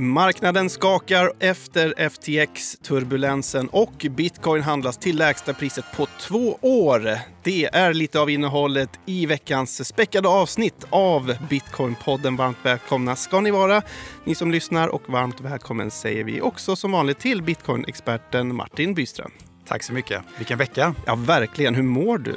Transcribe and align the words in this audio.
Marknaden 0.00 0.70
skakar 0.70 1.32
efter 1.38 1.94
FTX-turbulensen 1.96 3.68
och 3.68 4.06
bitcoin 4.10 4.62
handlas 4.62 4.98
till 4.98 5.16
lägsta 5.16 5.54
priset 5.54 5.84
på 5.96 6.06
två 6.20 6.58
år. 6.60 7.18
Det 7.42 7.64
är 7.64 7.94
lite 7.94 8.20
av 8.20 8.30
innehållet 8.30 8.90
i 9.06 9.26
veckans 9.26 9.88
späckade 9.88 10.28
avsnitt 10.28 10.86
av 10.90 11.32
Bitcoin-podden. 11.50 12.36
Varmt 12.36 12.56
välkomna 12.62 13.16
ska 13.16 13.40
ni 13.40 13.50
vara, 13.50 13.82
ni 14.24 14.34
som 14.34 14.50
lyssnar 14.50 14.88
och 14.88 15.02
varmt 15.08 15.40
välkommen 15.40 15.90
säger 15.90 16.24
vi 16.24 16.40
också 16.40 16.76
som 16.76 16.92
vanligt 16.92 17.18
till 17.18 17.42
bitcoin-experten 17.42 18.54
Martin 18.54 18.94
Byström. 18.94 19.30
Tack 19.68 19.82
så 19.82 19.92
mycket. 19.92 20.22
Vilken 20.36 20.58
vecka! 20.58 20.94
Ja, 21.06 21.14
verkligen. 21.14 21.74
Hur 21.74 21.82
mår 21.82 22.18
du? 22.18 22.34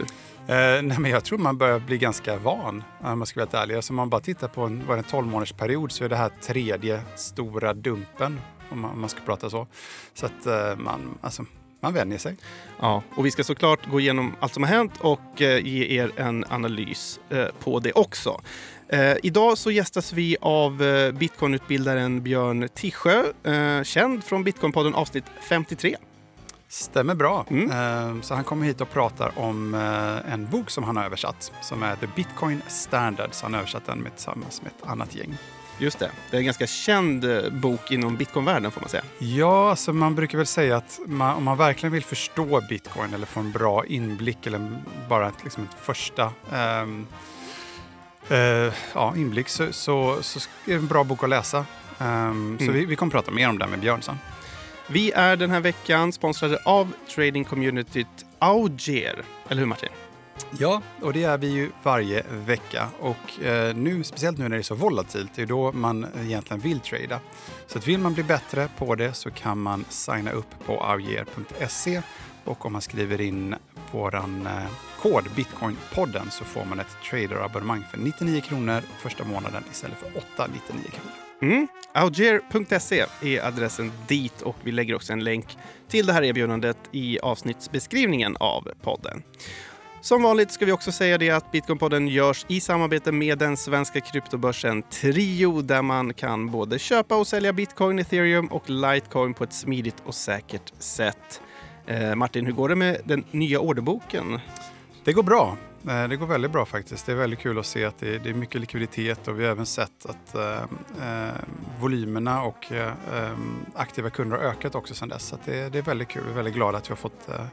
Eh, 0.47 0.81
nej, 0.81 0.99
men 0.99 1.11
jag 1.11 1.23
tror 1.23 1.37
man 1.37 1.57
börjar 1.57 1.79
bli 1.79 1.97
ganska 1.97 2.37
van, 2.37 2.83
om 3.01 3.19
man 3.19 3.25
ska 3.25 3.39
vara 3.39 3.45
helt 3.45 3.53
ärlig. 3.53 3.75
Alltså, 3.75 3.91
om 3.91 3.95
man 3.95 4.09
bara 4.09 4.21
tittar 4.21 4.47
på 4.47 4.61
en, 4.61 4.89
en 4.89 5.03
12 5.03 5.27
månaders 5.27 5.53
period 5.53 5.91
så 5.91 6.03
är 6.03 6.09
det 6.09 6.15
här 6.15 6.31
tredje 6.41 7.01
stora 7.15 7.73
dumpen, 7.73 8.39
om 8.69 8.79
man, 8.79 8.91
om 8.91 9.01
man 9.01 9.09
ska 9.09 9.21
prata 9.21 9.49
så. 9.49 9.67
Så 10.13 10.25
att 10.25 10.45
eh, 10.45 10.75
man, 10.77 11.17
alltså, 11.21 11.45
man 11.79 11.93
vänjer 11.93 12.17
sig. 12.17 12.37
Ja, 12.79 13.03
och 13.15 13.25
vi 13.25 13.31
ska 13.31 13.43
såklart 13.43 13.89
gå 13.89 13.99
igenom 13.99 14.35
allt 14.39 14.53
som 14.53 14.63
har 14.63 14.69
hänt 14.69 14.93
och 14.99 15.41
eh, 15.41 15.65
ge 15.65 15.99
er 15.99 16.11
en 16.15 16.45
analys 16.49 17.19
eh, 17.29 17.47
på 17.59 17.79
det 17.79 17.91
också. 17.93 18.41
Eh, 18.89 19.15
idag 19.23 19.57
så 19.57 19.71
gästas 19.71 20.13
vi 20.13 20.37
av 20.41 20.83
eh, 20.83 21.11
bitcoinutbildaren 21.11 22.23
Björn 22.23 22.69
Tisjö, 22.73 23.23
eh, 23.43 23.83
känd 23.83 24.23
från 24.23 24.43
Bitcoinpodden 24.43 24.95
avsnitt 24.95 25.25
53. 25.49 25.95
Stämmer 26.71 27.15
bra. 27.15 27.45
Mm. 27.49 27.71
Eh, 27.71 28.21
Så 28.21 28.35
han 28.35 28.43
kommer 28.43 28.65
hit 28.65 28.81
och 28.81 28.89
pratar 28.91 29.31
om 29.39 29.73
eh, 29.75 30.33
en 30.33 30.47
bok 30.49 30.69
som 30.69 30.83
han 30.83 30.97
har 30.97 31.03
översatt 31.03 31.51
som 31.61 31.83
är 31.83 31.95
The 31.95 32.07
Bitcoin 32.15 32.61
Standards. 32.67 33.41
Han 33.41 33.53
har 33.53 33.59
översatt 33.59 33.85
den 33.85 33.97
med, 33.99 34.15
tillsammans 34.15 34.61
med 34.61 34.71
ett 34.77 34.87
annat 34.89 35.15
gäng. 35.15 35.37
Just 35.77 35.99
det, 35.99 36.11
det 36.29 36.37
är 36.37 36.39
en 36.39 36.45
ganska 36.45 36.67
känd 36.67 37.25
eh, 37.25 37.49
bok 37.51 37.91
inom 37.91 38.15
bitcoinvärlden 38.17 38.71
får 38.71 38.81
man 38.81 38.89
säga. 38.89 39.03
Ja, 39.19 39.69
alltså 39.69 39.93
man 39.93 40.15
brukar 40.15 40.37
väl 40.37 40.47
säga 40.47 40.77
att 40.77 40.99
man, 41.05 41.35
om 41.35 41.43
man 41.43 41.57
verkligen 41.57 41.93
vill 41.93 42.03
förstå 42.03 42.61
bitcoin 42.69 43.13
eller 43.13 43.25
få 43.25 43.39
en 43.39 43.51
bra 43.51 43.85
inblick 43.85 44.47
eller 44.47 44.81
bara 45.09 45.27
ett, 45.27 45.43
liksom 45.43 45.63
ett 45.63 45.75
första 45.81 46.31
ehm, 46.51 47.07
eh, 48.29 48.73
ja, 48.93 49.13
inblick 49.15 49.49
så, 49.49 49.73
så, 49.73 50.17
så 50.21 50.39
är 50.39 50.43
det 50.65 50.73
en 50.73 50.87
bra 50.87 51.03
bok 51.03 51.23
att 51.23 51.29
läsa. 51.29 51.65
Ehm, 51.99 52.57
Så 52.59 52.63
Mm. 52.63 52.75
vi, 52.75 52.85
vi 52.85 52.95
kommer 52.95 53.11
prata 53.11 53.31
mer 53.31 53.49
om 53.49 53.59
det 53.59 53.67
med 53.67 53.79
Björn 53.79 54.01
sen. 54.01 54.17
Vi 54.93 55.11
är 55.11 55.35
den 55.35 55.51
här 55.51 55.59
veckan 55.59 56.13
sponsrade 56.13 56.59
av 56.65 56.93
trading 57.15 57.43
communityt 57.43 58.07
Auger. 58.39 59.23
Eller 59.49 59.59
hur 59.59 59.65
Martin? 59.65 59.89
Ja, 60.59 60.81
och 61.01 61.13
det 61.13 61.23
är 61.23 61.37
vi 61.37 61.47
ju 61.47 61.71
varje 61.83 62.23
vecka. 62.29 62.87
Och 62.99 63.43
eh, 63.43 63.75
nu, 63.75 64.03
speciellt 64.03 64.37
nu 64.37 64.43
när 64.43 64.49
det 64.49 64.61
är 64.61 64.63
så 64.63 64.75
volatilt, 64.75 65.31
det 65.35 65.41
är 65.41 65.45
då 65.45 65.71
man 65.71 66.07
egentligen 66.21 66.61
vill 66.61 66.79
trada. 66.79 67.19
Så 67.67 67.77
att 67.77 67.87
vill 67.87 67.99
man 67.99 68.13
bli 68.13 68.23
bättre 68.23 68.69
på 68.77 68.95
det 68.95 69.13
så 69.13 69.31
kan 69.31 69.57
man 69.57 69.85
signa 69.89 70.31
upp 70.31 70.65
på 70.65 70.83
auger.se 70.83 72.01
och 72.45 72.65
om 72.65 72.73
man 72.73 72.81
skriver 72.81 73.21
in 73.21 73.55
våran 73.91 74.47
eh, 74.47 74.71
kod 75.01 75.23
Bitcoinpodden 75.35 76.31
så 76.31 76.45
får 76.45 76.65
man 76.65 76.79
ett 76.79 76.97
traderabonnemang 77.09 77.83
för 77.91 77.97
99 77.97 78.41
kronor 78.41 78.81
första 79.01 79.23
månaden 79.23 79.63
istället 79.71 79.97
för 79.97 80.17
899 80.17 80.83
kronor. 80.91 81.30
Mm. 81.41 81.67
Auger.se 81.93 83.05
är 83.21 83.45
adressen 83.47 83.91
dit 84.07 84.41
och 84.41 84.55
vi 84.63 84.71
lägger 84.71 84.95
också 84.95 85.13
en 85.13 85.23
länk 85.23 85.57
till 85.87 86.05
det 86.05 86.13
här 86.13 86.23
erbjudandet 86.23 86.77
i 86.91 87.19
avsnittsbeskrivningen 87.19 88.37
av 88.39 88.67
podden. 88.81 89.23
Som 90.01 90.23
vanligt 90.23 90.51
ska 90.51 90.65
vi 90.65 90.71
också 90.71 90.91
säga 90.91 91.17
det 91.17 91.29
att 91.29 91.51
Bitcoinpodden 91.51 92.07
görs 92.07 92.45
i 92.47 92.59
samarbete 92.59 93.11
med 93.11 93.37
den 93.37 93.57
svenska 93.57 94.01
kryptobörsen 94.01 94.83
Trio 94.83 95.61
där 95.61 95.81
man 95.81 96.13
kan 96.13 96.51
både 96.51 96.79
köpa 96.79 97.15
och 97.15 97.27
sälja 97.27 97.53
bitcoin, 97.53 97.99
ethereum 97.99 98.47
och 98.47 98.69
litecoin 98.69 99.33
på 99.33 99.43
ett 99.43 99.53
smidigt 99.53 100.03
och 100.05 100.15
säkert 100.15 100.73
sätt. 100.79 101.41
Eh, 101.85 102.15
Martin, 102.15 102.45
hur 102.45 102.53
går 102.53 102.69
det 102.69 102.75
med 102.75 102.97
den 103.03 103.23
nya 103.31 103.59
orderboken? 103.59 104.39
Det 105.03 105.13
går 105.13 105.23
bra. 105.23 105.57
Eh, 105.89 106.07
Det 106.07 106.15
går 106.15 106.27
väldigt 106.27 106.51
bra 106.51 106.65
faktiskt. 106.65 107.05
Det 107.05 107.11
är 107.11 107.15
väldigt 107.15 107.39
kul 107.39 107.59
att 107.59 107.65
se 107.65 107.85
att 107.85 107.97
det 107.99 108.25
är, 108.25 108.33
mycket 108.33 108.61
likviditet 108.61 109.27
och 109.27 109.39
vi 109.39 109.43
har 109.43 109.51
även 109.51 109.65
sett 109.65 110.05
att 110.05 110.35
eh, 110.35 110.61
eh, 111.01 111.33
volymerna 111.79 112.43
och 112.43 112.71
eh, 112.71 112.87
eh, 113.13 113.37
aktiva 113.75 114.09
kunder 114.09 114.37
har 114.37 114.43
ökat 114.43 114.75
också 114.75 114.93
sedan 114.93 115.09
dess. 115.09 115.27
Så 115.27 115.37
det, 115.45 115.69
det 115.69 115.77
är 115.77 115.81
väldigt 115.81 116.07
kul. 116.07 116.23
Vi 116.25 116.31
är 116.31 116.35
väldigt 116.35 116.53
glada 116.53 116.77
att 116.77 116.89
vi 116.89 116.91
har 116.91 116.95
fått, 116.97 117.29
eh, 117.29 117.45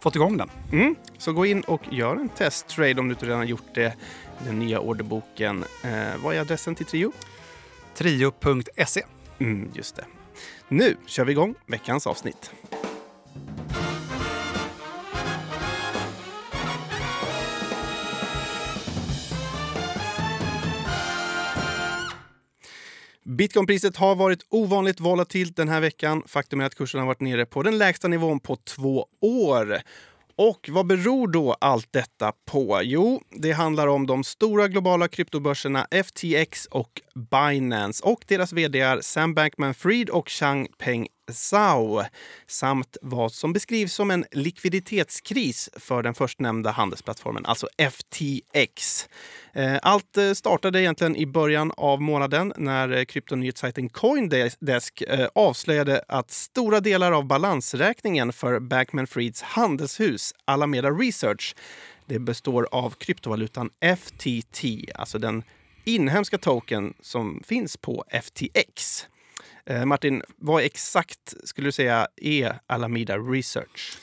fått 0.00 0.16
igång 0.16 0.36
den. 0.36 0.50
Mm. 0.72 0.94
Så 1.18 1.32
gå 1.32 1.46
in 1.46 1.60
och 1.60 1.82
gör 1.90 2.16
en 2.16 2.28
testtrade 2.28 3.00
om 3.00 3.08
du 3.08 3.12
inte 3.14 3.26
redan 3.26 3.38
har 3.38 3.44
gjort 3.46 3.74
det. 3.74 3.94
Den 4.44 4.58
nya 4.58 4.80
orderboken. 4.80 5.64
Vad 6.22 6.34
är 6.34 6.40
adressen 6.40 6.74
till 6.74 6.86
Trio? 6.86 7.12
Trio.se. 7.94 9.02
Mm, 9.38 9.70
just 9.74 9.96
det. 9.96 10.04
Nu 10.68 10.96
kör 11.06 11.24
vi 11.24 11.32
igång 11.32 11.54
veckans 11.66 12.06
avsnitt. 12.06 12.50
Bitcoinpriset 23.24 23.96
har 23.96 24.14
varit 24.14 24.46
ovanligt 24.48 25.00
volatilt 25.00 25.56
den 25.56 25.68
här 25.68 25.80
veckan. 25.80 26.22
Faktum 26.26 26.60
är 26.60 26.64
att 26.64 26.74
kursen 26.74 27.00
har 27.00 27.06
varit 27.06 27.20
nere 27.20 27.46
på 27.46 27.62
den 27.62 27.78
lägsta 27.78 28.08
nivån 28.08 28.40
på 28.40 28.56
två 28.56 29.06
år. 29.20 29.80
Och 30.36 30.68
vad 30.72 30.86
beror 30.86 31.28
då 31.28 31.56
allt 31.60 31.92
detta 31.92 32.32
på? 32.44 32.80
Jo, 32.82 33.22
det 33.30 33.52
handlar 33.52 33.86
om 33.86 34.06
de 34.06 34.24
stora 34.24 34.68
globala 34.68 35.08
kryptobörserna 35.08 35.86
FTX 36.04 36.66
och 36.66 37.00
Binance 37.14 38.04
och 38.04 38.24
deras 38.26 38.52
vd 38.52 39.02
Sam 39.02 39.34
Bankman-Fried 39.34 40.10
och 40.10 40.28
Changpeng 40.28 41.08
Zhao 41.32 42.04
samt 42.46 42.96
vad 43.02 43.32
som 43.32 43.52
beskrivs 43.52 43.94
som 43.94 44.10
en 44.10 44.24
likviditetskris 44.32 45.70
för 45.76 46.02
den 46.02 46.14
förstnämnda 46.14 46.70
handelsplattformen, 46.70 47.46
alltså 47.46 47.68
FTX. 47.78 49.08
Eh, 49.52 49.76
allt 49.82 50.16
eh, 50.16 50.32
startade 50.32 50.80
egentligen 50.80 51.16
i 51.16 51.26
början 51.26 51.72
av 51.76 52.02
månaden 52.02 52.52
när 52.56 52.92
eh, 52.92 53.04
kryptonyhetssajten 53.04 53.88
Coindesk 53.88 55.02
avslöjade 55.34 56.02
att 56.08 56.30
stora 56.30 56.80
delar 56.80 57.12
av 57.12 57.24
balansräkningen 57.26 58.32
för 58.32 58.60
Bankman-Frieds 58.60 59.42
handelshus 59.42 60.34
Alameda 60.44 60.90
Research 60.90 61.54
det 62.06 62.18
består 62.18 62.68
av 62.70 62.90
kryptovalutan 62.90 63.70
FTT, 63.98 64.64
alltså 64.94 65.18
den 65.18 65.42
inhemska 65.84 66.38
token 66.38 66.94
som 67.00 67.42
finns 67.46 67.76
på 67.76 68.04
FTX. 68.08 69.06
Eh, 69.66 69.84
Martin, 69.84 70.22
vad 70.36 70.62
exakt 70.62 71.34
skulle 71.44 71.68
du 71.68 71.72
säga 71.72 72.08
är 72.16 72.58
Alameda 72.66 73.18
Research? 73.18 73.98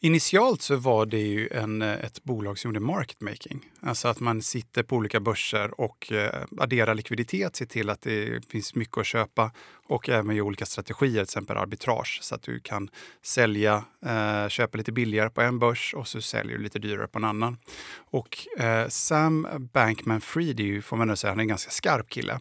Initialt 0.00 0.62
så 0.62 0.76
var 0.76 1.06
det 1.06 1.18
ju 1.18 1.48
en, 1.48 1.82
eh, 1.82 2.04
ett 2.04 2.24
bolag 2.24 2.58
som 2.58 2.68
gjorde 2.68 2.80
market 2.80 3.20
making. 3.20 3.60
Alltså 3.80 4.08
att 4.08 4.20
man 4.20 4.42
sitter 4.42 4.82
på 4.82 4.96
olika 4.96 5.20
börser 5.20 5.80
och 5.80 6.12
eh, 6.12 6.44
adderar 6.58 6.94
likviditet, 6.94 7.56
ser 7.56 7.66
till 7.66 7.90
att 7.90 8.02
det 8.02 8.48
finns 8.48 8.74
mycket 8.74 8.98
att 8.98 9.06
köpa 9.06 9.50
och 9.88 10.08
även 10.08 10.36
gör 10.36 10.44
olika 10.44 10.66
strategier, 10.66 11.12
till 11.12 11.22
exempel 11.22 11.56
arbitrage, 11.56 12.18
så 12.22 12.34
att 12.34 12.42
du 12.42 12.60
kan 12.60 12.90
sälja, 13.22 13.84
eh, 14.06 14.48
köpa 14.48 14.78
lite 14.78 14.92
billigare 14.92 15.30
på 15.30 15.40
en 15.40 15.58
börs 15.58 15.94
och 15.94 16.08
så 16.08 16.20
säljer 16.20 16.56
du 16.56 16.62
lite 16.62 16.78
dyrare 16.78 17.08
på 17.08 17.18
en 17.18 17.24
annan. 17.24 17.58
Och 17.96 18.46
eh, 18.58 18.88
Sam 18.88 19.46
Bankman-Fried 19.72 20.60
är 20.60 20.64
ju, 20.64 20.82
får 20.82 20.96
man 20.96 21.08
nog 21.08 21.18
säga, 21.18 21.30
han 21.30 21.38
är 21.38 21.42
en 21.42 21.48
ganska 21.48 21.70
skarp 21.70 22.08
kille. 22.08 22.40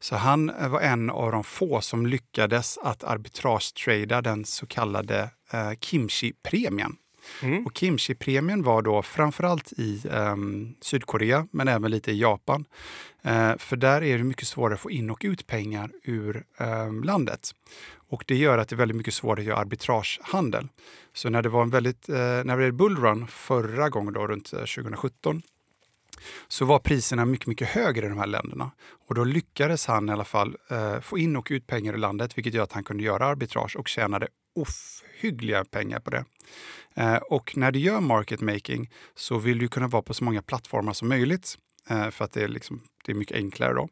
Så 0.00 0.16
han 0.16 0.50
eh, 0.50 0.68
var 0.68 0.80
en 0.80 1.10
av 1.10 1.32
de 1.32 1.44
få 1.44 1.80
som 1.80 2.06
lyckades 2.06 2.78
att 2.78 3.04
arbitrage-trada 3.04 4.22
den 4.22 4.44
så 4.44 4.66
kallade 4.66 5.30
eh, 5.52 5.70
Kimchi-premien. 5.80 6.96
Mm. 7.42 7.66
Och 7.66 7.74
Kimchi-premien 7.74 8.62
var 8.62 8.82
då 8.82 9.02
framförallt 9.02 9.72
i 9.72 10.02
ehm, 10.10 10.74
Sydkorea, 10.80 11.46
men 11.50 11.68
även 11.68 11.90
lite 11.90 12.12
i 12.12 12.20
Japan. 12.20 12.64
Eh, 13.22 13.56
för 13.58 13.76
där 13.76 14.02
är 14.02 14.18
det 14.18 14.24
mycket 14.24 14.48
svårare 14.48 14.74
att 14.74 14.80
få 14.80 14.90
in 14.90 15.10
och 15.10 15.20
ut 15.24 15.46
pengar 15.46 15.90
ur 16.02 16.44
ehm, 16.58 17.02
landet. 17.02 17.54
Och 18.10 18.24
det 18.26 18.36
gör 18.36 18.58
att 18.58 18.68
det 18.68 18.74
är 18.74 18.76
väldigt 18.78 18.96
mycket 18.96 19.14
svårare 19.14 19.40
att 19.40 19.46
göra 19.46 19.58
arbitragehandel. 19.58 20.68
Så 21.12 21.30
när 21.30 21.42
det 21.42 21.48
var 21.48 21.62
en 21.62 21.70
väldigt, 21.70 22.08
eh, 22.08 22.16
när 22.16 22.44
det 22.44 22.56
blev 22.56 22.74
bullrun 22.74 23.26
förra 23.26 23.88
gången 23.88 24.12
då, 24.12 24.26
runt 24.26 24.52
eh, 24.52 24.58
2017 24.58 25.42
så 26.48 26.64
var 26.64 26.78
priserna 26.78 27.24
mycket, 27.24 27.46
mycket 27.46 27.68
högre 27.68 28.06
i 28.06 28.08
de 28.08 28.18
här 28.18 28.26
länderna. 28.26 28.70
Och 29.08 29.14
då 29.14 29.24
lyckades 29.24 29.86
han 29.86 30.08
i 30.08 30.12
alla 30.12 30.24
fall 30.24 30.56
eh, 30.70 31.00
få 31.00 31.18
in 31.18 31.36
och 31.36 31.48
ut 31.50 31.66
pengar 31.66 31.94
i 31.94 31.98
landet, 31.98 32.38
vilket 32.38 32.54
gör 32.54 32.62
att 32.62 32.72
han 32.72 32.84
kunde 32.84 33.02
göra 33.02 33.26
arbitrage 33.26 33.76
och 33.76 33.88
tjänade 33.88 34.28
ohyggliga 34.54 35.64
pengar 35.64 36.00
på 36.00 36.10
det. 36.10 36.24
Eh, 36.94 37.16
och 37.16 37.56
när 37.56 37.72
du 37.72 37.78
gör 37.78 38.00
market 38.00 38.40
making 38.40 38.90
så 39.14 39.38
vill 39.38 39.58
du 39.58 39.68
kunna 39.68 39.88
vara 39.88 40.02
på 40.02 40.14
så 40.14 40.24
många 40.24 40.42
plattformar 40.42 40.92
som 40.92 41.08
möjligt, 41.08 41.58
eh, 41.90 42.10
för 42.10 42.24
att 42.24 42.32
det 42.32 42.42
är, 42.42 42.48
liksom, 42.48 42.82
det 43.04 43.12
är 43.12 43.16
mycket 43.16 43.36
enklare 43.36 43.74
då. 43.74 43.88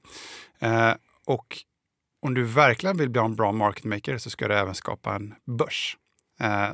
Eh, 0.58 0.94
och 1.26 1.58
om 2.22 2.34
du 2.34 2.44
verkligen 2.44 2.96
vill 2.96 3.10
bli 3.10 3.20
en 3.20 3.36
bra 3.36 3.52
market 3.52 3.84
maker 3.84 4.18
så 4.18 4.30
ska 4.30 4.48
du 4.48 4.54
även 4.54 4.74
skapa 4.74 5.14
en 5.14 5.34
börs. 5.44 5.96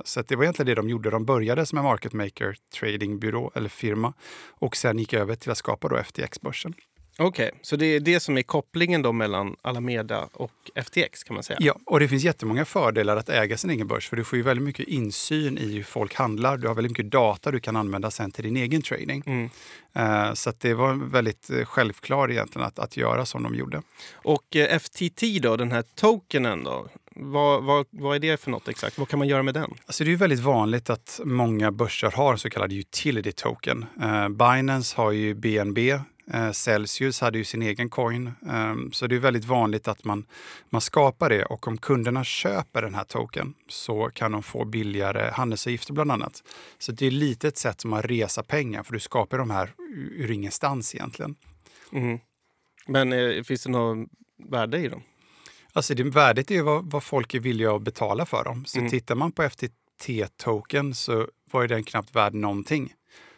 Så 0.04 0.22
det 0.22 0.36
var 0.36 0.44
egentligen 0.44 0.66
det 0.66 0.74
de 0.74 0.88
gjorde. 0.88 1.10
De 1.10 1.24
började 1.24 1.66
som 1.66 1.78
en 1.78 1.84
market 1.84 2.12
maker 2.12 2.56
tradingbyrå 2.74 3.50
eller 3.54 3.68
firma 3.68 4.14
och 4.46 4.76
sen 4.76 4.98
gick 4.98 5.12
över 5.12 5.34
till 5.34 5.50
att 5.50 5.58
skapa 5.58 5.88
då 5.88 5.96
FTX-börsen. 5.96 6.74
Okej, 7.18 7.50
så 7.62 7.76
det 7.76 7.86
är 7.86 8.00
det 8.00 8.20
som 8.20 8.38
är 8.38 8.42
kopplingen 8.42 9.02
då 9.02 9.12
mellan 9.12 9.56
Alameda 9.62 10.28
och 10.32 10.52
FTX 10.74 11.24
kan 11.24 11.34
man 11.34 11.42
säga? 11.42 11.58
Ja, 11.60 11.78
och 11.86 12.00
det 12.00 12.08
finns 12.08 12.24
jättemånga 12.24 12.64
fördelar 12.64 13.16
att 13.16 13.28
äga 13.28 13.56
sin 13.56 13.70
egen 13.70 13.86
börs 13.86 14.08
för 14.08 14.16
du 14.16 14.24
får 14.24 14.36
ju 14.36 14.42
väldigt 14.42 14.64
mycket 14.64 14.88
insyn 14.88 15.58
i 15.58 15.74
hur 15.74 15.82
folk 15.82 16.14
handlar. 16.14 16.56
Du 16.56 16.68
har 16.68 16.74
väldigt 16.74 16.90
mycket 16.90 17.10
data 17.10 17.50
du 17.50 17.60
kan 17.60 17.76
använda 17.76 18.10
sen 18.10 18.30
till 18.30 18.44
din 18.44 18.56
egen 18.56 18.82
trading. 18.82 19.22
Mm. 19.26 19.50
Eh, 19.92 20.34
så 20.34 20.52
det 20.58 20.74
var 20.74 20.94
väldigt 20.94 21.50
eh, 21.50 21.64
självklart 21.64 22.30
egentligen 22.30 22.66
att, 22.66 22.78
att 22.78 22.96
göra 22.96 23.26
som 23.26 23.42
de 23.42 23.54
gjorde. 23.54 23.82
Och 24.12 24.56
eh, 24.56 24.78
FTT 24.78 25.22
då, 25.42 25.56
den 25.56 25.72
här 25.72 25.84
tokenen 25.94 26.64
då? 26.64 26.88
Vad, 27.16 27.64
vad, 27.64 27.86
vad 27.90 28.16
är 28.16 28.20
det 28.20 28.40
för 28.40 28.50
något 28.50 28.68
exakt? 28.68 28.98
Vad 28.98 29.08
kan 29.08 29.18
man 29.18 29.28
göra 29.28 29.42
med 29.42 29.54
den? 29.54 29.74
Alltså 29.86 30.04
det 30.04 30.12
är 30.12 30.16
väldigt 30.16 30.40
vanligt 30.40 30.90
att 30.90 31.20
många 31.24 31.72
börser 31.72 32.10
har 32.10 32.36
så 32.36 32.50
kallad 32.50 32.72
utility 32.72 33.32
token. 33.32 33.86
Eh, 34.02 34.28
Binance 34.28 34.96
har 34.96 35.10
ju 35.10 35.34
BNB. 35.34 35.98
Eh, 36.32 36.50
Celsius 36.52 37.20
hade 37.20 37.38
ju 37.38 37.44
sin 37.44 37.62
egen 37.62 37.90
coin. 37.90 38.26
Eh, 38.26 38.74
så 38.92 39.06
det 39.06 39.14
är 39.14 39.18
väldigt 39.20 39.44
vanligt 39.44 39.88
att 39.88 40.04
man, 40.04 40.26
man 40.70 40.80
skapar 40.80 41.28
det 41.30 41.44
och 41.44 41.68
om 41.68 41.78
kunderna 41.78 42.24
köper 42.24 42.82
den 42.82 42.94
här 42.94 43.04
token 43.04 43.54
så 43.68 44.10
kan 44.14 44.32
de 44.32 44.42
få 44.42 44.64
billigare 44.64 45.30
handelsavgifter 45.30 45.92
bland 45.92 46.12
annat. 46.12 46.42
Så 46.78 46.92
det 46.92 47.06
är 47.06 47.10
lite 47.10 47.48
ett 47.48 47.58
sätt 47.58 47.80
som 47.80 47.92
att 47.92 48.04
resa 48.04 48.42
pengar 48.42 48.82
för 48.82 48.92
du 48.92 49.00
skapar 49.00 49.38
de 49.38 49.50
här 49.50 49.74
ur 50.16 50.30
ingenstans 50.30 50.94
egentligen. 50.94 51.34
Mm. 51.92 52.18
Men 52.86 53.12
eh, 53.12 53.42
finns 53.42 53.62
det 53.64 53.70
något 53.70 54.08
värde 54.50 54.78
i 54.78 54.88
dem? 54.88 55.02
Alltså 55.72 55.94
det, 55.94 56.02
värdet 56.02 56.50
är 56.50 56.54
ju 56.54 56.62
vad, 56.62 56.90
vad 56.90 57.02
folk 57.04 57.34
är 57.34 57.40
villiga 57.40 57.72
att 57.72 57.82
betala 57.82 58.26
för 58.26 58.44
dem. 58.44 58.64
Så 58.64 58.78
Mm. 58.78 58.90
tittar 58.90 59.14
man 59.14 59.32
på 59.32 59.42
FTT-token 59.42 60.94
så 60.94 61.28
var 61.50 61.62
ju 61.62 61.68
den 61.68 61.84
knappt 61.84 62.14
värd 62.16 62.34
någonting. 62.34 62.94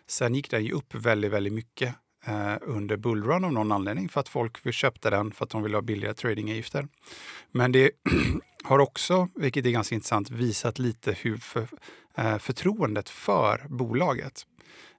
Sen 0.08 0.34
gick 0.34 0.50
den 0.50 0.64
ju 0.64 0.72
upp 0.72 0.94
väldigt, 0.94 1.30
väldigt 1.32 1.52
mycket 1.52 1.94
eh, 2.26 2.55
under 2.61 2.96
bullrun 2.96 3.44
av 3.44 3.52
någon 3.52 3.73
anledning 3.73 4.08
för 4.08 4.20
att 4.20 4.28
folk 4.28 4.75
köpte 4.75 5.11
den 5.11 5.32
för 5.32 5.44
att 5.44 5.50
de 5.50 5.62
ville 5.62 5.76
ha 5.76 5.82
billiga 5.82 6.14
tradingavgifter. 6.14 6.88
Men 7.52 7.73
det 7.73 7.90
har 8.64 8.78
också, 8.78 9.28
vilket 9.34 9.67
är 9.67 9.70
ganska 9.70 9.94
intressant, 9.94 10.31
visat 10.31 10.78
lite 10.78 11.12
hur 11.12 11.37
för, 11.37 11.69
eh, 12.14 12.38
förtroendet 12.38 13.08
för 13.08 13.67
bolaget. 13.69 14.46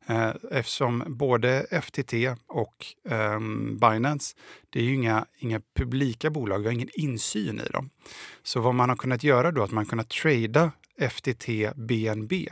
Eh, 0.09 0.31
eftersom 0.51 1.03
både 1.07 1.65
FTT 1.81 2.13
och 2.47 2.85
eh, 3.09 3.39
Binance, 3.81 4.35
det 4.69 4.79
är 4.79 4.83
ju 4.83 4.93
inga, 4.93 5.25
inga 5.37 5.61
publika 5.75 6.29
bolag, 6.29 6.59
vi 6.59 6.65
har 6.65 6.73
ingen 6.73 6.89
insyn 6.93 7.59
i 7.59 7.69
dem. 7.69 7.89
Så 8.43 8.59
vad 8.61 8.75
man 8.75 8.89
har 8.89 8.95
kunnat 8.95 9.23
göra 9.23 9.51
då 9.51 9.61
är 9.61 9.65
att 9.65 9.71
man 9.71 9.83
har 9.83 9.89
kunnat 9.89 10.09
trada 10.09 10.71
FTT 11.09 11.47
BNB. 11.75 12.49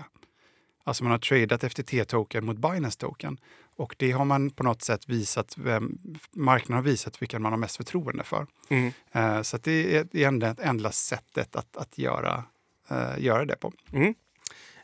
Alltså 0.83 1.03
man 1.03 1.11
har 1.11 1.19
tradat 1.19 1.63
FTT-token 1.63 2.45
mot 2.45 2.57
Binance-token. 2.57 3.37
Och 3.77 3.95
det 3.97 4.11
har 4.11 4.25
man 4.25 4.49
på 4.49 4.63
något 4.63 4.81
sätt 4.81 5.09
visat, 5.09 5.57
vem, 5.57 5.97
marknaden 6.31 6.75
har 6.75 6.91
visat 6.91 7.21
vilken 7.21 7.41
man 7.41 7.51
har 7.51 7.57
mest 7.57 7.77
förtroende 7.77 8.23
för. 8.23 8.47
Mm. 8.69 8.91
Eh, 9.11 9.41
så 9.41 9.57
det 9.57 9.97
är 9.97 10.03
det 10.03 10.63
enda 10.63 10.91
sättet 10.91 11.55
att, 11.55 11.77
att 11.77 11.97
göra, 11.97 12.43
eh, 12.89 13.23
göra 13.23 13.45
det 13.45 13.55
på. 13.55 13.71
Mm. 13.93 14.13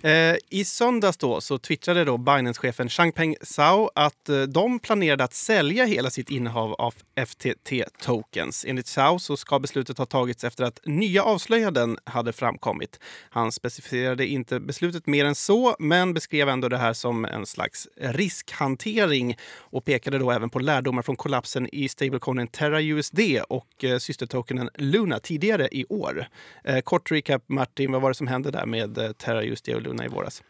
Eh, 0.03 0.36
I 0.50 0.65
söndags 0.65 1.18
då 1.18 1.42
så 1.42 1.57
twittrade 1.57 2.06
då 2.06 2.18
Binance-chefen 2.18 2.89
Changpeng 2.89 3.36
Zhao 3.42 3.89
att 3.95 4.30
eh, 4.30 4.42
de 4.42 4.80
planerade 4.80 5.24
att 5.24 5.33
sälja 5.33 5.86
hela 5.86 6.09
sitt 6.09 6.30
innehav 6.30 6.74
av 6.74 6.94
FTT-tokens. 7.15 8.65
Enligt 8.68 8.88
Zhao 8.88 9.19
så 9.19 9.38
ska 9.38 9.59
beslutet 9.59 9.98
ha 9.98 10.06
tagits 10.06 10.44
efter 10.44 10.63
att 10.63 10.80
nya 10.86 11.24
avslöjanden 11.24 11.98
hade 12.03 12.33
framkommit. 12.33 13.00
Han 13.30 13.51
specificerade 13.51 14.27
inte 14.27 14.59
beslutet 14.59 15.07
mer 15.07 15.25
än 15.25 15.36
så, 15.36 15.75
men 15.80 16.13
beskrev 16.13 16.50
ändå 16.50 16.69
det 16.69 16.77
här 16.77 16.94
som 16.94 17.25
en 17.25 17.45
slags 17.45 17.88
riskhantering 17.98 19.38
och 19.57 19.86
pekade 19.86 20.18
då 20.18 20.31
även 20.31 20.50
på 20.50 20.59
lärdomar 20.59 21.01
från 21.01 21.15
kollapsen 21.15 21.69
i 21.71 21.89
stablecoinen 21.89 22.48
TerraUSD 22.48 23.19
och 23.50 23.83
eh, 23.83 23.98
systertokenen 23.98 24.69
Luna 24.75 25.19
tidigare 25.19 25.68
i 25.71 25.86
år. 25.89 26.27
Eh, 26.63 26.80
kort 26.80 27.12
recap 27.12 27.44
Martin, 27.48 27.92
vad 27.92 28.01
var 28.01 28.09
det 28.09 28.15
som 28.15 28.27
hände 28.27 28.51
där 28.51 28.65
med 28.65 28.98
eh, 28.98 29.12
TerraUSD 29.12 29.69
och 29.69 29.81
Luna 29.81 29.91
i 30.06 30.08
våras? 30.08 30.44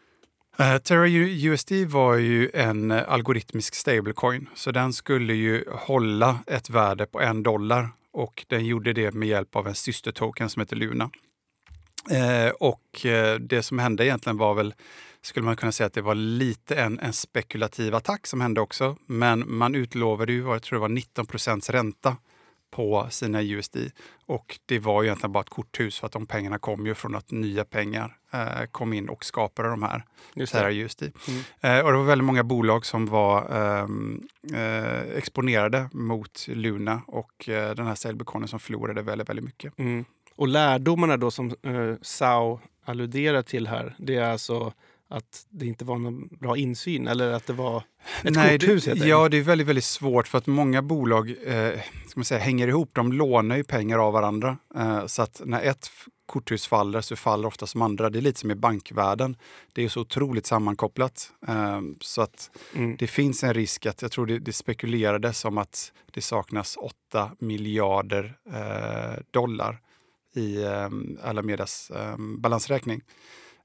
Uh, 0.60 0.78
Terra 0.78 1.08
USD 1.08 1.72
var 1.72 2.14
ju 2.14 2.50
en 2.54 2.90
eh, 2.90 3.02
algoritmisk 3.08 3.74
stablecoin, 3.74 4.48
så 4.54 4.70
den 4.70 4.92
skulle 4.92 5.34
ju 5.34 5.64
hålla 5.70 6.38
ett 6.46 6.70
värde 6.70 7.06
på 7.06 7.20
en 7.20 7.42
dollar 7.42 7.88
och 8.12 8.44
den 8.48 8.66
gjorde 8.66 8.92
det 8.92 9.14
med 9.14 9.28
hjälp 9.28 9.56
av 9.56 9.68
en 9.68 9.74
systertoken 9.74 10.50
som 10.50 10.60
heter 10.60 10.76
Luna. 10.76 11.10
Eh, 12.10 12.50
och 12.60 13.06
eh, 13.06 13.38
det 13.38 13.62
som 13.62 13.78
hände 13.78 14.06
egentligen 14.06 14.36
var 14.36 14.54
väl, 14.54 14.74
skulle 15.22 15.46
man 15.46 15.56
kunna 15.56 15.72
säga 15.72 15.86
att 15.86 15.92
det 15.92 16.02
var 16.02 16.14
lite 16.14 16.76
en, 16.76 16.98
en 16.98 17.12
spekulativ 17.12 17.94
attack 17.94 18.26
som 18.26 18.40
hände 18.40 18.60
också, 18.60 18.96
men 19.06 19.44
man 19.56 19.74
utlovade 19.74 20.32
ju, 20.32 20.42
jag 20.42 20.62
tror 20.62 20.76
det 20.76 20.80
var 20.80 20.88
19 20.88 21.26
procents 21.26 21.70
ränta 21.70 22.16
på 22.72 23.06
sina 23.10 23.42
USD. 23.42 23.76
Och 24.26 24.58
det 24.66 24.78
var 24.78 25.02
ju 25.02 25.06
egentligen 25.06 25.32
bara 25.32 25.40
ett 25.40 25.50
korthus 25.50 25.98
för 25.98 26.06
att 26.06 26.12
de 26.12 26.26
pengarna 26.26 26.58
kom 26.58 26.86
ju 26.86 26.94
från 26.94 27.14
att 27.14 27.30
nya 27.30 27.64
pengar 27.64 28.16
eh, 28.32 28.66
kom 28.70 28.92
in 28.92 29.08
och 29.08 29.24
skapade 29.24 29.68
de 29.68 29.82
här 29.82 30.04
Terra. 30.50 30.72
USD. 30.72 31.02
Mm. 31.02 31.42
Eh, 31.60 31.84
och 31.84 31.92
det 31.92 31.98
var 31.98 32.04
väldigt 32.04 32.26
många 32.26 32.44
bolag 32.44 32.86
som 32.86 33.06
var 33.06 33.56
ehm, 33.56 34.22
eh, 34.54 35.16
exponerade 35.16 35.88
mot 35.92 36.46
Luna 36.48 37.02
och 37.06 37.48
eh, 37.48 37.74
den 37.74 37.86
här 37.86 37.94
stablecoinen 37.94 38.48
som 38.48 38.60
förlorade 38.60 39.02
väldigt, 39.02 39.28
väldigt 39.28 39.44
mycket. 39.44 39.78
Mm. 39.78 40.04
Och 40.36 40.48
lärdomarna 40.48 41.16
då 41.16 41.30
som 41.30 41.54
eh, 41.62 41.94
Sao 42.02 42.60
alluderar 42.84 43.42
till 43.42 43.66
här, 43.66 43.94
det 43.98 44.16
är 44.16 44.30
alltså 44.30 44.72
att 45.12 45.46
det 45.50 45.66
inte 45.66 45.84
var 45.84 45.98
någon 45.98 46.28
bra 46.28 46.56
insyn 46.56 47.08
eller 47.08 47.32
att 47.32 47.46
det 47.46 47.52
var 47.52 47.82
ett 48.22 48.34
Nej, 48.34 48.58
korthus 48.58 48.84
det, 48.84 48.94
Ja, 48.96 49.28
det 49.28 49.36
är 49.36 49.42
väldigt, 49.42 49.66
väldigt 49.66 49.84
svårt 49.84 50.28
för 50.28 50.38
att 50.38 50.46
många 50.46 50.82
bolag 50.82 51.30
eh, 51.46 51.80
ska 52.08 52.20
man 52.20 52.24
säga, 52.24 52.40
hänger 52.40 52.68
ihop. 52.68 52.90
De 52.92 53.12
lånar 53.12 53.56
ju 53.56 53.64
pengar 53.64 53.98
av 53.98 54.12
varandra. 54.12 54.58
Eh, 54.76 55.06
så 55.06 55.22
att 55.22 55.40
när 55.44 55.62
ett 55.62 55.90
korthus 56.26 56.66
faller 56.66 57.00
så 57.00 57.16
faller 57.16 57.48
ofta 57.48 57.66
som 57.66 57.82
andra. 57.82 58.10
Det 58.10 58.18
är 58.18 58.20
lite 58.20 58.40
som 58.40 58.50
i 58.50 58.54
bankvärlden. 58.54 59.36
Det 59.72 59.84
är 59.84 59.88
så 59.88 60.00
otroligt 60.00 60.46
sammankopplat. 60.46 61.32
Eh, 61.48 61.80
så 62.00 62.22
att 62.22 62.50
Mm. 62.74 62.96
det 62.98 63.06
finns 63.06 63.44
en 63.44 63.54
risk 63.54 63.86
att, 63.86 64.02
jag 64.02 64.10
tror 64.12 64.26
det, 64.26 64.38
det 64.38 64.52
spekulerades 64.52 65.44
om 65.44 65.58
att 65.58 65.92
det 66.10 66.20
saknas 66.22 66.76
8 66.76 67.30
miljarder 67.38 68.34
eh, 68.52 69.22
dollar 69.30 69.80
i 70.34 70.62
eh, 70.62 70.88
Alamedas 71.22 71.90
eh, 71.90 72.16
balansräkning. 72.38 73.00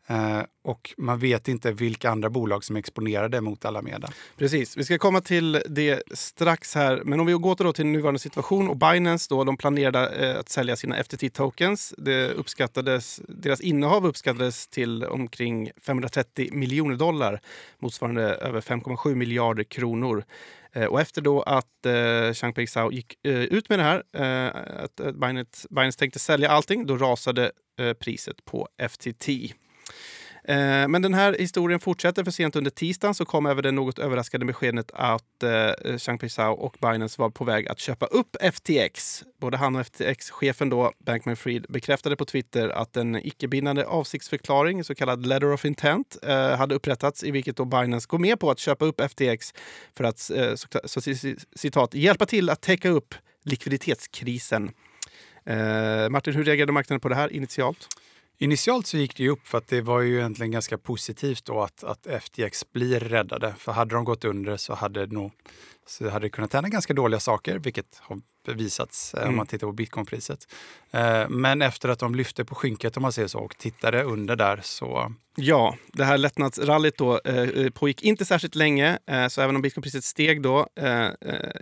Eh, 0.10 0.42
och 0.64 0.94
man 0.98 1.20
vet 1.20 1.48
inte 1.48 1.72
vilka 1.72 2.10
andra 2.10 2.30
bolag 2.30 2.64
som 2.64 2.76
är 2.76 2.80
exponerade 2.80 3.42
mot 3.42 3.66
Alameda. 3.66 4.10
Precis, 4.38 4.78
vi 4.78 4.84
ska 4.84 4.98
komma 4.98 5.22
till 5.22 5.64
det 5.70 6.04
strax 6.12 6.76
här. 6.76 7.02
Men 7.06 7.20
om 7.20 7.26
vi 7.26 7.34
går 7.34 7.56
då 7.56 7.74
till 7.74 7.86
nuvarande 7.86 8.20
situation 8.20 8.70
och 8.70 8.78
Binance 8.78 9.28
då, 9.30 9.44
de 9.44 9.58
planerade 9.58 10.10
eh, 10.10 10.40
att 10.40 10.50
sälja 10.50 10.76
sina 10.76 10.96
FTT-tokens. 11.04 11.94
Det 11.98 12.32
uppskattades, 12.32 13.22
deras 13.28 13.62
innehav 13.62 14.06
uppskattades 14.06 14.68
till 14.68 15.04
omkring 15.04 15.72
530 15.82 16.50
miljoner 16.52 16.96
dollar, 16.96 17.42
motsvarande 17.80 18.24
över 18.24 18.62
5,7 18.62 19.16
miljarder 19.16 19.64
kronor. 19.64 20.24
Eh, 20.74 20.86
och 20.86 21.02
efter 21.02 21.22
då 21.22 21.42
att 21.42 21.86
eh, 21.86 22.34
Changpeng 22.34 22.68
Zhao 22.68 22.92
gick 22.92 23.26
eh, 23.26 23.44
ut 23.44 23.70
med 23.70 23.80
det 23.80 23.84
här, 23.84 24.04
eh, 24.14 24.84
att 24.84 25.16
Binance, 25.16 25.68
Binance 25.70 26.00
tänkte 26.00 26.20
sälja 26.20 26.50
allting, 26.50 26.86
då 26.86 26.98
rasade 26.98 27.52
eh, 27.80 27.94
priset 27.94 28.46
på 28.46 28.68
FTT. 28.90 29.28
Eh, 30.48 30.88
men 30.88 31.02
den 31.02 31.14
här 31.14 31.36
historien 31.40 31.80
fortsätter 31.80 32.24
för 32.24 32.32
sent 32.32 32.56
under 32.56 32.72
tisdagen 32.72 33.14
så 33.14 33.26
kom 33.26 33.46
även 33.46 33.64
det 33.64 33.72
något 33.72 34.00
överraskande 34.00 34.46
beskedet 34.46 34.92
att 34.94 35.44
eh, 35.44 36.18
Pei-Sao 36.18 36.52
och 36.52 36.76
Binance 36.82 37.22
var 37.22 37.30
på 37.30 37.44
väg 37.44 37.68
att 37.68 37.80
köpa 37.80 38.06
upp 38.06 38.36
FTX. 38.54 39.24
Både 39.40 39.58
han 39.58 39.76
och 39.76 39.82
FTX-chefen 39.82 40.70
då, 40.70 40.92
Bankman-Fried, 41.06 41.66
bekräftade 41.70 42.16
på 42.16 42.26
Twitter 42.26 42.70
att 42.70 42.98
en 42.98 43.16
icke-bindande 43.16 43.84
avsiktsförklaring, 43.84 44.84
så 44.84 44.96
kallad 44.96 45.26
letter 45.26 45.52
of 45.52 45.66
intent, 45.66 46.18
eh, 46.24 46.58
hade 46.58 46.76
upprättats 46.76 47.24
i 47.24 47.32
vilket 47.32 47.58
då 47.58 47.66
Binance 47.66 48.08
går 48.10 48.20
med 48.20 48.40
på 48.40 48.52
att 48.52 48.60
köpa 48.60 48.86
upp 48.86 49.02
FTX 49.02 49.54
för 49.98 50.04
att, 50.04 50.32
eh, 50.32 50.56
så, 50.56 50.68
så, 51.02 51.14
citat, 51.56 51.94
hjälpa 51.94 52.26
till 52.26 52.50
att 52.50 52.62
täcka 52.62 52.90
upp 52.90 53.16
likviditetskrisen. 53.44 54.72
Eh, 55.46 56.10
Martin, 56.10 56.34
hur 56.34 56.44
reagerade 56.44 56.72
marknaden 56.72 57.00
på 57.00 57.10
det 57.10 57.16
här 57.16 57.34
initialt? 57.34 57.88
Initialt 58.40 58.88
så 58.88 58.98
gick 58.98 59.18
det 59.18 59.24
ju 59.24 59.30
upp 59.30 59.48
för 59.48 59.58
att 59.58 59.68
det 59.68 59.82
var 59.82 60.02
ju 60.02 60.18
egentligen 60.18 60.52
ganska 60.52 60.78
positivt 60.78 61.46
då 61.46 61.62
att, 61.62 61.84
att 61.84 62.08
FTX 62.24 62.72
blir 62.74 63.00
räddade. 63.00 63.54
För 63.58 63.72
hade 63.72 63.96
de 63.96 64.04
gått 64.06 64.26
under 64.26 64.58
så 64.58 64.74
hade 64.74 65.06
nog 65.08 65.32
så 65.88 66.10
hade 66.10 66.26
det 66.26 66.30
kunnat 66.30 66.54
hända 66.54 66.70
ganska 66.70 66.94
dåliga 66.94 67.20
saker, 67.20 67.60
vilket 67.60 67.98
har 68.02 68.20
bevisats 68.46 69.14
eh, 69.14 69.20
om 69.22 69.24
Mm. 69.26 69.38
man 69.38 69.48
tittar 69.48 69.68
på 69.68 69.74
bitcoinpriset. 69.74 70.48
Eh, 70.92 71.30
men 71.30 71.62
efter 71.62 71.90
att 71.90 72.00
de 72.00 72.16
lyfte 72.16 72.46
på 72.46 72.56
skynket 72.56 72.98
om 72.98 73.02
man 73.04 73.12
säger 73.12 73.28
så 73.28 73.40
och 73.40 73.58
tittade 73.58 74.04
under 74.04 74.36
där 74.36 74.60
så 74.64 75.14
Ja, 75.40 75.78
det 75.94 76.06
här 76.06 76.18
lättnadsrallyt 76.18 76.98
då 76.98 77.20
eh, 77.20 77.70
pågick 77.70 78.04
inte 78.04 78.26
särskilt 78.26 78.56
länge. 78.56 79.00
Eh, 79.08 79.28
så 79.28 79.42
även 79.42 79.56
om 79.56 79.62
bitcoinpriset 79.62 80.04
steg 80.04 80.42
då 80.42 80.68
eh, 80.76 81.06
eh, 81.06 81.12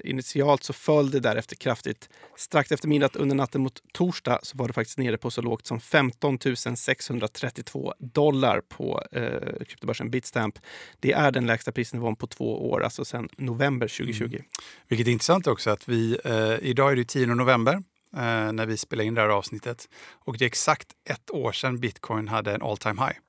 initialt 0.03 0.63
så 0.63 0.73
föll 0.73 1.11
det 1.11 1.19
därefter 1.19 1.55
kraftigt. 1.55 2.09
Strax 2.37 2.71
efter 2.71 2.87
midnatt 2.87 3.15
under 3.15 3.35
natten 3.35 3.61
mot 3.61 3.73
torsdag 3.93 4.39
så 4.43 4.57
var 4.57 4.67
det 4.67 4.73
faktiskt 4.73 4.97
nere 4.97 5.17
på 5.17 5.31
så 5.31 5.41
lågt 5.41 5.67
som 5.67 5.79
15 5.79 6.39
632 6.75 7.93
dollar 7.99 8.61
på 8.61 9.03
eh, 9.11 9.65
kryptobörsen 9.67 10.09
Bitstamp. 10.09 10.59
Det 10.99 11.11
är 11.11 11.31
den 11.31 11.47
lägsta 11.47 11.71
prisnivån 11.71 12.15
på 12.15 12.27
två 12.27 12.69
år, 12.69 12.83
alltså 12.83 13.05
sedan 13.05 13.29
november 13.37 13.87
2020. 13.87 14.39
Vilket 14.87 15.07
är 15.07 15.11
intressant 15.11 15.47
också 15.47 15.69
att 15.69 15.89
vi, 15.89 16.17
eh, 16.25 16.69
idag 16.69 16.91
är 16.91 16.95
det 16.95 17.05
10 17.05 17.27
november 17.27 17.73
eh, 18.17 18.51
när 18.51 18.65
vi 18.65 18.77
spelar 18.77 19.03
in 19.03 19.13
det 19.13 19.21
här 19.21 19.29
avsnittet. 19.29 19.89
Och 20.25 20.37
det 20.37 20.45
är 20.45 20.47
exakt 20.47 20.87
ett 21.09 21.31
år 21.31 21.51
sedan 21.51 21.79
bitcoin 21.79 22.27
hade 22.27 22.53
en 22.53 22.61
all 22.61 22.77
time 22.77 23.01
high. 23.01 23.24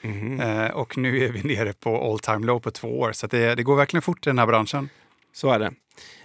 Mhm. 0.00 0.40
Eh, 0.40 0.70
och 0.70 0.98
nu 0.98 1.24
är 1.24 1.32
vi 1.32 1.42
nere 1.42 1.72
på 1.72 2.10
all 2.10 2.18
time 2.18 2.46
low 2.46 2.60
på 2.60 2.70
två 2.70 3.00
år. 3.00 3.12
Så 3.12 3.26
det, 3.26 3.54
det 3.54 3.62
går 3.62 3.76
verkligen 3.76 4.02
fort 4.02 4.26
i 4.26 4.30
den 4.30 4.38
här 4.38 4.46
branschen. 4.46 4.88
Så 5.32 5.50
är 5.50 5.58
det. 5.58 5.66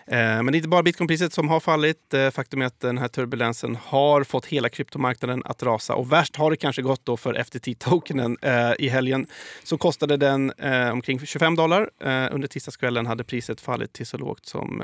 Eh, 0.07 0.17
Men 0.17 0.45
det 0.45 0.51
är 0.53 0.55
inte 0.57 0.69
bara 0.69 0.83
bitcoinpriset 0.83 1.33
som 1.33 1.49
har 1.49 1.59
fallit. 1.59 2.13
Eh, 2.13 2.29
Faktum 2.29 2.61
är 2.61 2.65
att 2.65 2.79
den 2.79 2.97
här 2.97 3.07
turbulensen 3.07 3.75
har 3.83 4.23
fått 4.23 4.45
hela 4.45 4.69
kryptomarknaden 4.69 5.41
att 5.45 5.63
rasa. 5.63 5.95
Och 5.95 6.11
värst 6.11 6.35
har 6.35 6.51
det 6.51 6.57
kanske 6.57 6.81
gått 6.81 7.05
då 7.05 7.17
för 7.17 7.33
FTT-tokenen. 7.33 8.37
Eh, 8.41 8.73
I 8.79 8.87
helgen 8.89 9.27
så 9.63 9.77
kostade 9.77 10.17
den 10.17 10.53
omkring 10.91 11.19
25 11.19 11.55
dollar. 11.55 11.89
Under 12.31 12.47
tisdagskvällen 12.47 13.05
hade 13.05 13.23
priset 13.23 13.61
fallit 13.61 13.93
till 13.93 14.05
så 14.07 14.17
lågt 14.17 14.45
som, 14.45 14.83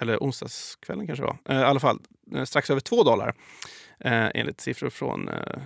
eller 0.00 0.16
onsdagskvällen 0.18 1.06
kanske 1.06 1.22
det 1.24 1.36
var, 1.46 1.60
i 1.60 1.64
alla 1.64 1.80
fall 1.80 1.98
strax 2.44 2.70
över 2.70 2.80
2 2.80 3.02
dollar. 3.02 3.34
Eh, 4.04 4.28
enligt 4.34 4.60
siffror 4.60 4.90
från 4.90 5.28
eh, 5.28 5.62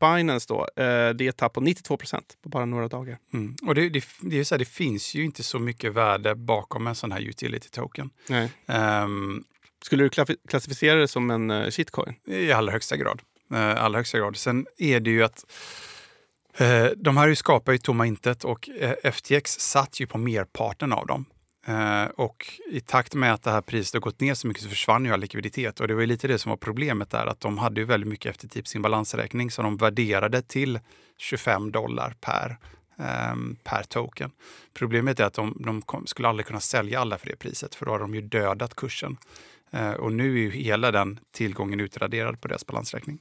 Binance. 0.00 0.46
Då. 0.48 0.82
Eh, 0.82 1.10
det 1.10 1.24
är 1.24 1.28
ett 1.28 1.36
tapp 1.36 1.52
på 1.52 1.60
92 1.60 1.96
procent 1.96 2.36
på 2.42 2.48
bara 2.48 2.64
några 2.64 2.88
dagar. 2.88 3.18
Mm. 3.32 3.56
Och 3.66 3.74
det, 3.74 3.88
det, 3.88 4.04
det, 4.20 4.38
är 4.38 4.44
så 4.44 4.54
här, 4.54 4.58
det 4.58 4.64
finns 4.64 5.14
ju 5.14 5.24
inte 5.24 5.42
så 5.42 5.58
mycket 5.58 5.92
värde 5.92 6.34
bakom 6.34 6.86
en 6.86 6.94
sån 6.94 7.12
här 7.12 7.20
utility 7.20 7.68
token. 7.68 8.10
Nej. 8.28 8.50
Ehm, 8.66 9.44
Skulle 9.84 10.04
du 10.04 10.10
klassificera 10.48 10.98
det 10.98 11.08
som 11.08 11.30
en 11.30 11.50
eh, 11.50 11.70
shitcoin? 11.70 12.14
I 12.26 12.52
allra 12.52 12.72
högsta 12.72 12.96
grad. 12.96 13.22
Eh, 13.52 13.84
allra 13.84 13.98
högsta 13.98 14.18
grad. 14.18 14.36
Sen 14.36 14.66
är 14.78 15.00
det 15.00 15.10
ju 15.10 15.22
att 15.22 15.44
eh, 16.58 16.86
de 16.96 17.16
här 17.16 17.34
skapar 17.34 17.72
ju 17.72 17.78
tomma 17.78 18.06
intet 18.06 18.44
och 18.44 18.68
FTX 19.12 19.60
satt 19.60 20.00
ju 20.00 20.06
på 20.06 20.18
merparten 20.18 20.92
av 20.92 21.06
dem. 21.06 21.24
Eh, 21.68 22.04
och 22.04 22.46
i 22.70 22.80
takt 22.80 23.14
med 23.14 23.34
att 23.34 23.42
det 23.42 23.50
här 23.50 23.60
priset 23.60 23.94
har 23.94 24.00
gått 24.00 24.20
ner 24.20 24.34
så 24.34 24.46
mycket 24.46 24.62
så 24.62 24.68
försvann 24.68 25.04
ju 25.04 25.12
all 25.12 25.20
likviditet. 25.20 25.80
Och 25.80 25.88
det 25.88 25.94
var 25.94 26.00
ju 26.00 26.06
lite 26.06 26.28
det 26.28 26.38
som 26.38 26.50
var 26.50 26.56
problemet 26.56 27.10
där, 27.10 27.26
att 27.26 27.40
de 27.40 27.58
hade 27.58 27.80
ju 27.80 27.86
väldigt 27.86 28.08
mycket 28.08 28.36
FTT 28.36 28.50
typ 28.50 28.64
på 28.64 28.68
sin 28.68 28.82
balansräkning 28.82 29.50
som 29.50 29.64
de 29.64 29.76
värderade 29.76 30.42
till 30.42 30.80
25 31.16 31.72
dollar 31.72 32.14
per, 32.20 32.58
ehm, 32.98 33.56
per 33.64 33.82
token. 33.82 34.30
Problemet 34.74 35.20
är 35.20 35.24
att 35.24 35.34
de, 35.34 35.56
de 35.60 35.82
kom, 35.82 36.06
skulle 36.06 36.28
aldrig 36.28 36.46
kunna 36.46 36.60
sälja 36.60 37.00
alla 37.00 37.18
för 37.18 37.26
det 37.26 37.36
priset, 37.36 37.74
för 37.74 37.86
då 37.86 37.92
har 37.92 37.98
de 37.98 38.14
ju 38.14 38.20
dödat 38.20 38.74
kursen. 38.74 39.16
Eh, 39.70 39.92
och 39.92 40.12
nu 40.12 40.34
är 40.34 40.38
ju 40.38 40.50
hela 40.50 40.90
den 40.90 41.20
tillgången 41.32 41.80
utraderad 41.80 42.40
på 42.40 42.48
deras 42.48 42.66
balansräkning. 42.66 43.18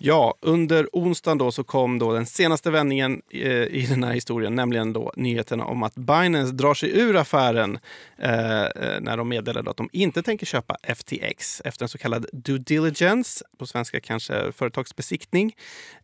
Ja, 0.00 0.34
under 0.40 0.88
onsdagen 0.92 1.38
då 1.38 1.52
så 1.52 1.64
kom 1.64 1.98
då 1.98 2.12
den 2.12 2.26
senaste 2.26 2.70
vändningen 2.70 3.22
eh, 3.30 3.50
i 3.50 3.86
den 3.90 4.04
här 4.04 4.12
historien, 4.12 4.54
nämligen 4.54 4.92
då 4.92 5.12
nyheterna 5.16 5.64
om 5.64 5.82
att 5.82 5.94
Binance 5.94 6.52
drar 6.52 6.74
sig 6.74 6.98
ur 6.98 7.16
affären 7.16 7.78
eh, 8.18 8.62
eh 8.62 9.00
när 9.00 9.16
de 9.16 9.28
meddelade 9.28 9.70
att 9.70 9.76
de 9.76 9.88
inte 9.92 10.22
tänker 10.22 10.46
köpa 10.46 10.76
FTX. 10.82 11.62
Efter 11.64 11.84
en 11.84 11.88
så 11.88 11.98
kallad 11.98 12.26
due 12.32 12.58
diligence, 12.58 13.44
på 13.58 13.66
svenska 13.66 14.00
kanske 14.00 14.52
företagsbesiktning, 14.52 15.54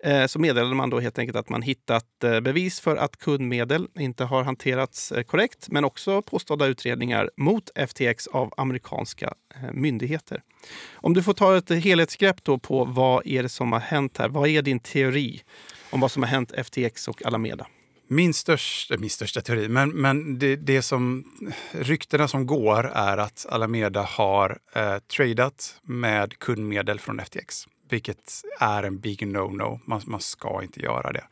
eh, 0.05 0.27
så 0.27 0.39
meddelade 0.39 0.75
man 0.75 0.91
då 0.91 1.01
helt 1.01 1.19
enkelt 1.19 1.37
att 1.37 1.49
man 1.49 1.63
hittat 1.63 2.25
eh, 2.25 2.41
bevis 2.41 2.81
för 2.81 2.97
att 2.97 3.17
kundmedel 3.17 3.89
inte 3.99 4.25
har 4.25 4.45
hanterats 4.45 5.13
eh, 5.13 5.23
korrekt, 5.23 5.69
men 5.71 5.85
också 5.85 6.23
påstådda 6.23 6.67
utredningar 6.67 7.31
mot 7.37 7.71
FTX 7.89 8.27
av 8.27 8.55
amerikanska 8.57 9.35
eh, 9.55 9.73
myndigheter. 9.73 10.43
Om 10.95 11.15
du 11.15 11.23
får 11.23 11.33
ta 11.33 11.57
ett 11.57 11.71
helhetsgrepp 11.71 12.45
då 12.45 12.59
på 12.59 12.85
vad 12.85 13.27
är 13.27 13.43
det 13.43 13.49
som 13.49 13.73
har 13.73 13.81
hänt 13.85 14.19
här. 14.19 14.29
Vad 14.29 14.49
är 14.49 14.63
din 14.63 14.81
teori 14.81 15.43
om 15.91 16.01
vad 16.01 16.11
som 16.11 16.23
har 16.23 16.31
hänt 16.31 16.53
FTX 16.53 17.09
och 17.09 17.27
Alameda? 17.27 17.67
Min 18.09 18.35
största, 18.35 18.97
min 18.97 19.11
största 19.11 19.41
teori, 19.41 19.69
men, 19.69 19.91
men 19.91 20.39
det, 20.39 20.57
det 20.57 20.83
som 20.83 21.25
ryktena 21.73 22.29
som 22.29 22.47
går 22.47 22.91
är 22.95 23.17
att 23.17 23.47
Alameda 23.49 24.03
har 24.03 24.59
eh, 24.75 24.99
tradat 24.99 25.77
med 25.83 26.39
kundmedel 26.39 27.01
från 27.01 27.21
FTX. 27.21 27.67
Vilket 27.95 28.43
är 28.61 28.83
en 28.83 28.99
big 28.99 29.23
no-no. 29.23 29.81
Man, 29.85 30.01
man 30.05 30.21
ska 30.21 30.63
inte 30.63 30.81
göra 30.81 31.13
det. 31.13 31.25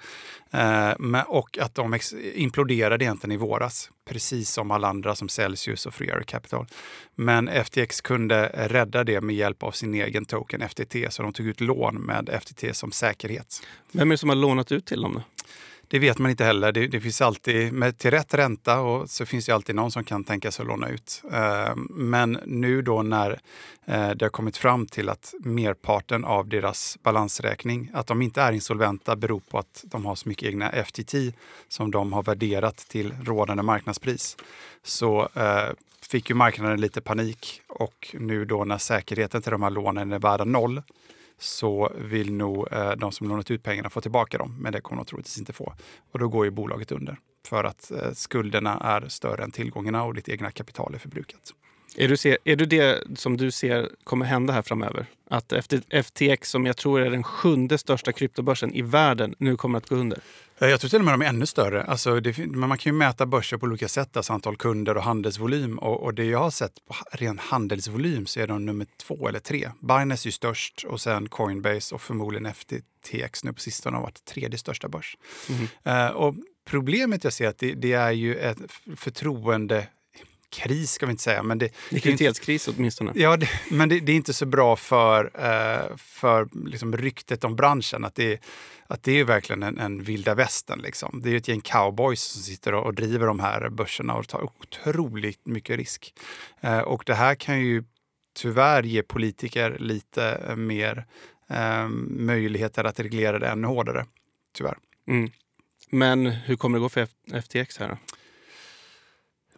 Eh, 0.51 0.95
men, 0.99 1.25
och 1.27 1.59
att 1.59 1.75
de 1.75 1.99
imploderade 2.35 3.05
egentligen 3.05 3.33
i 3.33 3.37
våras. 3.37 3.91
Precis 4.05 4.51
som 4.51 4.71
alla 4.71 4.89
andra 4.89 5.15
som 5.15 5.29
Celsius 5.29 5.87
och 5.87 5.95
Freer 5.95 6.23
Capital. 6.23 6.67
Men 7.15 7.49
FTX 7.49 8.01
kunde 8.01 8.47
rädda 8.55 9.05
det 9.05 9.21
med 9.21 9.37
hjälp 9.37 9.63
av 9.63 9.71
sin 9.71 9.95
egen 9.95 10.25
token 10.25 10.69
FTT. 10.69 10.97
Så 11.11 11.23
de 11.23 11.33
tog 11.33 11.47
ut 11.47 11.61
lån 11.61 11.95
med 11.95 12.41
FTT 12.43 12.77
som 12.77 12.93
säkerhet. 12.93 13.63
Vem 13.93 14.11
är 14.11 14.15
det 14.15 14.19
som 14.19 14.29
har 14.29 14.37
lånat 14.37 14.73
ut 14.73 14.87
till 14.87 15.03
dem? 15.03 15.15
Då? 15.15 15.23
Det 15.93 15.99
vet 15.99 16.19
man 16.19 16.31
inte 16.31 16.45
heller. 16.45 16.73
Det, 16.73 16.87
det 16.87 17.01
finns 17.01 17.21
alltid, 17.21 17.73
med, 17.73 17.99
till 17.99 18.11
rätt 18.11 18.35
ränta 18.35 18.81
och 18.81 19.11
så 19.11 19.27
finns 19.27 19.47
det 19.47 19.53
alltid 19.53 19.75
någon 19.75 19.91
som 19.91 20.05
kan 20.05 20.25
tänka 20.25 20.51
sig 20.51 20.63
att 20.63 20.69
låna 20.69 20.89
ut. 20.89 21.23
Eh, 21.33 21.75
men 21.91 22.39
nu 22.47 22.83
då 22.83 23.03
när 23.03 23.31
eh, 23.87 24.11
det 24.11 24.25
har 24.25 24.29
kommit 24.29 24.57
fram 24.57 24.87
till 24.87 25.09
att 25.09 25.35
merparten 25.41 26.25
av 26.25 26.49
deras 26.49 26.99
balansräkning, 27.03 27.91
att 27.95 28.07
de 28.07 28.23
inte 28.23 28.43
är 28.43 28.53
insolventa 28.53 29.17
beror 29.17 29.41
på 29.41 29.59
att 29.59 29.85
de 29.87 30.07
har 30.07 30.15
så 30.15 30.29
mycket 30.29 30.49
egna 30.49 30.71
FTT 30.85 31.15
som 31.69 31.91
de 31.91 32.13
har 32.13 32.23
värderat 32.23 32.77
till 32.77 33.15
rådande 33.25 33.63
marknadspris. 33.63 34.37
Så 34.83 35.29
eh, 35.35 35.71
fick 36.11 36.31
ju 36.31 36.35
marknaden 36.35 36.81
lite 36.81 37.01
panik 37.01 37.63
och 37.69 38.17
nu 38.19 38.45
då 38.45 38.65
när 38.65 38.79
säkerheten 38.79 39.43
till 39.43 39.53
de 39.53 39.63
här 39.63 39.71
lånen 39.71 40.13
är 40.13 40.19
värda 40.19 40.45
noll 40.45 40.83
så 41.39 41.93
vill 41.99 42.33
nog 42.33 42.73
eh, 42.73 42.91
de 42.91 43.13
som 43.13 43.29
lånat 43.29 43.51
ut 43.51 43.63
pengarna 43.63 43.91
få 43.91 44.01
tillbaka 44.01 44.39
dem, 44.39 44.57
men 44.61 44.73
det 44.73 44.81
kommer 44.81 45.03
de 45.03 45.07
troligtvis 45.07 45.39
inte 45.39 45.53
få. 45.53 45.75
Och 46.13 46.19
då 46.19 46.29
går 46.29 46.45
ju 46.45 46.51
bolaget 46.51 46.93
under 46.93 47.19
för 47.47 47.65
att 47.65 47.91
eh, 47.91 48.13
skulderna 48.13 48.81
är 48.81 49.09
större 49.09 49.43
än 49.43 49.51
tillgångarna 49.51 50.05
och 50.05 50.15
ditt 50.15 50.29
egna 50.29 50.51
kapital 50.51 50.95
är 50.95 50.99
förbrukat. 50.99 51.53
Är, 51.97 52.09
du 52.09 52.17
ser, 52.17 52.39
är 52.45 52.57
du 52.57 52.67
det 52.67 53.19
som 53.19 53.37
du 53.37 53.51
ser 53.51 53.91
kommer 54.05 54.27
hända 54.27 54.53
här 54.53 54.63
framöver? 54.63 55.07
Att 55.31 55.53
FTX, 56.05 56.51
som 56.51 56.67
jag 56.67 56.77
tror 56.77 57.01
är 57.01 57.11
den 57.11 57.23
sjunde 57.23 57.79
största 57.79 58.13
kryptobörsen 58.13 58.75
i 58.75 58.83
världen, 58.83 59.35
nu 59.39 59.57
kommer 59.57 59.79
att 59.79 59.89
gå 59.89 59.95
under? 59.95 60.19
Eh, 60.63 60.69
Jag 60.69 60.81
tror 60.81 60.89
till 60.89 60.99
och 60.99 61.05
med 61.05 61.15
de 61.15 61.23
är 61.23 61.27
ännu 61.27 61.47
större. 61.47 61.85
Alltså 61.85 62.21
det, 62.21 62.39
man 62.47 62.79
kan 62.79 62.93
ju 62.93 62.99
mäta 62.99 63.27
börser 63.27 63.57
på 63.57 63.67
olika 63.67 63.89
sätt, 63.89 64.17
alltså 64.17 64.33
antal 64.33 64.57
kunder 64.57 64.97
och 64.97 65.03
handelsvolym. 65.03 65.79
Och, 65.79 66.03
och 66.03 66.15
det 66.15 66.25
jag 66.25 66.39
har 66.39 66.51
sett 66.51 66.73
på 66.89 66.95
ren 67.13 67.39
handelsvolym 67.39 68.27
så 68.27 68.41
är 68.41 68.47
de 68.47 68.67
nummer 68.67 68.87
två 69.03 69.29
eller 69.29 69.41
tre. 69.41 69.71
Binance 69.81 70.27
är 70.27 70.29
ju 70.29 70.33
störst 70.33 70.85
och 70.85 71.01
sen 71.01 71.29
Coinbase 71.29 71.95
och 71.95 72.03
förmodligen 72.03 72.55
FTX 72.55 73.45
nu 73.45 73.53
på 73.53 73.61
sistone 73.61 73.97
har 73.97 74.03
varit 74.03 74.25
tredje 74.25 74.59
största 74.59 74.89
börs. 74.89 75.17
Mhm. 75.49 75.69
Eh, 75.85 76.09
och 76.09 76.35
problemet 76.65 77.25
jag 77.25 77.33
ser 77.33 77.49
att 77.49 77.59
det, 77.59 77.75
det 77.75 77.93
är 77.93 78.13
ju 78.13 78.35
ett 78.37 78.59
förtroende 78.97 79.87
kris 80.53 80.93
ska 80.93 81.07
vi 81.07 81.11
inte 81.11 81.23
säga, 81.23 81.43
men 81.43 81.59
det, 81.59 81.75
Likviditetskris 81.89 82.69
åtminstone. 82.69 83.13
Ja, 83.15 83.37
det, 83.37 83.49
men 83.71 83.89
det, 83.89 84.01
det 84.01 84.13
är 84.13 84.17
inte 84.17 84.33
så 84.33 84.47
bra 84.47 84.77
för, 84.77 85.25
eh, 85.35 85.97
för 85.97 86.49
liksom 86.69 86.97
ryktet 86.97 87.45
om 87.45 87.57
branschen. 87.57 88.05
Att 88.05 88.15
det, 88.15 88.41
att 88.87 89.03
det 89.03 89.21
är 89.21 89.25
verkligen 89.25 89.63
en, 89.63 89.79
en 89.79 90.03
vilda 90.03 90.35
västern. 90.35 90.81
Liksom. 90.81 91.21
Det 91.25 91.31
är 91.31 91.37
ett 91.37 91.49
gäng 91.49 91.61
cowboys 91.61 92.23
som 92.23 92.43
sitter 92.43 92.75
och, 92.75 92.87
och 92.87 92.95
driver 92.95 93.27
de 93.27 93.41
här 93.41 93.69
börserna 93.69 94.15
och 94.15 94.29
tar 94.29 94.43
otroligt 94.43 95.47
mycket 95.47 95.77
risk. 95.77 96.15
Eh, 96.61 96.79
och 96.79 97.03
det 97.07 97.15
här 97.15 97.35
kan 97.35 97.61
ju 97.61 97.85
tyvärr 98.35 98.83
ge 98.83 99.03
politiker 99.03 99.77
lite 99.79 100.41
eh, 100.49 100.57
mer 100.57 101.07
eh, 101.49 101.89
möjligheter 102.09 102.85
att 102.85 103.01
reglera 103.01 103.39
det 103.39 103.49
ännu 103.49 103.67
hårdare. 103.67 104.07
Tyvärr. 104.57 104.79
Mm. 105.09 105.31
Men 105.91 106.27
hur 106.27 106.57
kommer 106.57 106.79
det 106.79 106.83
gå 106.83 106.89
för 106.89 107.09
FTX 107.43 107.79
här 107.79 107.89
då? 107.89 107.97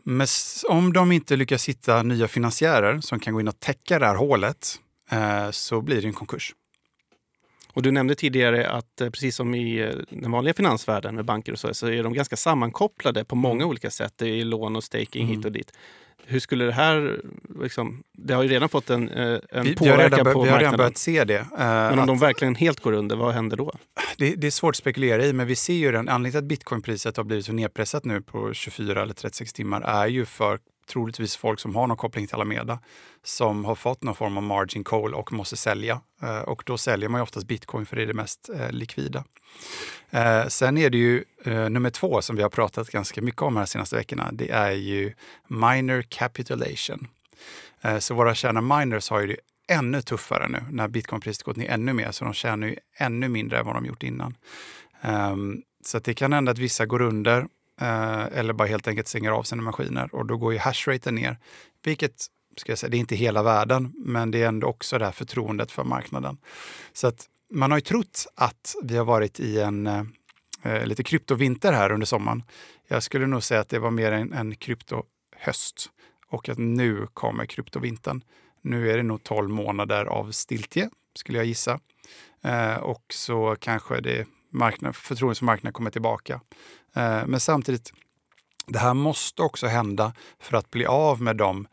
Men 0.07 0.27
om 0.69 0.93
de 0.93 1.13
inte 1.13 1.37
lyckas 1.37 1.69
hitta 1.69 2.03
nya 2.03 2.29
finansiärer 2.29 3.01
som 3.01 3.21
kan 3.21 3.35
gå 3.35 3.41
in 3.41 3.49
och 3.49 3.61
täcka 3.61 3.99
det 3.99 4.07
här 4.07 4.15
hålet 4.15 4.81
eh, 5.11 5.51
så 5.51 5.81
blir 5.81 6.03
det 6.03 6.09
en 6.09 6.13
konkurs. 6.13 6.55
Och 7.73 7.83
du 7.83 7.91
nämnde 7.91 8.15
tidigare 8.15 8.71
att 8.71 9.01
eh, 9.01 9.11
precis 9.11 9.37
som 9.37 9.55
i 9.55 9.81
eh, 9.81 9.95
den 10.11 10.31
vanliga 10.31 10.55
finansvärlden 10.55 11.15
med 11.15 11.25
banker 11.25 11.53
och 11.53 11.59
så, 11.59 11.75
så 11.75 11.87
är 11.87 12.03
de 12.03 12.13
ganska 12.13 12.37
sammankopplade 12.37 13.25
på 13.25 13.37
många 13.37 13.67
olika 13.67 13.91
sätt. 13.91 14.13
Det 14.17 14.29
är 14.29 14.45
lån 14.45 14.77
och 14.77 14.85
staking 14.85 15.23
Mm. 15.23 15.37
hit 15.37 15.45
och 15.45 15.53
dit. 15.53 15.73
Hur 16.27 16.39
skulle 16.41 16.65
det 16.65 16.73
här... 16.73 17.21
Liksom, 17.63 18.03
det 18.13 18.35
har 18.35 18.43
ju 18.43 18.49
redan 18.49 18.69
fått 18.69 18.91
en, 18.91 19.09
eh, 19.09 19.39
en 19.51 19.65
Vi, 19.65 19.77
påverkan 19.77 20.25
på 20.25 20.25
vi 20.25 20.29
har 20.29 20.45
redan 20.45 20.51
marknaden. 20.51 20.79
börjat 20.79 20.99
se 20.99 21.25
det. 21.25 21.37
Eh, 21.39 21.47
Men 21.59 21.93
om 21.93 21.99
att 21.99 22.07
de 22.07 22.19
verkligen 22.19 22.55
helt 22.55 22.81
går 22.81 22.93
under, 22.93 23.17
vad 23.17 23.35
händer 23.35 23.57
då? 23.57 23.73
det. 24.19 24.35
Det 24.35 24.47
är 24.47 24.51
svårt 24.51 24.73
att 24.73 24.77
spekulera 24.77 25.25
i, 25.25 25.33
men 25.33 25.47
vi 25.47 25.57
ser 25.57 25.75
ju 25.75 25.93
den 25.93 26.09
anledningen 26.09 26.33
till 26.33 26.39
att 26.39 26.45
bitcoinpriset 26.45 27.17
har 27.17 27.25
blivit 27.25 27.47
så 27.47 27.53
nedpressat 27.53 28.05
nu 28.05 28.21
på 28.23 28.53
24 28.53 29.03
eller 29.03 29.15
36 29.15 29.53
timmar 29.53 29.81
är 29.81 30.07
ju 30.07 30.25
för 30.25 30.59
troligtvis 30.87 31.37
folk 31.37 31.61
som 31.61 31.77
har 31.77 31.87
någon 31.87 31.97
koppling 31.97 32.27
till 32.27 32.35
Alameda 32.35 32.79
som 33.23 33.65
har 33.65 33.75
fått 33.75 34.03
någon 34.03 34.15
form 34.15 34.37
av 34.37 34.43
margin 34.43 34.85
call 34.85 35.15
och 35.15 35.33
måste 35.33 35.57
sälja. 35.57 36.01
Eh, 36.23 36.39
och 36.39 36.63
då 36.67 36.79
säljer 36.79 37.09
man 37.09 37.19
ju 37.19 37.23
oftast 37.23 37.47
bitcoin 37.47 37.87
för 37.87 37.97
det 37.97 38.03
är 38.03 38.07
det 38.07 38.15
mest 38.15 38.51
eh, 38.55 38.71
likvida. 38.71 39.25
Eh, 40.11 40.47
sen 40.47 40.79
är 40.79 40.91
det 40.91 40.99
ju 40.99 41.25
nummer 41.47 41.91
två 41.91 42.23
som 42.23 42.37
vi 42.37 42.43
har 42.43 42.51
pratat 42.51 42.91
ganska 42.91 43.23
mycket 43.23 43.43
om 43.43 43.57
här 43.57 43.63
de 43.63 43.67
senaste 43.67 43.97
veckorna. 43.97 44.31
Det 44.33 44.51
är 44.51 44.73
ju 44.73 45.13
minor 45.49 46.03
capitulation. 46.03 47.09
Så 47.99 48.15
våra 48.15 48.35
kärna 48.35 48.61
miners 48.61 49.11
har 49.11 49.21
ju 49.21 49.27
det 49.27 49.37
ännu 49.75 50.03
tuffare 50.03 50.49
nu 50.49 50.63
när 50.71 50.89
bitcoinpriset 50.89 51.43
gått 51.43 51.57
ner 51.57 51.71
ännu 51.71 51.93
mer, 51.93 52.11
så 52.11 52.25
de 52.25 52.35
tjänar 52.35 52.67
ju 52.67 52.77
ännu 52.99 53.29
mindre 53.29 53.59
än 53.59 53.67
vad 53.67 53.75
de 53.75 53.87
gjort 53.87 54.03
innan. 54.03 54.37
Ehm, 55.01 55.63
så 55.85 55.99
det 55.99 56.15
kan 56.15 56.33
hända 56.33 56.53
att 56.53 56.59
vissa 56.59 56.87
går 56.87 57.03
under 57.03 57.47
Eh, 57.81 58.25
eller 58.39 58.53
bara 58.53 58.69
helt 58.69 58.89
enkelt 58.89 59.09
stänger 59.09 59.31
av 59.31 59.43
sina 59.43 59.63
maskiner 59.63 60.15
och 60.15 60.27
då 60.27 60.37
går 60.37 60.53
ju 60.53 60.59
hashraten 60.59 61.15
ner. 61.15 61.39
Vilket, 61.85 62.27
ska 62.57 62.73
jag 62.73 62.79
säga, 62.79 62.91
det 62.91 62.97
är 62.97 62.99
inte 62.99 63.17
hela 63.17 63.43
världen, 63.43 63.93
men 63.97 64.31
det 64.31 64.43
är 64.43 64.49
ändå 64.49 64.67
också 64.67 64.99
det 64.99 65.05
här 65.05 65.13
förtroendet 65.13 65.71
för 65.71 65.85
marknaden. 65.85 66.37
Så 66.93 67.07
att 67.07 67.27
man 67.53 67.71
har 67.71 67.79
ju 67.79 67.83
trott 67.83 68.27
att 68.35 68.75
vi 68.83 68.97
har 68.97 69.05
varit 69.05 69.41
i 69.41 69.61
en 69.61 69.87
eh, 69.87 70.03
eh 70.63 70.87
lite 70.87 71.03
kryptovinter 71.03 71.73
här 71.73 71.93
under 71.93 72.07
sommaren. 72.07 72.43
Jag 72.89 73.03
skulle 73.03 73.27
nog 73.27 73.43
säga 73.43 73.61
att 73.61 73.69
det 73.69 73.79
var 73.79 73.91
mer 73.91 74.13
en, 74.13 74.33
en 74.33 74.57
kryptohöst 74.57 75.91
och 76.29 76.49
att 76.49 76.59
nu 76.59 77.07
kommer 77.15 77.47
kryptovintern. 77.47 78.25
Nu 78.63 78.91
är 78.91 78.97
det 78.97 79.03
nog 79.03 79.23
12 79.23 79.51
månader 79.51 80.05
av 80.05 80.31
stiltje, 80.31 80.91
skulle 81.15 81.39
jag 81.39 81.47
gissa. 81.47 81.81
Eh, 82.43 82.77
och 82.77 83.05
så 83.09 83.57
kanske 83.61 84.01
det 84.01 84.27
marknad, 84.51 84.97
förtroendet 84.97 85.39
för 85.39 85.45
marknaden 85.45 85.73
kommer 85.73 85.91
tillbaka. 85.91 86.41
Eh, 86.95 87.27
men 87.27 87.41
samtidigt, 87.41 87.93
det 88.67 88.79
här 88.79 88.95
måste 88.95 89.43
också 89.43 89.67
hända 89.67 90.13
för 90.41 90.57
att 90.57 90.71
bli 90.71 90.87
av 90.87 91.23
med 91.23 91.37
de 91.37 91.67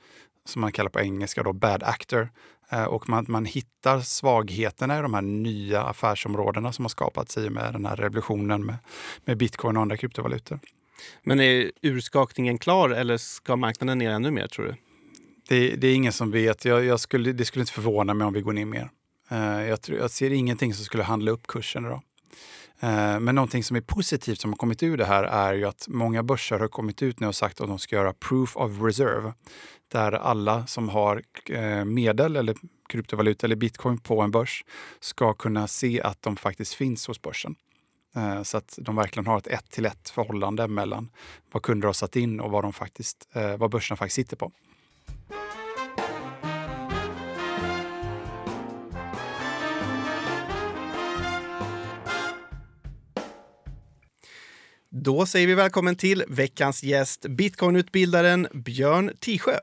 som 0.45 0.61
man 0.61 0.71
kallar 0.71 0.89
på 0.89 0.99
engelska 0.99 1.43
då 1.43 1.53
bad 1.53 1.83
actor. 1.83 2.29
Eh, 2.69 2.83
och 2.83 3.09
man, 3.09 3.25
man 3.27 3.45
hittar 3.45 3.99
svagheterna 3.99 4.99
i 4.99 5.01
de 5.01 5.13
här 5.13 5.21
nya 5.21 5.83
affärsområdena 5.83 6.73
som 6.73 6.85
har 6.85 6.89
skapats 6.89 7.37
i 7.37 7.47
och 7.47 7.51
med 7.51 7.73
den 7.73 7.85
här 7.85 7.95
revolutionen 7.95 8.65
med, 8.65 8.75
med 9.25 9.37
bitcoin 9.37 9.77
och 9.77 9.81
andra 9.81 9.97
kryptovalutor. 9.97 10.59
Men 11.23 11.39
är 11.39 11.71
urskakningen 11.81 12.57
klar 12.57 12.89
eller 12.89 13.17
ska 13.17 13.55
marknaden 13.55 13.97
ner 13.97 14.09
ännu 14.09 14.31
mer 14.31 14.47
tror 14.47 14.65
du? 14.65 14.75
Det, 15.47 15.75
det 15.75 15.87
är 15.87 15.95
ingen 15.95 16.13
som 16.13 16.31
vet. 16.31 16.65
Jag, 16.65 16.85
jag, 16.85 16.99
skulle, 16.99 17.31
det 17.31 17.45
skulle 17.45 17.61
inte 17.61 17.73
förvåna 17.73 18.13
mig 18.13 18.27
om 18.27 18.33
vi 18.33 18.41
går 18.41 18.53
ner 18.53 18.65
mer. 18.65 18.89
Uh, 19.31 19.67
jag, 19.67 19.81
tror, 19.81 19.97
jag 19.97 20.11
ser 20.11 20.31
ingenting 20.31 20.73
som 20.73 20.85
skulle 20.85 21.03
handla 21.03 21.31
upp 21.31 21.47
kursen 21.47 21.85
idag. 21.85 22.01
Eh, 22.83 23.19
men 23.19 23.35
någonting 23.35 23.63
som 23.63 23.77
är 23.77 23.81
positivt 23.81 24.39
som 24.39 24.51
har 24.51 24.57
kommit 24.57 24.83
ur 24.83 24.97
det 24.97 25.05
här 25.05 25.23
är 25.23 25.53
ju 25.53 25.65
att 25.65 25.87
många 25.87 26.23
börser 26.23 26.59
har 26.59 26.67
kommit 26.67 27.01
ut 27.01 27.19
nu 27.19 27.27
och 27.27 27.35
sagt 27.35 27.61
att 27.61 27.67
de 27.67 27.79
ska 27.79 27.95
göra 27.95 28.13
proof 28.13 28.57
of 28.57 28.81
reserve. 28.81 29.33
Där 29.91 30.11
alla 30.11 30.67
som 30.67 30.89
har 30.89 31.23
eh, 31.49 31.85
medel 31.85 32.35
eller 32.35 32.55
kryptovaluta 32.89 33.47
eller 33.47 33.55
bitcoin 33.55 33.97
på 33.97 34.21
en 34.21 34.31
börs 34.31 34.65
ska 34.99 35.33
kunna 35.33 35.67
se 35.67 36.01
att 36.01 36.21
de 36.21 36.37
faktiskt 36.37 36.73
finns 36.73 37.07
hos 37.07 37.21
börsen. 37.21 37.55
Eh, 38.15 38.43
så 38.43 38.57
att 38.57 38.79
de 38.81 38.95
verkligen 38.95 39.27
har 39.27 39.37
ett 39.37 39.47
ett 39.47 39.71
till 39.71 39.85
ett 39.85 40.09
förhållande 40.09 40.67
mellan 40.67 41.09
vad 41.51 41.63
kunder 41.63 41.87
har 41.87 41.93
satt 41.93 42.15
in 42.15 42.39
och 42.39 42.51
vad, 42.51 42.63
de 42.63 42.73
faktiskt, 42.73 43.27
vad 43.57 43.71
börsen 43.71 43.97
faktiskt 43.97 44.15
sitter 44.15 44.37
på. 44.37 44.51
Då 55.03 55.25
säger 55.25 55.47
vi 55.47 55.53
välkommen 55.53 55.95
till 55.95 56.23
veckans 56.27 56.83
gäst, 56.83 57.21
bitcoinutbildaren 57.21 58.47
Björn 58.53 59.11
Tisjö. 59.19 59.59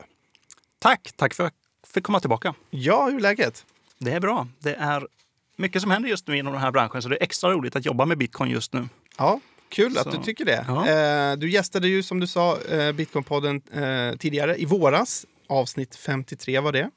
Tack! 0.79 1.11
Tack 1.15 1.33
för 1.33 1.43
att 1.43 1.53
jag 1.81 1.89
fick 1.93 2.03
komma 2.03 2.19
tillbaka. 2.19 2.53
Ja, 2.69 3.05
hur 3.05 3.15
är 3.15 3.19
läget? 3.19 3.65
Det 3.97 4.11
är 4.11 4.19
bra. 4.19 4.47
Det 4.59 4.75
är 4.75 5.07
mycket 5.55 5.81
som 5.81 5.91
händer 5.91 6.09
just 6.09 6.27
nu 6.27 6.37
inom 6.37 6.53
den 6.53 6.61
här 6.61 6.71
branschen, 6.71 7.01
så 7.01 7.09
det 7.09 7.15
är 7.15 7.23
extra 7.23 7.51
roligt 7.51 7.75
att 7.75 7.85
jobba 7.85 8.05
med 8.05 8.17
bitcoin 8.17 8.51
just 8.51 8.73
nu. 8.73 8.87
Ja, 9.17 9.39
Kul 9.69 9.93
så. 9.93 9.99
att 9.99 10.11
du 10.11 10.23
tycker 10.23 10.45
det. 10.45 10.65
Ja. 10.67 10.87
Eh, 10.87 11.37
du 11.37 11.49
gästade 11.49 11.87
ju 11.87 12.03
som 12.03 12.19
du 12.19 12.27
sa 12.27 12.61
eh, 12.61 12.91
Bitcoinpodden 12.91 13.61
eh, 13.71 14.17
tidigare 14.17 14.61
i 14.61 14.65
våras. 14.65 15.25
Avsnitt 15.47 15.95
53 15.95 16.59
var 16.59 16.71
det. 16.71 16.89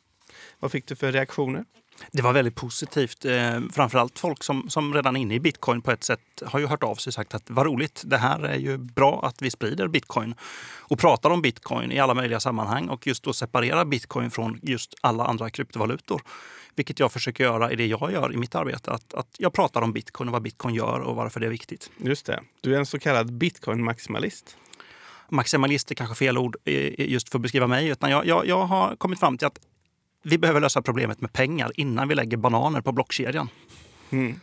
Vad 0.61 0.73
fick 0.73 0.87
du 0.87 0.97
för 0.97 1.13
reaktioner? 1.13 1.65
Det 2.11 2.23
var 2.23 2.33
väldigt 2.33 2.55
positivt. 2.55 3.25
Eh, 3.25 3.61
framförallt 3.73 4.19
folk 4.19 4.45
som, 4.45 4.71
som 4.71 4.95
redan 4.95 5.17
är 5.17 5.21
inne 5.21 5.35
i 5.35 5.41
bitcoin 5.41 5.83
på 5.83 5.91
ett 5.91 6.05
sätt 6.05 6.21
har 6.45 6.59
ju 6.59 6.67
hört 6.67 6.83
av 6.83 6.95
sig 6.95 7.11
och 7.11 7.15
sagt 7.15 7.35
att 7.35 7.51
vad 7.51 7.67
roligt, 7.67 8.03
det 8.07 8.17
här 8.17 8.41
är 8.41 8.59
ju 8.59 8.79
bra 8.79 9.21
att 9.25 9.43
vi 9.43 9.51
sprider 9.51 9.89
bitcoin 9.89 10.35
och 10.79 10.99
pratar 10.99 11.31
om 11.31 11.43
bitcoin 11.43 11.93
i 11.93 11.99
alla 11.99 12.15
möjliga 12.15 12.41
sammanhang 12.41 12.89
och 12.89 13.07
just 13.07 13.23
då 13.23 13.33
separera 13.33 13.85
bitcoin 13.85 14.31
från 14.31 14.59
just 14.63 14.95
alla 15.01 15.25
andra 15.25 15.51
kryptovalutor. 15.51 16.23
Vilket 16.75 17.01
jag 17.01 17.13
försöker 17.13 17.45
göra 17.45 17.73
i 17.73 17.77
det 17.77 17.87
jag 17.87 18.13
gör 18.13 18.33
i 18.33 18.37
mitt 18.37 18.55
arbete. 18.55 18.91
Att, 18.91 19.15
att 19.15 19.29
jag 19.39 19.53
pratar 19.53 19.83
om 19.83 19.93
bitcoin 19.93 20.29
och 20.29 20.33
vad 20.33 20.43
bitcoin 20.43 20.75
gör 20.75 21.01
och 21.01 21.17
varför 21.17 21.41
det 21.41 21.47
är 21.47 21.51
viktigt. 21.51 21.91
Just 21.99 22.27
det. 22.27 22.41
Du 22.61 22.75
är 22.75 22.79
en 22.79 22.87
så 22.87 22.99
kallad 22.99 23.33
bitcoin-maximalist 23.33 24.57
maximalist 25.29 25.91
är 25.91 25.95
kanske 25.95 26.15
fel 26.15 26.39
ord 26.39 26.57
eh, 26.65 27.11
just 27.11 27.29
för 27.29 27.39
att 27.39 27.43
beskriva 27.43 27.67
mig. 27.67 27.89
Utan 27.89 28.11
jag, 28.11 28.27
jag, 28.27 28.47
jag 28.47 28.65
har 28.65 28.97
kommit 28.97 29.21
fram 29.21 29.39
till 29.39 29.47
att 29.47 29.59
vi 30.23 30.39
behöver 30.39 30.61
lösa 30.61 30.83
problemet 30.83 31.21
med 31.21 31.33
pengar 31.33 31.73
innan 31.75 32.09
vi 32.09 32.15
lägger 32.15 32.37
bananer 32.37 32.81
på 32.81 32.93
blockkedjan. 32.93 33.49
Mm. 34.11 34.41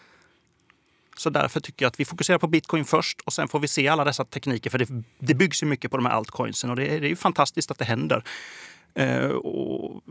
Så 1.18 1.30
därför 1.30 1.60
tycker 1.60 1.86
jag 1.86 1.88
att 1.88 2.00
vi 2.00 2.06
fokuserar 2.06 2.38
på 2.38 2.48
bitcoin 2.48 2.86
först 2.86 3.22
och 3.22 3.34
sen 3.34 3.48
får 3.48 3.60
vi 3.60 3.68
se 3.68 3.88
alla 3.88 4.04
dessa 4.04 4.26
tekniker. 4.26 4.70
För 4.70 4.78
det, 4.78 5.04
det 5.20 5.34
byggs 5.34 5.64
ju 5.64 5.68
mycket 5.68 5.92
på 5.92 5.98
de 5.98 6.06
här 6.06 6.14
altcoinsen 6.14 6.70
och 6.70 6.76
det 6.76 6.88
är, 6.88 7.02
det 7.02 7.08
är 7.08 7.10
ju 7.10 7.16
fantastiskt 7.16 7.72
att 7.72 7.78
det 7.78 7.86
händer. 7.86 8.24
Uh, 9.00 9.32
och 9.32 10.02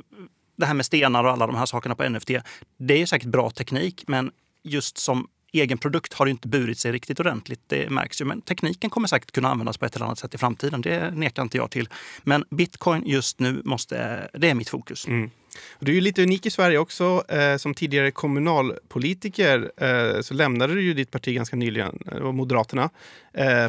det 0.56 0.66
här 0.66 0.74
med 0.74 0.86
stenar 0.86 1.24
och 1.24 1.30
alla 1.30 1.46
de 1.46 1.56
här 1.56 1.66
sakerna 1.66 1.94
på 1.94 2.08
NFT, 2.08 2.30
det 2.76 3.02
är 3.02 3.06
säkert 3.06 3.28
bra 3.28 3.50
teknik 3.50 4.04
men 4.06 4.30
just 4.62 4.98
som 4.98 5.28
egen 5.52 5.78
produkt 5.78 6.12
har 6.12 6.26
inte 6.26 6.48
burit 6.48 6.78
sig 6.78 6.92
riktigt 6.92 7.20
ordentligt. 7.20 7.60
Det 7.66 7.90
märks 7.90 8.20
ju. 8.20 8.24
Men 8.24 8.40
tekniken 8.40 8.90
kommer 8.90 9.08
säkert 9.08 9.30
kunna 9.30 9.48
användas 9.48 9.78
på 9.78 9.86
ett 9.86 9.96
eller 9.96 10.06
annat 10.06 10.18
sätt 10.18 10.34
i 10.34 10.38
framtiden. 10.38 10.80
Det 10.80 11.10
nekar 11.10 11.42
inte 11.42 11.56
jag 11.56 11.70
till. 11.70 11.88
Men 12.22 12.44
bitcoin 12.50 13.02
just 13.06 13.40
nu 13.40 13.62
måste, 13.64 14.28
det 14.32 14.50
är 14.50 14.54
mitt 14.54 14.68
fokus. 14.68 15.06
Mm. 15.06 15.30
Du 15.78 15.92
är 15.92 15.94
ju 15.94 16.00
lite 16.00 16.22
unik 16.22 16.46
i 16.46 16.50
Sverige 16.50 16.78
också. 16.78 17.24
Eh, 17.28 17.56
som 17.56 17.74
tidigare 17.74 18.10
kommunalpolitiker 18.10 19.72
eh, 19.76 20.20
så 20.20 20.34
lämnade 20.34 20.74
du 20.74 20.82
ju 20.82 20.94
ditt 20.94 21.10
parti 21.10 21.34
ganska 21.34 21.56
nyligen, 21.56 21.98
eh, 22.12 22.32
Moderaterna, 22.32 22.90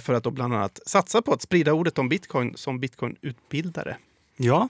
för 0.01 0.13
att 0.13 0.23
då 0.23 0.31
bland 0.31 0.53
annat 0.53 0.79
satsa 0.85 1.21
på 1.21 1.33
att 1.33 1.41
sprida 1.41 1.73
ordet 1.73 1.97
om 1.97 2.09
bitcoin 2.09 2.53
som 2.57 2.79
bitcoinutbildare. 2.79 3.97
Ja, 4.37 4.69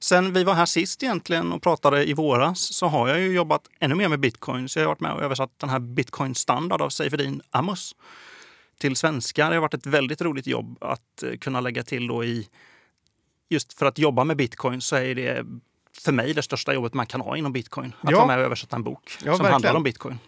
Sen 0.00 0.32
vi 0.32 0.44
var 0.44 0.54
här 0.54 0.66
sist 0.66 1.02
egentligen 1.02 1.52
och 1.52 1.62
pratade 1.62 2.08
i 2.08 2.12
våras 2.12 2.74
så 2.74 2.86
har 2.86 3.08
jag 3.08 3.20
ju 3.20 3.32
jobbat 3.32 3.62
ännu 3.80 3.94
mer 3.94 4.08
med 4.08 4.20
bitcoin. 4.20 4.68
Så 4.68 4.78
jag 4.78 4.84
har 4.84 4.88
varit 4.88 5.00
med 5.00 5.12
och 5.12 5.22
översatt 5.22 5.50
den 5.56 5.70
här 5.70 5.78
bitcoin 5.78 6.34
standard 6.34 6.82
av 6.82 6.90
Seifedin 6.90 7.42
Amos 7.50 7.94
till 8.78 8.96
svenska. 8.96 9.48
Det 9.48 9.54
har 9.54 9.60
varit 9.60 9.74
ett 9.74 9.86
väldigt 9.86 10.20
roligt 10.20 10.46
jobb 10.46 10.78
att 10.80 11.22
eh, 11.22 11.36
kunna 11.36 11.60
lägga 11.60 11.82
till 11.82 12.06
då 12.06 12.24
i... 12.24 12.48
Just 13.48 13.72
för 13.72 13.86
att 13.86 13.98
jobba 13.98 14.24
med 14.24 14.36
bitcoin 14.36 14.80
så 14.80 14.96
är 14.96 15.14
det 15.14 15.46
för 15.98 16.12
mig 16.12 16.34
det 16.34 16.42
största 16.42 16.74
jobbet 16.74 16.94
man 16.94 17.06
kan 17.06 17.20
ha 17.20 17.36
inom 17.36 17.52
bitcoin. 17.52 17.94
Att 18.00 18.10
ja. 18.10 18.16
vara 18.16 18.26
med 18.26 18.38
och 18.38 18.44
översätta 18.44 18.76
en 18.76 18.82
bok 18.82 19.10
ja, 19.10 19.18
som 19.18 19.30
verkligen. 19.30 19.52
handlar 19.52 19.74
om 19.74 19.82
bitcoin. 19.82 20.18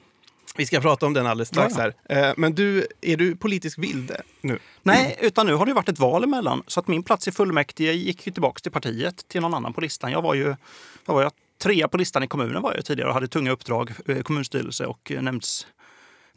Vi 0.56 0.66
ska 0.66 0.80
prata 0.80 1.06
om 1.06 1.14
den 1.14 1.26
alldeles 1.26 1.48
strax. 1.48 1.74
Ja. 1.76 1.92
Här. 2.08 2.28
Eh, 2.28 2.34
men 2.36 2.54
du, 2.54 2.86
är 3.00 3.16
du 3.16 3.36
politisk 3.36 3.78
vilde 3.78 4.22
nu? 4.40 4.58
Nej, 4.82 5.18
utan 5.20 5.46
nu 5.46 5.54
har 5.54 5.66
det 5.66 5.72
varit 5.72 5.88
ett 5.88 5.98
val 5.98 6.24
emellan. 6.24 6.62
Så 6.66 6.80
att 6.80 6.88
min 6.88 7.02
plats 7.02 7.28
i 7.28 7.32
fullmäktige 7.32 7.92
gick 7.92 8.26
ju 8.26 8.32
tillbaka 8.32 8.60
till 8.60 8.72
partiet, 8.72 9.28
till 9.28 9.40
någon 9.40 9.54
annan 9.54 9.72
på 9.72 9.80
listan. 9.80 10.12
Jag 10.12 10.22
var 10.22 10.34
ju 10.34 10.56
vad 11.04 11.14
var 11.14 11.22
jag, 11.22 11.32
trea 11.62 11.88
på 11.88 11.96
listan 11.96 12.22
i 12.22 12.26
kommunen 12.26 12.62
var 12.62 12.74
jag 12.74 12.84
tidigare 12.84 13.08
och 13.08 13.14
hade 13.14 13.28
tunga 13.28 13.50
uppdrag, 13.50 13.90
eh, 14.06 14.22
kommunstyrelse 14.22 14.86
och 14.86 15.12
eh, 15.12 15.22
nämnds, 15.22 15.66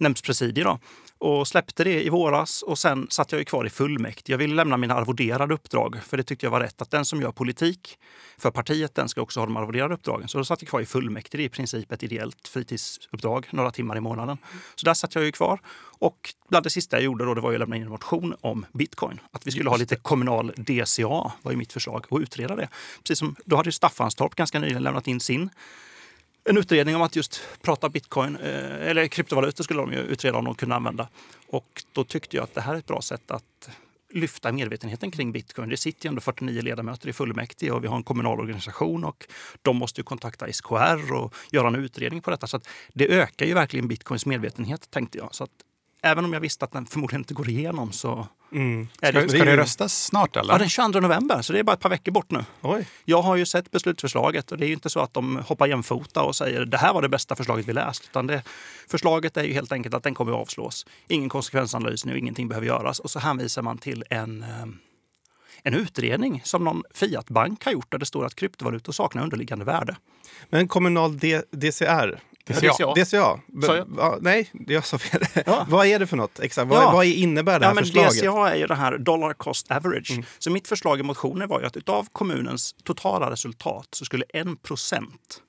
nämndspresidier. 0.02 0.66
Då 0.66 0.80
och 1.22 1.48
släppte 1.48 1.84
det 1.84 2.04
i 2.04 2.10
våras 2.10 2.62
och 2.62 2.78
sen 2.80 3.08
satt 3.10 3.32
jag 3.32 3.40
ju 3.40 3.46
kvar 3.46 3.66
i 3.66 3.70
fullmäktige. 3.70 4.34
Jag 4.34 4.38
ville 4.38 4.56
lämna 4.56 4.78
mina 4.78 4.94
arvoderade 4.94 5.54
uppdrag 5.54 6.00
för 6.04 6.18
det 6.18 6.24
tyckte 6.24 6.46
jag 6.46 6.52
var 6.52 6.60
rätt 6.60 6.82
att 6.82 6.92
den 6.92 7.06
som 7.06 7.22
gör 7.22 7.32
politik 7.32 7.98
för 8.38 8.52
partiet 8.52 8.96
den 8.96 9.10
ska 9.10 9.22
också 9.22 9.40
ha 9.40 9.46
de 9.46 9.58
arvoderade 9.58 9.94
uppdragen. 9.94 10.28
Så 10.28 10.38
då 10.38 10.46
satt 10.46 10.62
jag 10.62 10.70
kvar 10.70 10.82
i 10.82 10.86
fullmäktige. 10.86 11.44
I 11.44 11.50
princip 11.50 11.92
ett 11.92 12.04
ideellt 12.04 12.48
fritidsuppdrag 12.48 13.48
några 13.52 13.72
timmar 13.72 13.98
i 13.98 14.00
månaden. 14.00 14.38
Så 14.76 14.86
där 14.86 14.94
satt 14.94 15.16
jag 15.16 15.24
ju 15.24 15.32
kvar. 15.32 15.60
Och 16.00 16.34
bland 16.50 16.66
det 16.66 16.70
sista 16.70 16.96
jag 16.96 17.04
gjorde 17.04 17.26
då, 17.26 17.34
det 17.34 17.42
var 17.42 17.54
att 17.54 17.60
lämna 17.60 17.76
in 17.76 17.84
en 17.84 17.90
motion 17.90 18.36
om 18.42 18.66
bitcoin. 18.74 19.20
Att 19.32 19.48
vi 19.48 19.52
skulle 19.52 19.70
ha 19.70 19.78
lite 19.78 19.96
kommunal 19.96 20.54
DCA 20.58 21.32
var 21.42 21.52
ju 21.52 21.56
mitt 21.58 21.74
förslag 21.74 22.06
och 22.10 22.20
utreda 22.20 22.56
det. 22.56 22.70
Precis 23.04 23.20
som 23.20 23.36
då 23.46 23.56
hade 23.56 23.68
ju 23.68 23.72
Staffanstorp 23.72 24.36
ganska 24.36 24.60
nyligen 24.60 24.84
lämnat 24.84 25.08
in 25.08 25.20
sin 25.20 25.50
en 26.43 26.58
utredning 26.58 26.95
om 26.95 27.01
att 27.01 27.15
just 27.15 27.41
prata 27.62 27.89
bitcoin, 27.89 28.36
eh, 28.36 28.88
eller 28.89 29.08
kryptovalutor 29.08 29.63
skulle 29.63 29.80
de 29.80 29.93
ju 29.93 29.99
utreda 29.99 30.38
om 30.38 30.45
de 30.45 30.56
kunde 30.56 30.75
använda. 30.75 31.08
Och 31.47 31.84
då 31.91 32.04
tyckte 32.04 32.36
jag 32.38 32.43
att 32.43 32.54
det 32.54 32.62
här 32.62 32.73
är 32.73 32.77
ett 32.77 32.88
bra 32.88 33.01
sätt 33.01 33.32
att 33.32 33.69
lyfta 34.13 34.51
medvetenheten 34.51 35.12
kring 35.12 35.32
bitcoin. 35.32 35.69
Det 35.69 35.77
sitter 35.77 36.06
ju 36.06 36.10
ändå 36.10 36.21
49 36.21 36.62
ledamöter 36.62 37.10
i 37.10 37.13
fullmäktige 37.13 37.71
och 37.71 37.84
vi 37.84 37.88
har 37.88 37.95
en 37.95 38.04
kommunal 38.04 38.39
organisation 38.39 39.04
och 39.04 39.27
de 39.62 39.77
måste 39.77 40.01
ju 40.01 40.04
kontakta 40.04 40.54
SKR 40.54 41.13
och 41.13 41.36
göra 41.51 41.67
en 41.67 41.75
utredning 41.75 42.21
på 42.21 42.32
detta. 42.32 42.47
Så 42.47 42.60
det 42.93 43.08
ökar 43.08 43.45
ju 43.45 43.54
verkligen 43.54 43.88
bitcoins 43.88 44.25
medvetenhet 44.25 44.91
tänkte 44.91 45.17
jag. 45.17 45.36
Så 45.36 45.43
att 45.43 45.51
även 46.01 46.25
om 46.25 46.34
jag 46.34 46.39
visste 46.39 46.65
att 46.65 46.71
den 46.71 46.86
förmodligen 46.86 47.21
inte 47.21 47.34
går 47.34 47.49
igenom 47.49 47.91
så 47.91 48.27
Mm. 48.52 48.88
Ska, 48.98 49.12
det, 49.12 49.30
ska 49.30 49.46
det 49.46 49.58
röstas 49.58 50.04
snart 50.06 50.36
eller? 50.38 50.54
ja, 50.54 50.58
den 50.58 50.70
22 50.70 51.00
november, 51.00 51.42
så 51.42 51.54
det 51.54 51.60
är 51.60 51.64
bara 51.64 51.74
ett 51.74 51.80
par 51.80 51.90
veckor 51.90 52.12
bort 52.12 52.32
nu. 52.32 52.46
Oj. 52.62 52.88
Jag 53.06 53.22
har 53.22 53.36
ju 53.36 53.46
sett 53.46 53.72
beslutsförslaget 53.72 54.52
och 54.52 54.58
det 54.58 54.66
är 54.66 54.68
ju 54.68 54.74
inte 54.74 54.90
så 54.90 55.00
att 55.00 55.14
de 55.14 55.38
hoppar 55.48 55.68
jämfota 55.68 56.22
och 56.22 56.36
säger 56.36 56.66
det 56.66 56.78
här 56.78 56.94
var 56.94 57.02
det 57.02 57.10
bästa 57.10 57.36
förslaget 57.36 57.68
vi 57.68 57.74
läst. 57.74 58.04
Utan 58.04 58.28
det, 58.28 58.44
förslaget 58.88 59.38
är 59.38 59.44
ju 59.44 59.54
helt 59.54 59.72
enkelt 59.72 59.96
att 59.96 60.04
den 60.04 60.14
kommer 60.14 60.32
att 60.32 60.38
avslås. 60.38 60.86
Ingen 61.08 61.30
konsekvensanalys 61.30 62.06
nu, 62.06 62.18
ingenting 62.18 62.48
behöver 62.48 62.68
göras. 62.68 63.00
Och 63.00 63.12
så 63.12 63.20
hänvisar 63.20 63.62
man 63.62 63.78
till 63.78 64.04
en, 64.10 64.44
eh, 64.44 64.66
en 65.64 65.74
utredning 65.74 66.42
som 66.44 66.64
någon 66.64 66.84
Fiat-bank 66.94 67.66
har 67.66 67.72
gjort 67.72 67.92
där 67.92 67.98
det 67.98 68.06
står 68.06 68.26
att 68.26 68.36
kryptovalutor 68.36 68.94
saknar 68.94 69.24
underliggande 69.24 69.66
värde. 69.66 69.96
Men 70.50 70.68
kommunal 70.68 71.18
D- 71.18 71.42
DCR? 71.52 72.20
DCA. 72.45 72.93
DCA? 72.95 73.39
B- 73.47 73.67
Sa 73.67 73.75
jag? 73.75 73.88
ja, 73.97 74.17
nej, 74.21 74.49
jag 74.67 74.86
sa 74.86 74.97
fel. 74.97 75.21
Ja. 75.45 75.65
vad 75.69 75.86
är 75.88 75.99
det 75.99 76.08
för 76.08 76.17
något? 76.17 76.39
Exakt. 76.39 76.67
Vad, 76.69 76.84
Ja. 76.84 76.91
vad 76.91 77.06
innebär 77.06 77.60
det 77.60 77.65
här 77.65 77.71
Ja, 77.71 77.75
men 77.75 77.84
förslaget? 77.84 78.13
DCA 78.21 78.49
är 78.49 78.56
ju 78.56 78.67
det 78.67 78.75
här 78.75 78.97
dollar 78.97 79.34
cost 79.34 79.71
average. 79.71 80.19
Så 80.39 80.51
mitt 80.51 80.67
förslag 80.67 80.99
i 80.99 81.04
motionen 81.04 81.47
var 81.49 81.60
ju 81.60 81.65
att 81.65 81.77
utav 81.77 82.08
kommunens 82.12 82.75
totala 82.84 83.32
resultat 83.32 83.88
så 83.91 84.06
skulle 84.06 84.25
1 84.34 84.63
procent 84.63 85.41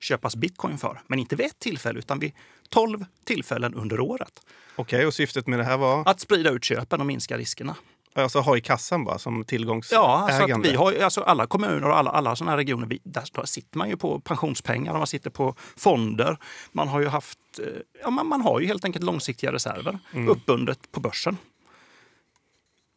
köpas 0.00 0.36
bitcoin 0.36 0.78
för. 0.78 1.00
Men 1.06 1.18
inte 1.18 1.36
vid 1.36 1.46
ett 1.46 1.58
tillfälle 1.58 1.98
utan 1.98 2.18
vid 2.18 2.32
12 2.68 3.04
tillfällen 3.24 3.74
under 3.74 4.00
året. 4.00 4.32
Okej, 4.76 5.06
och 5.06 5.14
syftet 5.14 5.46
med 5.46 5.58
det 5.58 5.64
här 5.64 5.76
var 5.76 6.02
Att 6.08 6.20
sprida 6.20 6.50
ut 6.50 6.64
köpen 6.64 7.00
och 7.00 7.06
minska 7.06 7.38
riskerna. 7.38 7.76
Alltså 8.14 8.40
ha 8.40 8.56
i 8.56 8.60
kassan 8.60 9.04
bara 9.04 9.18
som 9.18 9.44
tillgångsägande? 9.44 10.08
Ja, 10.08 10.28
alltså 10.30 10.54
att 10.54 10.64
vi 10.64 10.74
har, 10.74 11.02
alltså 11.02 11.20
alla 11.20 11.46
kommuner 11.46 11.88
och 11.88 11.96
alla, 11.96 12.10
alla 12.10 12.36
sådana 12.36 12.50
här 12.50 12.56
regioner, 12.56 12.86
vi, 12.86 13.00
där, 13.04 13.24
där 13.32 13.44
sitter 13.44 13.78
man 13.78 13.88
ju 13.88 13.96
på 13.96 14.20
pensionspengar 14.20 14.92
man 14.92 15.06
sitter 15.06 15.30
på 15.30 15.54
fonder. 15.76 16.36
Man 16.72 16.88
har 16.88 17.00
ju 17.00 17.06
haft, 17.06 17.38
eh, 17.58 17.64
ja, 18.02 18.10
man, 18.10 18.26
man 18.26 18.40
har 18.40 18.60
ju 18.60 18.66
helt 18.66 18.84
enkelt 18.84 19.04
långsiktiga 19.04 19.52
reserver 19.52 19.98
uppbundet 20.28 20.92
på 20.92 21.00
börsen. 21.00 21.36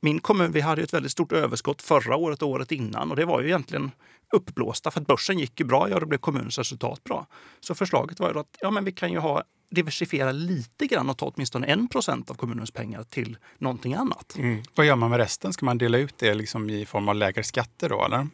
Min 0.02 0.20
kommun, 0.20 0.52
vi 0.52 0.62
hade 0.62 0.82
ju 0.82 0.84
ett 0.84 0.94
väldigt 0.94 1.12
stort 1.12 1.32
överskott 1.32 1.82
förra 1.82 2.16
året 2.16 2.42
och 2.42 2.50
året 2.50 2.72
innan 2.72 3.10
och 3.10 3.16
det 3.16 3.26
var 3.26 3.42
ju 3.42 3.48
egentligen 3.48 3.92
uppblåsta 4.34 4.92
för 4.92 5.02
att 5.02 5.08
börsen 5.08 5.40
gick 5.40 5.60
ju 5.60 5.66
bra, 5.66 5.90
ja 5.90 6.00
då 6.00 6.06
blev 6.06 6.18
kommunens 6.18 6.58
resultat 6.58 7.04
bra. 7.04 7.28
Så 7.60 7.76
förslaget 7.76 8.20
var 8.20 8.28
ju 8.28 8.34
då 8.34 8.40
att 8.40 8.58
ja, 8.60 8.72
men 8.72 8.86
vi 8.86 8.92
kan 8.92 9.12
ju 9.12 9.20
ha 9.20 9.44
diversifiera 9.74 10.32
lite 10.32 10.88
grann 10.88 11.10
och 11.10 11.18
ta 11.18 11.26
åtminstone 11.36 11.68
1 11.68 11.92
procent 11.92 12.30
av 12.30 12.36
kommunens 12.36 12.72
pengar 12.72 13.04
till 13.04 13.38
någonting 13.58 13.94
annat. 13.94 14.36
Vad 14.76 14.86
gör 14.86 14.96
man 14.96 15.10
med 15.10 15.18
resten? 15.20 15.54
Ska 15.54 15.66
man 15.66 15.78
dela 15.78 15.98
ut 15.98 16.14
det 16.18 16.34
liksom 16.34 16.70
i 16.70 16.86
form 16.86 17.10
av 17.10 17.16
lägre 17.16 17.44
skatter 17.44 17.90
då 17.90 18.06
eller? 18.06 18.28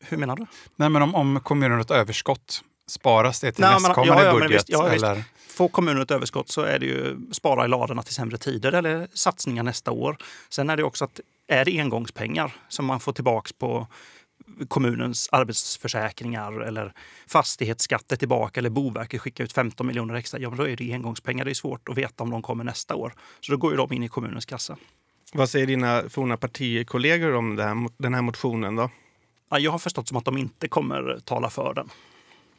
Hur 0.00 0.16
menar 0.16 0.36
du? 0.36 0.46
Nej, 0.76 0.88
men 0.88 1.02
om, 1.02 1.14
om 1.14 1.40
kommunen 1.40 1.72
har 1.72 1.80
ett 1.80 1.90
överskott, 1.90 2.62
sparas 2.86 3.40
det 3.40 3.52
till 3.52 3.60
Nej, 3.62 3.70
men- 3.72 3.82
nästkommande 3.82 4.22
ja, 4.24 4.28
ja, 4.28 4.32
budget? 4.32 4.50
visst, 4.50 4.68
ja, 4.68 4.88
visst. 4.88 5.04
eller? 5.04 5.24
Får 5.48 5.68
kommunen 5.68 6.02
ett 6.02 6.10
överskott 6.10 6.48
så 6.48 6.62
är 6.62 6.78
det 6.78 6.86
ju 6.86 7.16
spara 7.32 7.64
i 7.64 7.68
ladorna 7.68 8.02
till 8.02 8.14
sämre 8.14 8.38
tider 8.38 8.72
eller 8.72 9.08
satsningar 9.14 9.62
nästa 9.62 9.90
år. 9.90 10.16
Sen 10.48 10.70
är 10.70 10.76
det 10.76 10.82
också 10.84 11.04
att 11.04 11.20
är 11.46 11.64
det 11.64 11.80
engångspengar 11.80 12.52
som 12.68 12.86
man 12.86 13.00
får 13.00 13.12
tillbaks 13.12 13.52
på 13.52 13.86
kommunens 14.68 15.28
arbetsförsäkringar 15.32 16.60
eller 16.60 16.92
fastighetsskatter 17.26 18.16
tillbaka 18.16 18.60
eller 18.60 18.70
Boverket 18.70 19.20
skickar 19.20 19.44
ut 19.44 19.52
15 19.52 19.86
miljoner 19.86 20.14
extra, 20.14 20.40
ja 20.40 20.48
men 20.48 20.58
då 20.58 20.68
är 20.68 20.76
det 20.76 20.92
engångspengar. 20.92 21.44
Det 21.44 21.50
är 21.50 21.54
svårt 21.54 21.88
att 21.88 21.98
veta 21.98 22.24
om 22.24 22.30
de 22.30 22.42
kommer 22.42 22.64
nästa 22.64 22.94
år. 22.94 23.14
Så 23.40 23.52
då 23.52 23.58
går 23.58 23.70
ju 23.70 23.76
de 23.76 23.92
in 23.92 24.02
i 24.02 24.08
kommunens 24.08 24.44
kassa. 24.44 24.76
Vad 25.32 25.50
säger 25.50 25.66
dina 25.66 26.02
forna 26.08 26.36
partikollegor 26.36 27.34
om 27.34 27.58
här, 27.58 27.88
den 28.02 28.14
här 28.14 28.22
motionen 28.22 28.76
då? 28.76 28.90
Ja, 29.50 29.58
jag 29.58 29.70
har 29.70 29.78
förstått 29.78 30.08
som 30.08 30.16
att 30.16 30.24
de 30.24 30.38
inte 30.38 30.68
kommer 30.68 31.18
tala 31.24 31.50
för 31.50 31.74
den. 31.74 31.88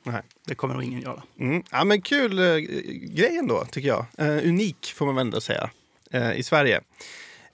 Nej. 0.04 0.22
Det 0.48 0.56
kommer 0.56 0.74
nog 0.74 0.84
ingen 0.84 1.02
göra. 1.02 1.24
Mm. 1.40 1.64
Ja, 1.72 1.84
men 1.84 2.02
kul 2.02 2.40
eh, 2.40 2.56
grej 3.16 3.38
ändå, 3.38 3.66
tycker 3.66 3.88
jag. 3.88 4.06
Eh, 4.18 4.50
unik, 4.50 4.94
får 4.96 5.06
man 5.06 5.16
väl 5.16 5.26
ändå 5.26 5.42
säga, 5.42 5.70
eh, 6.12 6.34
i 6.34 6.44
Sverige. 6.44 6.82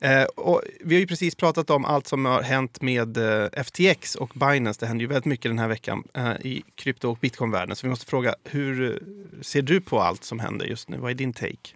Eh, 0.03 0.23
och 0.23 0.61
vi 0.79 0.95
har 0.95 0.99
ju 0.99 1.07
precis 1.07 1.35
pratat 1.35 1.69
om 1.69 1.85
allt 1.85 2.07
som 2.07 2.25
har 2.25 2.41
hänt 2.41 2.81
med 2.81 3.17
eh, 3.17 3.63
FTX 3.63 4.15
och 4.15 4.31
Binance. 4.35 4.79
Det 4.79 4.87
händer 4.87 5.01
ju 5.01 5.07
väldigt 5.07 5.25
mycket 5.25 5.51
den 5.51 5.59
här 5.59 5.67
veckan 5.67 6.03
eh, 6.13 6.31
i 6.31 6.63
krypto 6.75 7.09
och 7.09 7.17
bitcoinvärlden. 7.17 7.75
Så 7.75 7.87
vi 7.87 7.89
måste 7.89 8.05
fråga, 8.05 8.35
hur 8.43 8.91
eh, 8.91 9.41
ser 9.41 9.61
du 9.61 9.81
på 9.81 10.01
allt 10.01 10.23
som 10.23 10.39
händer 10.39 10.65
just 10.65 10.89
nu? 10.89 10.97
Vad 10.97 11.11
är 11.11 11.15
din 11.15 11.33
take? 11.33 11.75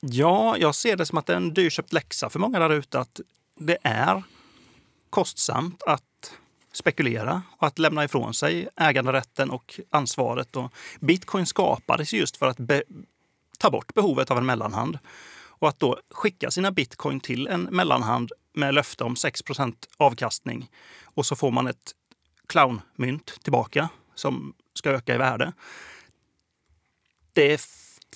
Ja, 0.00 0.56
jag 0.58 0.74
ser 0.74 0.96
det 0.96 1.06
som 1.06 1.18
att 1.18 1.26
det 1.26 1.32
är 1.32 1.36
en 1.36 1.54
dyrköpt 1.54 1.92
läxa 1.92 2.30
för 2.30 2.38
många 2.38 2.58
där 2.58 2.70
ute 2.70 3.00
att 3.00 3.20
det 3.58 3.78
är 3.82 4.22
kostsamt 5.10 5.82
att 5.82 6.02
spekulera 6.72 7.42
och 7.58 7.66
att 7.66 7.78
lämna 7.78 8.04
ifrån 8.04 8.34
sig 8.34 8.68
äganderätten 8.76 9.50
och 9.50 9.80
ansvaret. 9.90 10.56
Och 10.56 10.72
Bitcoin 11.00 11.46
skapades 11.46 12.12
just 12.12 12.36
för 12.36 12.46
att 12.46 12.58
ta 13.58 13.70
bort 13.70 13.94
behovet 13.94 14.30
av 14.30 14.38
en 14.38 14.46
mellanhand 14.46 14.98
och 15.58 15.68
att 15.68 15.80
då 15.80 16.00
skicka 16.10 16.50
sina 16.50 16.72
bitcoin 16.72 17.20
till 17.20 17.46
en 17.46 17.62
mellanhand 17.62 18.32
med 18.52 18.74
löfte 18.74 19.04
om 19.04 19.14
6% 19.14 19.74
avkastning 19.96 20.70
och 21.04 21.26
så 21.26 21.36
får 21.36 21.50
man 21.50 21.66
ett 21.66 21.94
clownmynt 22.46 23.42
tillbaka 23.42 23.88
som 24.14 24.54
ska 24.74 24.90
öka 24.90 25.14
i 25.14 25.18
värde. 25.18 25.52
Det 27.32 27.60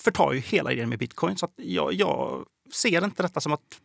förtar 0.01 0.33
ju 0.33 0.39
hela 0.39 0.71
idén 0.71 0.89
med 0.89 0.99
bitcoin. 0.99 1.37
Så 1.37 1.45
att 1.45 1.53
jag, 1.55 1.93
jag 1.93 2.45
ser 2.73 3.05
inte 3.05 3.23
detta 3.23 3.41
som 3.41 3.53
att 3.53 3.79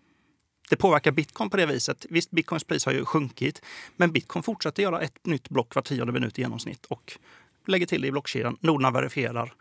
det 0.70 0.76
påverkar 0.76 1.12
bitcoin 1.12 1.50
på 1.50 1.56
det 1.56 1.66
viset. 1.66 2.06
Visst, 2.10 2.30
bitcoins 2.30 2.64
pris 2.64 2.86
har 2.86 2.92
ju 2.92 3.04
sjunkit, 3.04 3.62
men 3.96 4.12
bitcoin 4.12 4.42
fortsätter 4.42 4.82
göra 4.82 5.00
ett 5.00 5.26
nytt 5.26 5.48
block 5.48 5.74
var 5.74 5.82
tionde 5.82 6.12
minut 6.12 6.38
i 6.38 6.42
genomsnitt 6.42 6.86
och 6.86 7.18
lägger 7.66 7.86
till 7.86 8.02
det 8.02 8.08
i 8.08 8.10
blockkedjan. 8.10 8.56
Noderna 8.60 8.90
verifierar. 8.90 9.54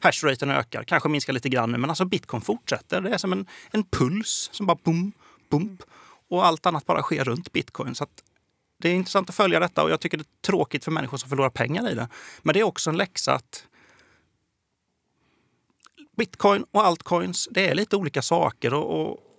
Hashraten 0.00 0.50
ökar, 0.50 0.84
kanske 0.84 1.08
minskar 1.08 1.32
lite 1.32 1.48
grann 1.48 1.72
nu, 1.72 1.78
men 1.78 1.90
alltså 1.90 2.04
bitcoin 2.04 2.40
fortsätter. 2.40 3.00
Det 3.00 3.10
är 3.10 3.18
som 3.18 3.32
en, 3.32 3.46
en 3.70 3.84
puls 3.84 4.50
som 4.52 4.66
bara 4.66 4.78
boom, 4.84 5.12
bump. 5.50 5.82
Och 6.28 6.46
allt 6.46 6.66
annat 6.66 6.86
bara 6.86 7.02
sker 7.02 7.24
runt 7.24 7.52
bitcoin. 7.52 7.94
Så 7.94 8.04
att 8.04 8.22
det 8.78 8.88
är 8.88 8.94
intressant 8.94 9.28
att 9.28 9.34
följa 9.34 9.60
detta 9.60 9.82
och 9.82 9.90
jag 9.90 10.00
tycker 10.00 10.18
det 10.18 10.22
är 10.22 10.46
tråkigt 10.46 10.84
för 10.84 10.90
människor 10.90 11.16
som 11.16 11.28
förlorar 11.28 11.50
pengar 11.50 11.90
i 11.90 11.94
det. 11.94 12.08
Men 12.42 12.52
det 12.52 12.60
är 12.60 12.64
också 12.64 12.90
en 12.90 12.96
läxa 12.96 13.34
att 13.34 13.66
bitcoin 16.16 16.64
och 16.70 16.86
altcoins, 16.86 17.48
det 17.50 17.68
är 17.68 17.74
lite 17.74 17.96
olika 17.96 18.22
saker 18.22 18.74
och, 18.74 19.10
och 19.10 19.29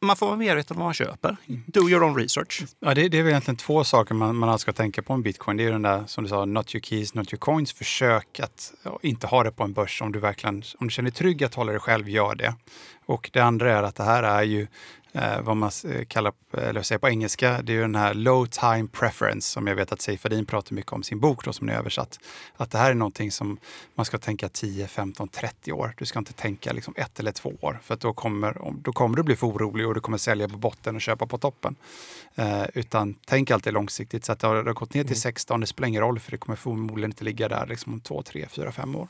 man 0.00 0.16
får 0.16 0.26
vara 0.26 0.36
medveten 0.36 0.76
om 0.76 0.78
vad 0.78 0.86
man 0.86 0.94
köper. 0.94 1.36
Do 1.46 1.88
your 1.88 2.02
own 2.02 2.16
research. 2.16 2.62
Ja, 2.80 2.94
det, 2.94 3.08
det 3.08 3.18
är 3.18 3.22
väl 3.22 3.30
egentligen 3.30 3.56
två 3.56 3.84
saker 3.84 4.14
man, 4.14 4.36
man 4.36 4.58
ska 4.58 4.72
tänka 4.72 5.02
på 5.02 5.16
med 5.16 5.24
bitcoin. 5.24 5.56
Det 5.56 5.62
är 5.62 5.64
ju 5.64 5.70
den 5.70 5.82
där, 5.82 6.06
som 6.06 6.24
du 6.24 6.30
sa, 6.30 6.44
not 6.44 6.74
your 6.74 6.82
keys, 6.82 7.14
not 7.14 7.32
your 7.32 7.38
coins. 7.38 7.72
Försök 7.72 8.40
att 8.40 8.72
ja, 8.82 8.98
inte 9.02 9.26
ha 9.26 9.44
det 9.44 9.50
på 9.50 9.62
en 9.62 9.72
börs 9.72 10.02
om 10.02 10.12
du 10.12 10.18
verkligen 10.18 10.62
om 10.78 10.86
du 10.86 10.90
känner 10.90 11.10
dig 11.10 11.16
trygg 11.16 11.44
att 11.44 11.54
hålla 11.54 11.72
det 11.72 11.78
själv, 11.78 12.08
gör 12.08 12.34
det. 12.34 12.54
Och 13.06 13.30
det 13.32 13.40
andra 13.40 13.78
är 13.78 13.82
att 13.82 13.94
det 13.94 14.04
här 14.04 14.22
är 14.22 14.42
ju 14.42 14.66
eh, 15.12 15.40
vad 15.40 15.56
man 15.56 15.70
eh, 15.88 16.04
kallar, 16.04 16.32
eller 16.52 16.82
säger 16.82 16.98
på 16.98 17.08
engelska, 17.08 17.62
det 17.62 17.72
är 17.72 17.74
ju 17.74 17.80
den 17.80 17.94
här 17.94 18.14
low 18.14 18.46
time 18.46 18.88
preference 18.92 19.50
som 19.52 19.66
jag 19.66 19.74
vet 19.76 19.92
att 19.92 20.00
Seif 20.00 20.20
Fadin 20.20 20.46
pratar 20.46 20.74
mycket 20.74 20.92
om 20.92 21.00
i 21.00 21.04
sin 21.04 21.20
bok 21.20 21.44
då, 21.44 21.52
som 21.52 21.66
ni 21.66 21.72
översatt. 21.72 22.18
Att 22.56 22.70
det 22.70 22.78
här 22.78 22.90
är 22.90 22.94
någonting 22.94 23.30
som 23.32 23.58
man 23.94 24.06
ska 24.06 24.18
tänka 24.18 24.48
10, 24.48 24.86
15, 24.86 25.28
30 25.28 25.72
år. 25.72 25.94
Du 25.98 26.04
ska 26.04 26.18
inte 26.18 26.32
tänka 26.32 26.72
liksom 26.72 26.94
ett 26.96 27.20
eller 27.20 27.32
två 27.32 27.52
år 27.60 27.78
för 27.82 27.96
då 27.96 28.12
kommer, 28.12 28.62
om- 28.62 28.80
då 28.82 28.92
kommer 28.92 29.16
du 29.16 29.22
bli 29.22 29.36
för 29.36 29.46
orolig 29.46 29.86
och 29.88 29.94
du 29.94 30.00
kommer 30.00 30.18
sälja 30.18 30.48
på 30.48 30.56
botten 30.56 30.94
och 30.96 31.00
köpa 31.02 31.26
på 31.26 31.38
toppen. 31.38 31.76
Eh, 32.34 32.64
utan 32.74 33.14
tänk 33.26 33.50
alltid 33.50 33.72
långsiktigt. 33.72 34.24
Så 34.24 34.32
att 34.32 34.38
det 34.40 34.46
har, 34.46 34.54
det 34.54 34.70
har 34.70 34.74
gått 34.74 34.94
ner 34.94 35.04
till 35.04 35.20
16, 35.20 35.60
det 35.60 35.66
spelar 35.66 35.88
ingen 35.88 36.02
roll 36.02 36.20
för 36.20 36.30
det 36.30 36.38
kommer 36.38 36.56
förmodligen 36.56 37.10
inte 37.10 37.24
ligga 37.24 37.48
där 37.48 37.66
liksom 37.66 37.92
om 37.92 38.00
två, 38.00 38.22
tre, 38.22 38.46
fyra, 38.50 38.72
fem 38.72 38.96
år. 38.96 39.08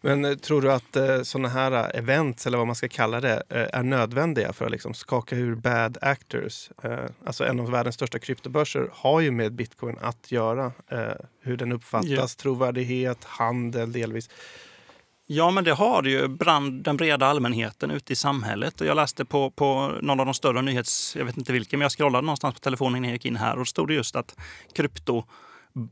Men 0.00 0.24
eh, 0.24 0.34
tror 0.34 0.62
du 0.62 0.72
att 0.72 0.96
eh, 0.96 1.22
sådana 1.22 1.48
här 1.48 1.72
eh, 1.72 1.98
events, 1.98 2.46
eller 2.46 2.58
vad 2.58 2.66
man 2.66 2.76
ska 2.76 2.88
kalla 2.88 3.20
det, 3.20 3.42
eh, 3.48 3.78
är 3.78 3.82
nödvändiga 3.82 4.52
för 4.52 4.64
att 4.64 4.70
liksom 4.70 4.94
skaka 4.94 5.36
ur 5.36 5.54
bad 5.54 5.98
actors? 6.00 6.70
Eh, 6.82 6.98
alltså 7.26 7.44
en 7.44 7.60
av 7.60 7.70
världens 7.70 7.94
största 7.94 8.18
kryptobörser 8.18 8.90
har 8.92 9.20
ju 9.20 9.30
med 9.30 9.52
bitcoin 9.52 9.96
att 10.00 10.32
göra. 10.32 10.72
Eh, 10.90 10.98
hur 11.42 11.56
den 11.56 11.72
uppfattas, 11.72 12.08
Ja. 12.10 12.26
trovärdighet, 12.42 13.24
handel 13.24 13.92
delvis. 13.92 14.30
Ja, 15.30 15.50
men 15.50 15.64
det 15.64 15.72
har 15.72 16.02
det 16.02 16.10
ju 16.10 16.28
bland 16.28 16.82
den 16.84 16.96
breda 16.96 17.26
allmänheten 17.26 17.90
ute 17.90 18.12
i 18.12 18.16
samhället. 18.16 18.80
Jag 18.80 18.96
läste 18.96 19.24
på, 19.24 19.50
på 19.50 19.92
någon 20.02 20.20
av 20.20 20.26
de 20.26 20.34
större 20.34 20.62
nyhets... 20.62 21.16
Jag 21.16 21.24
vet 21.24 21.36
inte 21.36 21.52
vilken, 21.52 21.78
men 21.78 21.84
jag 21.84 21.92
scrollade 21.92 22.26
någonstans 22.26 22.54
på 22.54 22.60
telefonen 22.60 22.96
innan 22.96 23.08
jag 23.08 23.12
gick 23.14 23.24
in 23.24 23.36
här 23.36 23.52
och 23.52 23.58
då 23.58 23.64
stod 23.64 23.88
det 23.88 23.94
just 23.94 24.16
att 24.16 24.36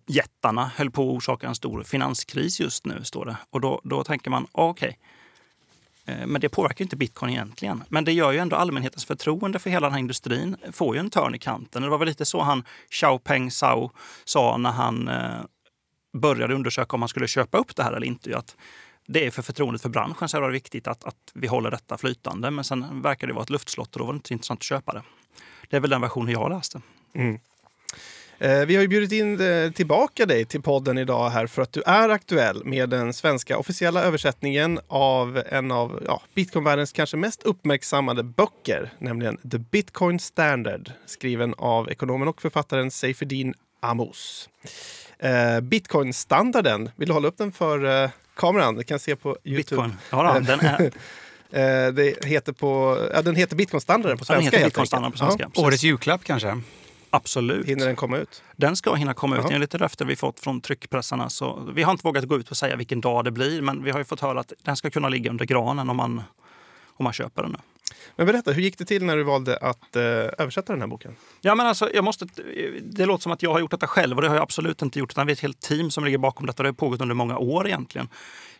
jättarna 0.06 0.70
höll 0.76 0.90
på 0.90 1.02
att 1.02 1.16
orsaka 1.16 1.48
en 1.48 1.54
stor 1.54 1.82
finanskris 1.82 2.60
just 2.60 2.86
nu, 2.86 3.04
står 3.04 3.24
det. 3.24 3.36
Och 3.50 3.60
då, 3.60 3.80
då 3.84 4.04
tänker 4.04 4.30
man, 4.30 4.46
ah, 4.52 4.68
okej. 4.68 4.88
okay. 4.88 4.98
Men 6.26 6.40
det 6.40 6.48
påverkar 6.48 6.80
ju 6.80 6.84
inte 6.84 6.96
bitcoin 6.96 7.32
egentligen. 7.32 7.84
Men 7.88 8.04
det 8.04 8.12
gör 8.12 8.32
ju 8.32 8.38
ändå 8.38 8.56
allmänhetens 8.56 9.04
förtroende 9.04 9.58
för 9.58 9.70
hela 9.70 9.86
den 9.86 9.92
här 9.92 10.00
industrin 10.00 10.56
får 10.72 10.96
ju 10.96 11.00
en 11.00 11.10
törn 11.10 11.34
i 11.34 11.38
kanten. 11.38 11.82
Det 11.82 11.88
var 11.88 11.98
väl 11.98 12.08
lite 12.08 12.24
så 12.24 12.42
han 12.42 12.64
Xiaopeng 12.90 13.50
Zhao 13.50 13.90
sa 14.24 14.56
när 14.56 14.70
han 14.70 15.08
eh, 15.08 15.40
började 16.12 16.54
undersöka 16.54 16.96
om 16.96 17.00
man 17.00 17.08
skulle 17.08 17.28
köpa 17.28 17.58
upp 17.58 17.76
det 17.76 17.82
här 17.82 17.92
eller 17.92 18.06
inte. 18.06 18.38
Att 18.38 18.56
det 19.06 19.26
är 19.26 19.30
för 19.30 19.42
förtroendet 19.42 19.82
för 19.82 19.88
branschen 19.88 20.28
så 20.28 20.36
är 20.36 20.40
det 20.40 20.50
viktigt 20.50 20.86
att, 20.86 21.04
att 21.04 21.32
vi 21.34 21.46
håller 21.46 21.70
detta 21.70 21.98
flytande. 21.98 22.50
Men 22.50 22.64
sen 22.64 23.02
verkar 23.02 23.26
det 23.26 23.32
vara 23.32 23.42
ett 23.42 23.50
luftslott 23.50 23.94
och 23.94 23.98
då 23.98 24.04
var 24.04 24.12
det 24.12 24.16
inte 24.16 24.28
så 24.28 24.34
intressant 24.34 24.58
att 24.58 24.64
köpa 24.64 24.92
det. 24.92 25.02
Det 25.68 25.76
är 25.76 25.80
väl 25.80 25.90
den 25.90 26.00
versionen 26.00 26.32
jag 26.32 26.50
läste. 26.50 26.80
Mm. 27.14 27.38
Eh, 28.38 28.64
Vi 28.66 28.74
har 28.74 28.82
ju 28.82 28.88
bjudit 28.88 29.12
in 29.12 29.40
eh, 29.40 29.70
tillbaka 29.70 30.26
dig 30.26 30.44
till 30.44 30.62
podden 30.62 30.98
idag 30.98 31.30
här 31.30 31.46
för 31.46 31.62
att 31.62 31.72
du 31.72 31.82
är 31.86 32.08
aktuell 32.08 32.64
med 32.64 32.88
den 32.88 33.12
svenska 33.12 33.58
officiella 33.58 34.02
översättningen 34.02 34.80
av 34.88 35.42
en 35.48 35.70
av 35.72 36.02
ja, 36.06 36.22
bitcoinvärldens 36.34 36.92
kanske 36.92 37.16
mest 37.16 37.42
uppmärksammade 37.42 38.22
böcker, 38.22 38.92
nämligen 38.98 39.36
The 39.50 39.58
Bitcoin 39.58 40.18
Standard, 40.18 40.90
skriven 41.06 41.54
av 41.58 41.90
ekonomen 41.90 42.28
och 42.28 42.42
författaren 42.42 42.90
Seifuddin 42.90 43.54
Amos. 43.80 44.48
Eh, 45.18 45.60
Bitcoin-standarden, 45.60 46.90
vill 46.96 47.08
du 47.08 47.14
hålla 47.14 47.28
upp 47.28 47.38
den 47.38 47.52
för 47.52 48.02
eh, 48.04 48.10
kameran? 48.36 48.74
Du 48.74 48.84
kan 48.84 48.98
se 48.98 49.16
på 49.16 49.28
Youtube. 49.44 49.56
Bitcoin. 49.56 49.96
Ja, 50.10 50.40
den, 50.40 50.60
är, 50.60 50.90
Eh, 51.50 51.92
det 51.92 52.24
heter 52.24 52.52
på, 52.52 52.98
ja, 53.14 53.22
den 53.22 53.36
heter 53.36 53.56
Bitcoin-standarden 53.56 54.18
på 54.18 54.24
Ja, 54.28 54.34
den 54.34 54.42
svenska. 54.42 54.56
heter 54.56 54.66
Bitcoin-standarden 54.70 55.12
på 55.12 55.18
svenska. 55.18 55.44
Precis. 55.48 55.64
Årets 55.64 55.82
julklapp 55.82 56.24
kanske? 56.24 56.60
Absolut. 57.10 57.66
Hinner 57.66 57.86
den 57.86 57.96
komma 57.96 58.16
ut? 58.16 58.42
Den 58.56 58.76
ska 58.76 58.94
hinna 58.94 59.14
komma 59.14 59.38
ut 59.38 59.50
enligt 59.50 59.74
löfte 59.74 60.04
vi 60.04 60.16
fått 60.16 60.40
från 60.40 60.60
tryckpressarna. 60.60 61.30
Så 61.30 61.70
vi 61.74 61.82
har 61.82 61.92
inte 61.92 62.06
vågat 62.06 62.24
gå 62.24 62.36
ut 62.36 62.50
och 62.50 62.56
säga 62.56 62.76
vilken 62.76 63.00
dag 63.00 63.24
det 63.24 63.30
blir, 63.30 63.62
men 63.62 63.84
vi 63.84 63.90
har 63.90 63.98
ju 63.98 64.04
fått 64.04 64.20
höra 64.20 64.40
att 64.40 64.52
den 64.62 64.76
ska 64.76 64.90
kunna 64.90 65.08
ligga 65.08 65.30
under 65.30 65.44
granen 65.44 65.90
om 65.90 65.96
man, 65.96 66.22
om 66.86 67.04
man 67.04 67.12
köper 67.12 67.42
den 67.42 67.52
nu. 67.52 67.58
Men 68.16 68.26
berätta, 68.26 68.52
hur 68.52 68.62
gick 68.62 68.78
det 68.78 68.84
till 68.84 69.04
när 69.04 69.16
du 69.16 69.22
valde 69.22 69.56
att 69.56 69.96
eh, 69.96 70.02
översätta 70.38 70.72
den 70.72 70.80
här 70.80 70.88
boken? 70.88 71.16
Ja, 71.40 71.54
men 71.54 71.66
alltså, 71.66 71.90
jag 71.94 72.04
måste, 72.04 72.26
det 72.82 73.06
låter 73.06 73.22
som 73.22 73.32
att 73.32 73.42
jag 73.42 73.52
har 73.52 73.60
gjort 73.60 73.70
detta 73.70 73.86
själv 73.86 74.16
och 74.16 74.22
det 74.22 74.28
har 74.28 74.34
jag 74.34 74.42
absolut 74.42 74.82
inte 74.82 74.98
gjort. 74.98 75.12
Utan 75.12 75.26
vi 75.26 75.32
är 75.32 75.34
ett 75.34 75.40
helt 75.40 75.60
team 75.60 75.90
som 75.90 76.04
ligger 76.04 76.18
bakom 76.18 76.46
detta. 76.46 76.62
Det 76.62 76.68
har 76.68 76.74
pågått 76.74 77.00
under 77.00 77.14
många 77.14 77.38
år 77.38 77.66
egentligen. 77.66 78.08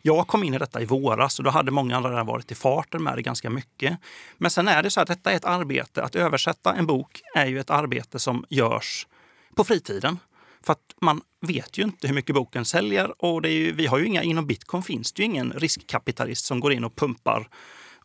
Jag 0.02 0.26
kom 0.26 0.44
in 0.44 0.54
i 0.54 0.58
detta 0.58 0.82
i 0.82 0.84
våras 0.84 1.38
och 1.38 1.44
då 1.44 1.50
hade 1.50 1.70
många 1.70 1.96
andra 1.96 2.10
redan 2.10 2.26
varit 2.26 2.52
i 2.52 2.54
farten 2.54 3.02
med 3.02 3.16
det 3.16 3.22
ganska 3.22 3.50
mycket. 3.50 3.98
Men 4.38 4.50
sen 4.50 4.68
är 4.68 4.82
det 4.82 4.90
så 4.90 5.00
att 5.00 5.08
detta 5.08 5.32
är 5.32 5.36
ett 5.36 5.44
arbete. 5.44 6.02
Att 6.02 6.16
översätta 6.16 6.74
en 6.74 6.86
bok 6.86 7.22
är 7.34 7.46
ju 7.46 7.60
ett 7.60 7.70
arbete 7.70 8.18
som 8.18 8.44
görs 8.48 9.06
på 9.54 9.64
fritiden. 9.64 10.18
För 10.66 10.72
att 10.72 10.94
man 11.00 11.20
vet 11.40 11.78
ju 11.78 11.82
inte 11.82 12.06
hur 12.06 12.14
mycket 12.14 12.34
boken 12.34 12.64
säljer 12.64 13.24
och 13.24 13.42
det 13.42 13.48
är 13.48 13.52
ju, 13.52 13.72
vi 13.72 13.86
har 13.86 13.98
ju 13.98 14.06
inga, 14.06 14.22
inom 14.22 14.46
bitcoin 14.46 14.82
finns 14.82 15.12
det 15.12 15.22
ju 15.22 15.26
ingen 15.26 15.52
riskkapitalist 15.52 16.44
som 16.44 16.60
går 16.60 16.72
in 16.72 16.84
och 16.84 16.96
pumpar 16.96 17.48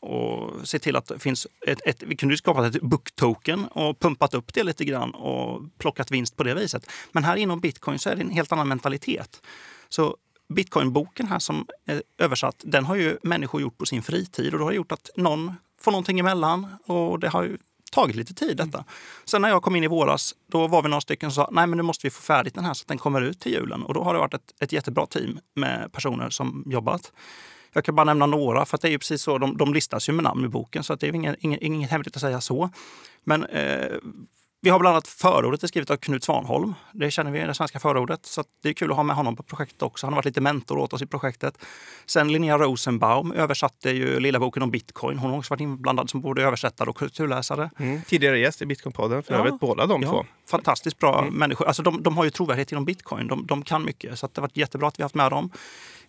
och 0.01 0.67
ser 0.67 0.79
till 0.79 0.95
att 0.95 1.05
det 1.05 1.19
finns 1.19 1.47
ett, 1.67 1.81
ett 1.85 2.03
vi 2.03 2.15
kunde 2.15 2.33
ju 2.33 2.37
skapat 2.37 2.75
ett 2.75 2.81
book-token 2.81 3.67
och 3.67 3.99
pumpat 3.99 4.33
upp 4.33 4.53
det 4.53 4.63
lite 4.63 4.85
grann 4.85 5.11
och 5.11 5.61
plockat 5.77 6.11
vinst 6.11 6.37
på 6.37 6.43
det 6.43 6.53
viset. 6.53 6.89
Men 7.11 7.23
här 7.23 7.35
inom 7.35 7.59
bitcoin 7.59 7.99
så 7.99 8.09
är 8.09 8.15
det 8.15 8.21
en 8.21 8.29
helt 8.29 8.51
annan 8.51 8.67
mentalitet. 8.67 9.41
Så 9.89 10.17
bitcoinboken 10.53 11.27
här 11.27 11.39
som 11.39 11.67
är 11.85 12.03
översatt, 12.17 12.55
den 12.65 12.85
har 12.85 12.95
ju 12.95 13.17
människor 13.23 13.61
gjort 13.61 13.77
på 13.77 13.85
sin 13.85 14.01
fritid 14.01 14.53
och 14.53 14.59
det 14.59 14.65
har 14.65 14.71
gjort 14.71 14.91
att 14.91 15.09
någon 15.15 15.55
får 15.81 15.91
någonting 15.91 16.19
emellan 16.19 16.67
och 16.85 17.19
det 17.19 17.29
har 17.29 17.43
ju 17.43 17.57
tagit 17.91 18.15
lite 18.15 18.33
tid 18.33 18.57
detta. 18.57 18.85
Sen 19.25 19.41
när 19.41 19.49
jag 19.49 19.63
kom 19.63 19.75
in 19.75 19.83
i 19.83 19.87
våras, 19.87 20.35
då 20.51 20.67
var 20.67 20.81
vi 20.81 20.89
några 20.89 21.01
stycken 21.01 21.31
som 21.31 21.43
sa 21.43 21.49
nej 21.51 21.67
men 21.67 21.77
nu 21.77 21.83
måste 21.83 22.07
vi 22.07 22.11
få 22.11 22.21
färdigt 22.21 22.53
den 22.53 22.65
här 22.65 22.73
så 22.73 22.83
att 22.83 22.87
den 22.87 22.97
kommer 22.97 23.21
ut 23.21 23.39
till 23.39 23.51
julen. 23.51 23.83
Och 23.83 23.93
då 23.93 24.03
har 24.03 24.13
det 24.13 24.19
varit 24.19 24.33
ett, 24.33 24.53
ett 24.59 24.71
jättebra 24.71 25.05
team 25.05 25.39
med 25.55 25.91
personer 25.91 26.29
som 26.29 26.63
jobbat. 26.67 27.11
Jag 27.73 27.85
kan 27.85 27.95
bara 27.95 28.03
nämna 28.03 28.25
några, 28.25 28.65
för 28.65 28.75
att 28.77 28.81
det 28.81 28.87
är 28.87 28.91
ju 28.91 28.97
precis 28.99 29.21
så, 29.21 29.37
de, 29.37 29.57
de 29.57 29.73
listas 29.73 30.09
ju 30.09 30.13
med 30.13 30.23
namn 30.23 30.45
i 30.45 30.47
boken, 30.47 30.83
så 30.83 30.93
att 30.93 30.99
det 30.99 31.07
är 31.07 31.15
inget, 31.15 31.35
inget, 31.39 31.61
inget 31.61 31.91
hemligt 31.91 32.15
att 32.15 32.21
säga 32.21 32.41
så. 32.41 32.69
Men 33.23 33.45
eh, 33.45 33.87
vi 34.63 34.69
har 34.69 34.79
bland 34.79 34.93
annat 34.95 35.07
förordet 35.07 35.63
är 35.63 35.67
skrivet 35.67 35.89
av 35.89 35.97
Knut 35.97 36.23
Svanholm. 36.23 36.73
Det 36.93 37.11
känner 37.11 37.31
vi, 37.31 37.39
det 37.39 37.53
svenska 37.53 37.79
förordet. 37.79 38.25
Så 38.25 38.43
det 38.63 38.69
är 38.69 38.73
kul 38.73 38.91
att 38.91 38.95
ha 38.97 39.03
med 39.03 39.15
honom 39.15 39.35
på 39.35 39.43
projektet 39.43 39.81
också. 39.81 40.05
Han 40.05 40.13
har 40.13 40.17
varit 40.17 40.25
lite 40.25 40.41
mentor 40.41 40.77
åt 40.77 40.93
oss 40.93 41.01
i 41.01 41.05
projektet. 41.05 41.57
Sen 42.05 42.31
Linnea 42.31 42.57
Rosenbaum 42.57 43.31
översatte 43.31 43.89
ju 43.91 44.19
lilla 44.19 44.39
boken 44.39 44.63
om 44.63 44.71
bitcoin. 44.71 45.17
Hon 45.17 45.31
har 45.31 45.37
också 45.37 45.53
varit 45.53 45.61
inblandad 45.61 46.09
som 46.09 46.21
både 46.21 46.43
översättare 46.43 46.89
och 46.89 46.97
kulturläsare. 46.97 47.69
Tidigare 48.07 48.39
gäst 48.39 48.61
i 48.61 48.65
Bitcoinpodden, 48.65 49.23
för 49.23 49.33
Ja. 49.33 49.39
övrigt 49.39 49.59
båda 49.59 49.85
de 49.85 50.01
två. 50.03 50.25
Fantastiskt 50.49 50.99
bra 50.99 51.27
människor. 51.31 51.67
Alltså 51.67 51.83
de, 51.83 52.03
de 52.03 52.17
har 52.17 52.23
ju 52.23 52.29
trovärdighet 52.29 52.71
inom 52.71 52.85
bitcoin. 52.85 53.27
De, 53.27 53.45
de 53.47 53.63
kan 53.63 53.85
mycket. 53.85 54.19
Så 54.19 54.27
det 54.27 54.37
har 54.37 54.41
varit 54.41 54.57
jättebra 54.57 54.87
att 54.87 54.99
vi 54.99 55.03
har 55.03 55.05
haft 55.05 55.15
med 55.15 55.31
dem. 55.31 55.51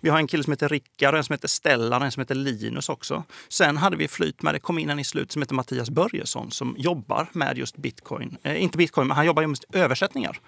Vi 0.02 0.08
har 0.10 0.18
en 0.18 0.26
kille 0.26 0.42
som 0.44 0.50
heter 0.52 0.68
Rickard, 0.68 1.14
en 1.14 1.24
som 1.24 1.32
heter 1.32 1.48
Stellan 1.48 2.02
och 2.02 2.06
en 2.06 2.12
som 2.12 2.20
heter 2.20 2.34
Linus 2.34 2.88
också. 2.88 3.24
Sen 3.48 3.76
hade 3.76 3.96
vi 3.96 4.08
flyt 4.08 4.42
med, 4.42 4.54
det 4.54 4.60
kom 4.60 4.78
in 4.78 4.90
en 4.90 4.98
i 4.98 5.04
slut 5.04 5.32
som 5.32 5.42
heter 5.42 5.54
Mattias 5.54 5.90
Börjesson 5.90 6.50
som 6.50 6.74
jobbar 6.78 7.26
med 7.32 7.58
just 7.58 7.76
bitcoin. 7.76 8.36
Eh, 8.42 8.62
inte 8.62 8.78
bitcoin, 8.78 9.06
men 9.08 9.16
han 9.16 9.26
jobbar 9.26 9.46
med 9.46 9.58
översättningar. 9.72 10.40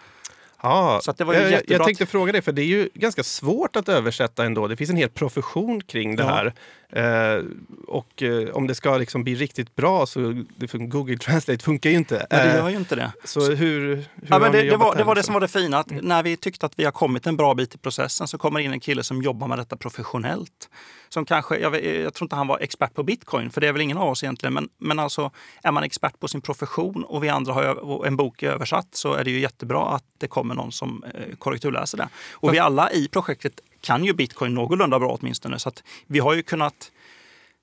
Ja, 0.63 1.01
Så 1.03 1.13
det 1.13 1.25
var 1.25 1.35
ju 1.35 1.41
jag, 1.41 1.63
jag, 1.67 1.85
tänkte 1.85 2.07
fråga 2.07 2.33
dig, 2.33 2.43
för 2.43 2.53
det 2.53 2.63
är 2.63 2.67
ju 2.67 2.89
ganska 2.95 3.23
svårt 3.23 3.77
att 3.77 3.89
översätta 3.89 4.45
ändå. 4.45 4.69
Det 4.69 4.77
finns 4.77 4.91
en 4.91 4.97
hel 4.97 5.09
profession 5.09 5.81
kring 5.81 6.17
det 6.17 6.23
Ja. 6.23 6.29
här. 6.29 6.55
Eh, 6.95 7.45
och 7.87 8.23
eh, 8.23 8.49
om 8.49 8.67
det 8.67 8.75
ska 8.75 8.97
liksom 8.99 9.25
bli 9.25 9.35
riktigt 9.35 9.75
bra 9.77 10.07
så 10.07 10.45
Google 10.73 11.19
Translate 11.19 11.65
funkar 11.65 11.91
ju 11.91 11.97
inte. 11.97 12.27
Men 12.31 12.47
det 12.47 12.53
Eh, 12.53 12.57
gör 12.57 12.69
ju 12.69 12.77
inte 12.77 12.97
det. 12.97 13.13
så 13.25 13.41
hur, 13.41 13.57
hur 13.57 14.05
Ja, 14.29 14.39
men 14.39 14.53
det, 14.53 14.63
det, 14.63 14.77
var, 14.77 14.97
det 14.97 15.05
var 15.05 15.15
det 15.15 15.19
liksom? 15.19 15.25
som 15.25 15.35
var 15.35 15.41
det 15.41 15.49
fina. 15.49 15.79
Att 15.79 15.91
När 16.03 16.23
vi 16.23 16.37
tyckte 16.37 16.67
att 16.67 16.79
vi 16.79 16.85
har 16.85 16.93
kommit 16.93 17.27
en 17.27 17.37
bra 17.37 17.55
bit 17.55 17.75
i 17.75 17.79
processen 17.79 18.29
så 18.29 18.39
kommer 18.39 18.61
in 18.61 18.73
en 18.73 18.81
kille 18.81 19.03
som 19.03 19.23
jobbar 19.23 19.49
med 19.49 19.59
detta 19.59 19.77
professionellt. 19.77 20.69
Som 21.09 21.25
kanske, 21.25 21.57
jag, 21.59 21.85
jag 21.85 22.15
tror 22.15 22.27
inte 22.27 22.37
han 22.37 22.47
var 22.47 22.59
expert 22.59 22.95
på 22.95 23.03
bitcoin, 23.03 23.51
för 23.51 23.61
det 23.61 23.69
är 23.69 23.73
väl 23.73 23.83
ingen 23.83 23.97
av 23.97 24.09
oss 24.09 24.23
egentligen. 24.23 24.55
Men, 24.55 24.69
men 24.79 24.99
alltså, 24.99 25.31
är 25.63 25.73
man 25.73 25.83
expert 25.83 26.21
på 26.21 26.29
sin 26.29 26.41
profession 26.41 27.05
och 27.05 27.25
vi 27.25 27.29
andra 27.29 27.53
har 27.53 28.07
en 28.07 28.17
bok 28.17 28.43
översatt 28.43 28.89
så 28.93 29.13
är 29.15 29.25
det 29.25 29.31
ju 29.31 29.41
jättebra 29.41 29.87
att 29.89 30.05
det 30.19 30.27
kommer 30.29 30.55
någon 30.55 30.73
som 30.73 31.05
korrekturläser 31.39 31.99
det. 31.99 32.09
Och 32.33 32.55
vi 32.55 32.59
alla 32.59 32.93
i 32.93 33.09
projektet 33.09 33.61
kan 33.85 34.05
ju 34.05 34.13
bitcoin 34.13 34.55
någorlunda 34.55 34.99
bra 34.99 35.19
åtminstone. 35.21 35.59
Så 35.59 35.73
vi 36.07 36.19
har 36.19 36.35
ju 36.35 36.43
kunnat 36.43 36.91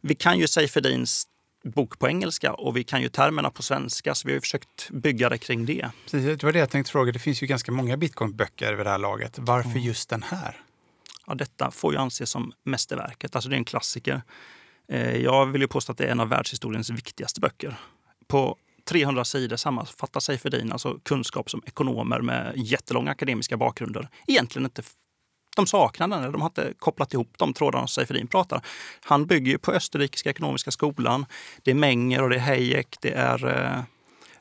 vi 0.01 0.15
kan 0.15 0.39
ju 0.39 0.47
Seifedins 0.47 1.27
bok 1.63 1.99
på 1.99 2.07
engelska 2.07 2.53
och 2.53 2.77
vi 2.77 2.83
kan 2.83 3.01
ju 3.01 3.09
termerna 3.09 3.49
på 3.49 3.63
svenska 3.63 4.15
så 4.15 4.27
vi 4.27 4.31
har 4.31 4.35
ju 4.35 4.41
försökt 4.41 4.89
bygga 4.89 5.29
det 5.29 5.37
kring 5.37 5.65
det. 5.65 5.89
Precis, 6.03 6.25
det 6.25 6.43
var 6.43 6.51
det 6.51 6.59
jag 6.59 6.69
tänkte 6.69 6.91
fråga. 6.91 7.11
Det 7.11 7.19
finns 7.19 7.43
ju 7.43 7.47
ganska 7.47 7.71
många 7.71 7.97
bitcoinböcker 7.97 8.73
vid 8.73 8.85
det 8.85 8.89
här 8.89 8.97
laget. 8.97 9.39
Varför 9.39 9.79
just 9.79 10.09
den 10.09 10.23
här? 10.23 10.55
Ja, 11.27 11.35
detta 11.35 11.71
får 11.71 11.93
ju 11.93 11.99
anses 11.99 12.29
som 12.29 12.53
mästerverket. 12.63 13.35
Alltså 13.35 13.49
det 13.49 13.55
är 13.55 13.57
en 13.57 13.65
klassiker. 13.65 14.21
Eh, 14.87 15.17
Jag 15.17 15.45
vill 15.45 15.61
ju 15.61 15.67
påstå 15.67 15.91
att 15.91 15.97
det 15.97 16.05
är 16.05 16.11
en 16.11 16.19
av 16.19 16.29
världshistoriens 16.29 16.89
viktigaste 16.89 17.39
böcker. 17.39 17.75
På 18.27 18.57
300 18.85 19.25
sidor 19.25 19.55
sammanfattar 19.55 20.19
Seifedin 20.19 20.71
alltså 20.71 20.99
kunskap 21.03 21.49
som 21.49 21.61
ekonomer 21.65 22.21
med 22.21 22.53
jättelånga 22.55 23.11
akademiska 23.11 23.57
bakgrunder 23.57 24.09
egentligen 24.27 24.65
inte 24.65 24.83
de 25.55 25.67
saknar 25.67 26.07
den, 26.07 26.19
eller 26.19 26.31
de 26.31 26.41
har 26.41 26.49
inte 26.49 26.73
kopplat 26.79 27.13
ihop 27.13 27.33
de 27.37 27.53
trådarna 27.53 27.87
som 27.87 27.87
Seifedin 27.87 28.27
pratar. 28.27 28.61
Han 29.03 29.25
bygger 29.25 29.51
ju 29.51 29.57
på 29.57 29.71
Österrikiska 29.71 30.29
ekonomiska 30.29 30.71
skolan. 30.71 31.25
Det 31.63 31.71
är 31.71 31.75
Menger 31.75 32.23
och 32.23 32.29
det 32.29 32.35
är 32.35 32.39
Hayek, 32.39 32.97
det 33.01 33.11
är 33.11 33.47
eh, 33.47 33.83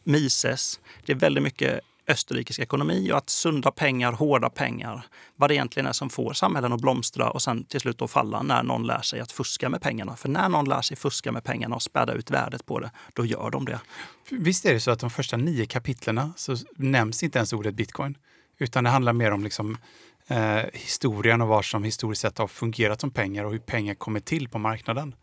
Mises. 0.05 0.81
Det 1.07 1.12
är 1.12 1.16
väldigt 1.16 1.42
mycket 1.42 1.81
österrikisk 2.11 2.61
ekonomi 2.61 3.12
och 3.12 3.18
att 3.18 3.31
sunda 3.31 3.70
pengar, 3.70 4.12
hårda 4.12 4.51
pengar, 4.51 5.07
vad 5.37 5.51
det 5.51 5.55
egentligen 5.55 5.87
är 5.87 5.92
som 5.92 6.11
får 6.11 6.33
samhällen 6.33 6.73
att 6.73 6.81
blomstra 6.81 7.31
och 7.31 7.42
sen 7.42 7.64
till 7.64 7.81
slut 7.81 7.99
då 7.99 8.09
falla 8.09 8.42
när 8.42 8.62
någon 8.62 8.87
lär 8.87 9.03
sig 9.03 9.20
att 9.20 9.33
fuska 9.33 9.68
med 9.68 9.83
pengarna. 9.83 10.16
För 10.16 10.29
när 10.29 10.49
någon 10.49 10.68
lär 10.68 10.83
sig 10.83 10.96
fuska 10.96 11.33
med 11.33 11.44
pengarna 11.44 11.77
och 11.77 11.83
späda 11.83 12.12
ut 12.12 12.31
värdet 12.31 12.66
på 12.66 12.79
det, 12.79 12.90
då 13.12 13.25
gör 13.25 13.51
de 13.51 13.64
det. 13.64 13.81
Visst 14.31 14.64
är 14.64 14.75
det 14.75 14.81
så 14.81 14.90
att 14.90 15.01
de 15.01 15.11
första 15.11 15.37
nio 15.37 15.66
kapitlerna 15.66 16.33
så 16.37 16.57
nämns 16.77 17.23
inte 17.23 17.38
ens 17.38 17.53
ordet 17.53 17.75
bitcoin, 17.75 18.16
utan 18.59 18.85
det 18.85 18.90
handlar 18.90 19.12
mer 19.12 19.31
om 19.31 19.44
liksom, 19.44 19.79
eh, 20.31 20.62
historien 20.73 21.40
och 21.40 21.49
vad 21.49 21.64
som 21.64 21.85
historiskt 21.85 22.23
sett 22.23 22.38
har 22.38 22.47
fungerat 22.49 23.01
som 23.01 23.11
pengar 23.11 23.45
och 23.45 23.53
hur 23.53 23.59
pengar 23.59 23.95
kommer 23.95 24.21
till 24.21 24.49
på 24.49 24.59
marknaden. 24.59 25.14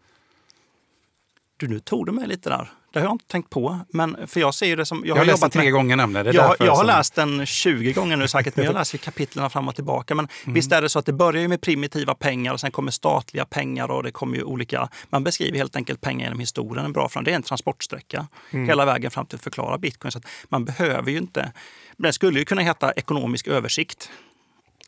Du, 1.58 1.68
nu 1.68 1.80
tog 1.80 2.06
du 2.06 2.12
mig 2.12 2.28
lite 2.28 2.50
där. 2.50 2.72
Det 2.94 3.00
har 3.00 3.06
jag 3.06 3.14
inte 3.14 3.28
tänkt 3.28 3.50
på. 3.50 3.80
Men 3.90 4.28
för 4.28 4.40
jag 4.40 4.54
ser 4.54 4.66
ju 4.66 4.76
det 4.76 4.86
som... 4.86 5.04
Jag 5.06 5.16
har, 5.16 5.26
läst 5.26 5.42
den 5.42 5.50
tre 5.50 5.64
med- 5.64 5.74
gånger 5.74 5.96
nämligen. 5.96 6.26
Det 6.26 6.34
Jag, 6.34 6.56
jag 6.60 6.72
har 6.72 6.76
som- 6.78 6.86
läst 6.88 7.16
den 7.16 7.46
20 7.46 7.94
gånger 7.94 8.18
nu 8.18 8.28
säkert, 8.28 8.56
men 8.56 8.66
jag 8.66 8.74
läser 8.82 8.98
kapitlen 8.98 9.50
fram 9.50 9.68
och 9.68 9.76
tillbaka. 9.76 10.16
Men 10.16 10.28
visst 10.46 10.72
är 10.72 10.82
det 10.82 10.90
så 10.90 11.00
att 11.00 11.06
det 11.06 11.14
börjar 11.14 11.42
ju 11.42 11.48
med 11.48 11.62
primitiva 11.62 12.16
pengar 12.16 12.54
och 12.54 12.60
sen 12.60 12.72
kommer 12.72 12.92
statliga 12.92 13.46
pengar 13.46 13.92
och 13.92 14.04
det 14.04 14.12
kommer 14.12 14.38
ju 14.38 14.44
olika... 14.44 14.90
Man 15.10 15.24
beskriver 15.24 15.58
helt 15.58 15.76
enkelt 15.76 16.02
pengar 16.02 16.24
genom 16.26 16.40
historien 16.40 16.86
en 16.86 16.94
bra 16.94 17.10
fram. 17.10 17.24
Det 17.24 17.32
är 17.32 17.36
en 17.36 17.44
transportsträcka 17.44 18.28
hela 18.52 18.86
vägen 18.86 19.12
fram 19.12 19.26
till 19.26 19.36
att 19.36 19.44
förklara 19.44 19.78
bitcoin. 19.78 20.12
Så 20.12 20.18
att 20.18 20.26
man 20.50 20.66
behöver 20.66 21.12
ju 21.12 21.18
inte... 21.18 21.52
Den 21.98 22.14
skulle 22.14 22.40
ju 22.40 22.46
kunna 22.46 22.62
heta 22.62 22.92
ekonomisk 22.92 23.48
översikt. 23.48 24.10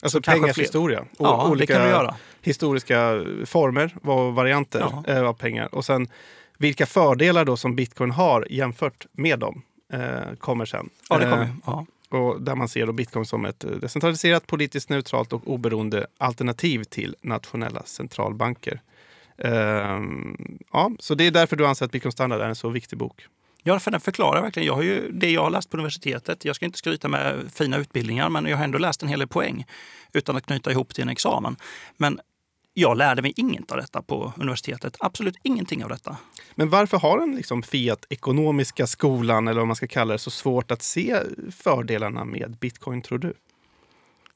Alltså 0.02 0.22
pengars 0.22 0.56
fler- 0.56 0.64
historia. 0.64 1.00
Och 1.00 1.08
Ja, 1.18 1.50
olika 1.50 2.14
historiska 2.42 3.24
former 3.46 3.96
och 4.04 4.34
varianter 4.36 4.80
Ja. 4.80 5.04
eh, 5.14 5.24
av 5.24 5.34
pengar. 5.34 5.76
Och 5.76 5.86
sen 5.86 6.08
vilka 6.58 6.86
fördelar 6.86 7.46
då 7.46 7.58
som 7.58 7.76
bitcoin 7.76 8.12
har 8.12 8.48
jämfört 8.50 9.06
med 9.12 9.40
dem 9.40 9.62
eh, 9.94 10.36
kommer 10.40 10.66
sen. 10.66 10.90
Ja, 11.10 11.18
det 11.18 11.30
kommer 11.30 11.44
Eh. 11.44 11.50
Ja. 11.66 11.86
och 12.10 12.42
där 12.42 12.56
man 12.56 12.68
ser 12.68 12.86
då 12.86 12.94
bitcoin 12.94 13.26
som 13.26 13.46
ett 13.46 13.64
eh, 13.64 13.72
decentraliserat, 13.72 14.48
politiskt 14.48 14.90
neutralt 14.90 15.34
och 15.34 15.42
oberoende 15.48 16.08
alternativ 16.18 16.84
till 16.84 17.16
nationella 17.22 17.84
centralbanker. 17.86 18.82
Ehm, 19.38 20.38
ja, 20.74 20.92
så 21.00 21.16
det 21.16 21.28
är 21.28 21.32
därför 21.32 21.56
du 21.56 21.68
anser 21.68 21.86
att 21.86 21.92
Bitcoin 21.92 22.12
Standard 22.12 22.42
är 22.42 22.46
en 22.50 22.56
så 22.56 22.70
viktig 22.70 22.98
bok. 23.00 23.26
Ja, 23.64 23.80
för 23.80 23.92
den 23.92 24.02
förklarar 24.02 24.42
verkligen. 24.42 24.68
Jag 24.68 24.76
har 24.76 24.84
ju 24.84 25.12
det 25.12 25.32
jag 25.32 25.44
har 25.44 25.50
läst 25.50 25.70
på 25.70 25.78
universitetet. 25.78 26.46
Jag 26.46 26.56
ska 26.56 26.66
inte 26.66 26.78
skryta 26.78 27.08
med 27.08 27.52
fina 27.54 27.78
utbildningar, 27.78 28.30
men 28.30 28.46
jag 28.46 28.58
har 28.58 28.64
ändå 28.64 28.78
läst 28.78 29.04
en 29.04 29.10
hel 29.10 29.20
del 29.20 29.28
poäng 29.28 29.66
utan 30.14 30.38
att 30.38 30.46
knyta 30.46 30.72
ihop 30.72 30.94
till 30.94 31.02
en 31.02 31.10
examen. 31.10 31.56
Men 31.98 32.20
jag 32.74 32.98
lärde 32.98 33.22
mig 33.22 33.34
inget 33.36 33.72
av 33.72 33.78
detta 33.78 34.02
på 34.02 34.34
universitetet. 34.38 34.96
Absolut 35.00 35.36
ingenting 35.44 35.84
av 35.84 35.90
detta. 35.90 36.18
Men 36.56 36.70
varför 36.70 36.98
har 36.98 37.20
den 37.20 37.36
liksom 37.36 37.64
Fiat-ekonomiska 37.64 38.88
skolan, 38.88 39.48
eller 39.48 39.60
vad 39.60 39.68
man 39.68 39.76
ska 39.76 39.88
kalla 39.88 40.14
det, 40.14 40.20
så 40.20 40.32
svårt 40.32 40.72
att 40.72 40.82
se 40.82 41.20
fördelarna 41.52 42.26
med 42.26 42.58
bitcoin, 42.60 43.02
tror 43.02 43.18
du? 43.18 43.34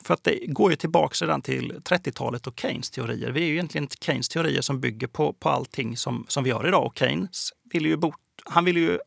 För 0.03 0.13
att 0.13 0.23
det 0.23 0.39
går 0.47 0.71
ju 0.71 0.75
tillbaka 0.75 1.25
redan 1.25 1.41
till 1.41 1.71
30-talet 1.71 2.47
och 2.47 2.59
Keynes 2.59 2.89
teorier. 2.89 3.31
Det 3.31 3.41
är 3.41 3.45
ju 3.45 3.53
egentligen 3.53 3.87
Keynes 3.87 4.29
teorier 4.29 4.61
som 4.61 4.79
bygger 4.79 5.07
på, 5.07 5.33
på 5.33 5.49
allting 5.49 5.97
som, 5.97 6.25
som 6.27 6.43
vi 6.43 6.51
har 6.51 6.67
idag. 6.67 6.85
Och 6.85 6.97
Keynes 6.97 7.53
vill 7.73 7.85
ju, 7.85 7.97
bot, 7.97 8.15
han 8.45 8.65
vill 8.65 8.77
ju 8.77 8.99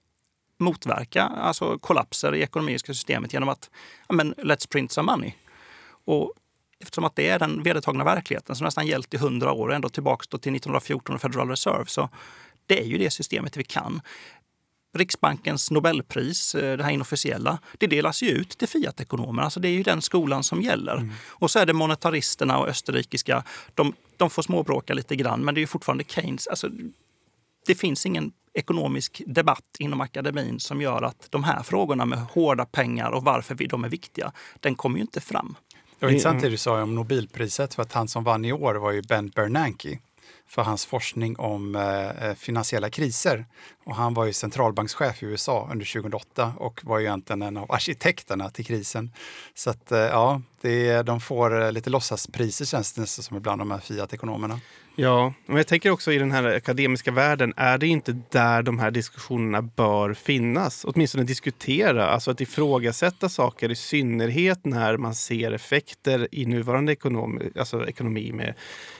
motverka 0.58 1.22
alltså 1.22 1.78
kollapser 1.78 2.34
i 2.34 2.42
ekonomiska 2.42 2.94
systemet 2.94 3.32
genom 3.32 3.48
att 3.48 3.70
ja, 4.08 4.14
men, 4.14 4.34
let's 4.34 4.68
print 4.68 4.92
some 4.92 5.12
money. 5.12 5.32
Och 6.04 6.32
eftersom 6.78 7.04
att 7.04 7.16
det 7.16 7.28
är 7.28 7.38
den 7.38 7.62
vedertagna 7.62 8.04
verkligheten 8.04 8.56
som 8.56 8.64
nästan 8.64 8.86
gällt 8.86 9.14
i 9.14 9.16
hundra 9.16 9.52
år, 9.52 9.72
ända 9.72 9.88
tillbaka 9.88 10.24
till 10.24 10.36
1914 10.36 11.14
och 11.14 11.20
Federal 11.20 11.48
Reserve, 11.48 11.84
så 11.86 12.08
det 12.66 12.80
är 12.80 12.84
ju 12.84 12.98
det 12.98 13.10
systemet 13.10 13.56
vi 13.56 13.64
kan. 13.64 14.00
Riksbankens 14.96 15.70
Nobelpris, 15.70 16.54
eh, 16.54 16.76
det 16.76 16.84
här 16.84 16.90
inofficiella, 16.90 17.58
det 17.78 17.86
delas 17.86 18.22
ju 18.22 18.28
ut 18.28 18.48
till 18.48 18.68
Fiat-ekonomer. 18.68 19.42
Alltså 19.42 19.60
det 19.60 19.68
är 19.68 19.72
ju 19.72 19.82
den 19.82 20.02
skolan 20.02 20.44
som 20.44 20.62
gäller. 20.62 20.96
Mm. 20.96 21.12
Och 21.28 21.50
så 21.50 21.58
är 21.58 21.66
det 21.66 21.72
monetaristerna 21.72 22.58
och 22.58 22.68
österrikiska, 22.68 23.44
de, 23.74 23.92
de 24.16 24.30
får 24.30 24.42
småbråka 24.42 24.94
lite 24.94 25.16
grann, 25.16 25.44
men 25.44 25.54
det 25.54 25.58
är 25.58 25.62
ju 25.62 25.66
fortfarande 25.66 26.04
Keynes. 26.04 26.46
Alltså, 26.46 26.68
det 27.66 27.74
finns 27.74 28.06
ingen 28.06 28.32
ekonomisk 28.56 29.22
debatt 29.26 29.76
inom 29.78 30.00
akademin 30.00 30.60
som 30.60 30.80
gör 30.80 31.02
att 31.02 31.26
de 31.30 31.44
här 31.44 31.62
frågorna 31.62 32.04
med 32.04 32.18
hårda 32.18 32.64
pengar 32.64 33.10
och 33.10 33.24
varför 33.24 33.54
de 33.54 33.84
är 33.84 33.88
viktiga, 33.88 34.32
den 34.60 34.74
kommer 34.74 34.96
ju 34.96 35.02
inte 35.02 35.20
fram. 35.20 35.56
Det 35.98 36.06
var 36.06 36.10
intressant 36.10 36.42
det 36.42 36.48
du 36.48 36.56
sa 36.56 36.82
om 36.82 36.94
Nobelpriset, 36.94 37.74
för 37.74 37.82
att 37.82 37.92
han 37.92 38.08
som 38.08 38.24
vann 38.24 38.44
i 38.44 38.52
år 38.52 38.74
var 38.74 38.92
ju 38.92 39.02
Ben 39.02 39.28
Bernanke 39.28 39.98
för 40.48 40.62
hans 40.62 40.86
forskning 40.86 41.38
om 41.38 41.74
eh, 41.74 42.28
eh, 42.28 42.34
finansiella 42.34 42.90
kriser. 42.90 43.46
Och 43.84 43.96
han 43.96 44.14
var 44.14 44.24
ju 44.24 44.32
centralbankschef 44.32 45.22
i 45.22 45.26
USA 45.26 45.68
under 45.72 45.86
2008 45.86 46.52
och 46.58 46.80
var 46.84 46.98
ju 46.98 47.04
egentligen 47.04 47.42
en 47.42 47.56
av 47.56 47.72
arkitekterna 47.72 48.50
till 48.50 48.64
krisen. 48.64 49.12
Så 49.54 49.70
att 49.70 49.92
eh, 49.92 49.98
ja, 49.98 50.42
det, 50.60 51.02
de 51.02 51.20
får 51.20 51.62
eh, 51.62 51.72
lite 51.72 51.90
låtsaspriser 51.90 52.64
känns 52.64 52.92
det 52.92 53.06
som 53.06 53.36
ibland, 53.36 53.60
de 53.60 53.70
här 53.70 53.78
Fiat-ekonomerna. 53.78 54.60
Ja, 54.98 55.32
men 55.46 55.56
jag 55.56 55.66
tänker 55.66 55.90
också 55.90 56.12
i 56.12 56.18
den 56.18 56.32
här 56.32 56.44
akademiska 56.44 57.10
världen, 57.10 57.54
är 57.56 57.78
det 57.78 57.86
inte 57.86 58.12
där 58.30 58.62
de 58.62 58.78
här 58.78 58.90
diskussionerna 58.90 59.62
bör 59.62 60.14
finnas? 60.14 60.84
Åtminstone 60.84 61.24
diskutera, 61.24 62.06
alltså 62.06 62.30
att 62.30 62.40
ifrågasätta 62.40 63.28
saker 63.28 63.70
i 63.70 63.76
synnerhet 63.76 64.64
när 64.64 64.96
man 64.96 65.14
ser 65.14 65.52
effekter 65.52 66.28
i 66.32 66.46
nuvarande 66.46 66.92
ekonomi, 66.92 67.50
alltså 67.58 67.88
ekonomi 67.88 68.32
med 68.32 68.54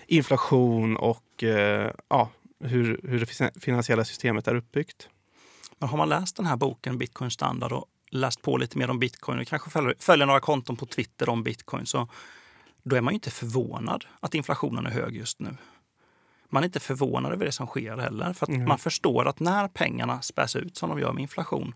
inflation 0.07 0.97
och 0.97 1.45
eh, 1.45 1.92
ja, 2.09 2.31
hur, 2.61 3.01
hur 3.03 3.21
det 3.21 3.61
finansiella 3.61 4.05
systemet 4.05 4.49
är 4.49 4.55
uppbyggt. 4.55 5.09
Men 5.79 5.88
har 5.88 5.99
man 5.99 6.09
läst 6.09 6.37
den 6.37 6.47
här 6.47 6.57
boken 6.57 6.99
Bitcoin 6.99 7.31
standard 7.31 7.73
och 7.73 7.85
läst 8.11 8.42
på 8.42 8.57
lite 8.57 8.79
mer 8.79 8.90
om 8.90 8.99
bitcoin 8.99 9.38
och 9.38 9.47
kanske 9.47 9.71
följer, 9.71 9.95
följer 9.99 10.27
några 10.27 10.40
konton 10.40 10.77
på 10.77 10.87
Twitter 10.87 11.29
om 11.29 11.42
bitcoin 11.42 11.87
så 11.87 12.09
då 12.83 12.97
är 12.97 13.01
man 13.01 13.12
ju 13.12 13.14
inte 13.14 13.31
förvånad 13.31 14.05
att 14.21 14.35
inflationen 14.35 14.87
är 14.87 14.90
hög 14.90 15.16
just 15.16 15.40
nu 15.40 15.57
man 16.49 16.62
är 16.62 16.66
inte 16.66 16.81
förvånad 16.81 17.33
över 17.33 17.45
det 17.45 17.53
som 17.53 17.66
sker 17.66 17.97
heller. 17.97 18.33
För 18.33 18.51
mm. 18.51 18.69
man 18.69 18.79
förstår 18.79 19.29
att 19.29 19.40
när 19.40 19.69
pengarna 19.69 20.23
späs 20.23 20.57
ut 20.57 20.77
som 20.77 20.88
de 20.90 20.99
gör 20.99 21.12
med 21.12 21.23
inflation 21.23 21.75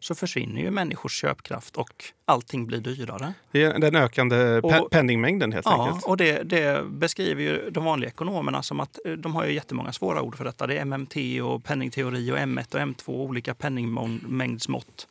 så 0.00 0.14
försvinner 0.14 0.62
ju 0.62 0.70
människors 0.70 1.20
köpkraft 1.20 1.76
och 1.76 2.04
allting 2.24 2.66
blir 2.66 2.80
dyrare. 2.80 3.34
Det 3.52 3.62
är 3.62 3.78
den 3.78 3.96
ökande 3.96 4.60
och, 4.60 4.90
penningmängden 4.90 5.52
helt 5.52 5.66
ja, 5.66 5.86
enkelt. 5.86 6.04
och 6.04 6.16
det, 6.16 6.42
det, 6.42 6.84
beskriver 6.86 7.42
ju 7.42 7.70
de 7.70 7.84
vanliga 7.84 8.10
ekonomerna 8.10 8.62
som 8.62 8.80
att 8.80 8.98
eh, 9.04 9.12
de 9.12 9.34
har 9.34 9.44
ju 9.44 9.52
jättemånga 9.52 9.92
svåra 9.92 10.22
ord 10.22 10.36
för 10.36 10.44
detta. 10.44 10.66
Det 10.66 10.78
är 10.78 10.84
MMT 10.84 11.16
och 11.42 11.64
penningteori 11.64 12.32
och 12.32 12.36
M1 12.36 12.74
och 12.74 12.80
M2 12.80 13.08
olika 13.08 13.54
penningmängdsmått. 13.54 15.06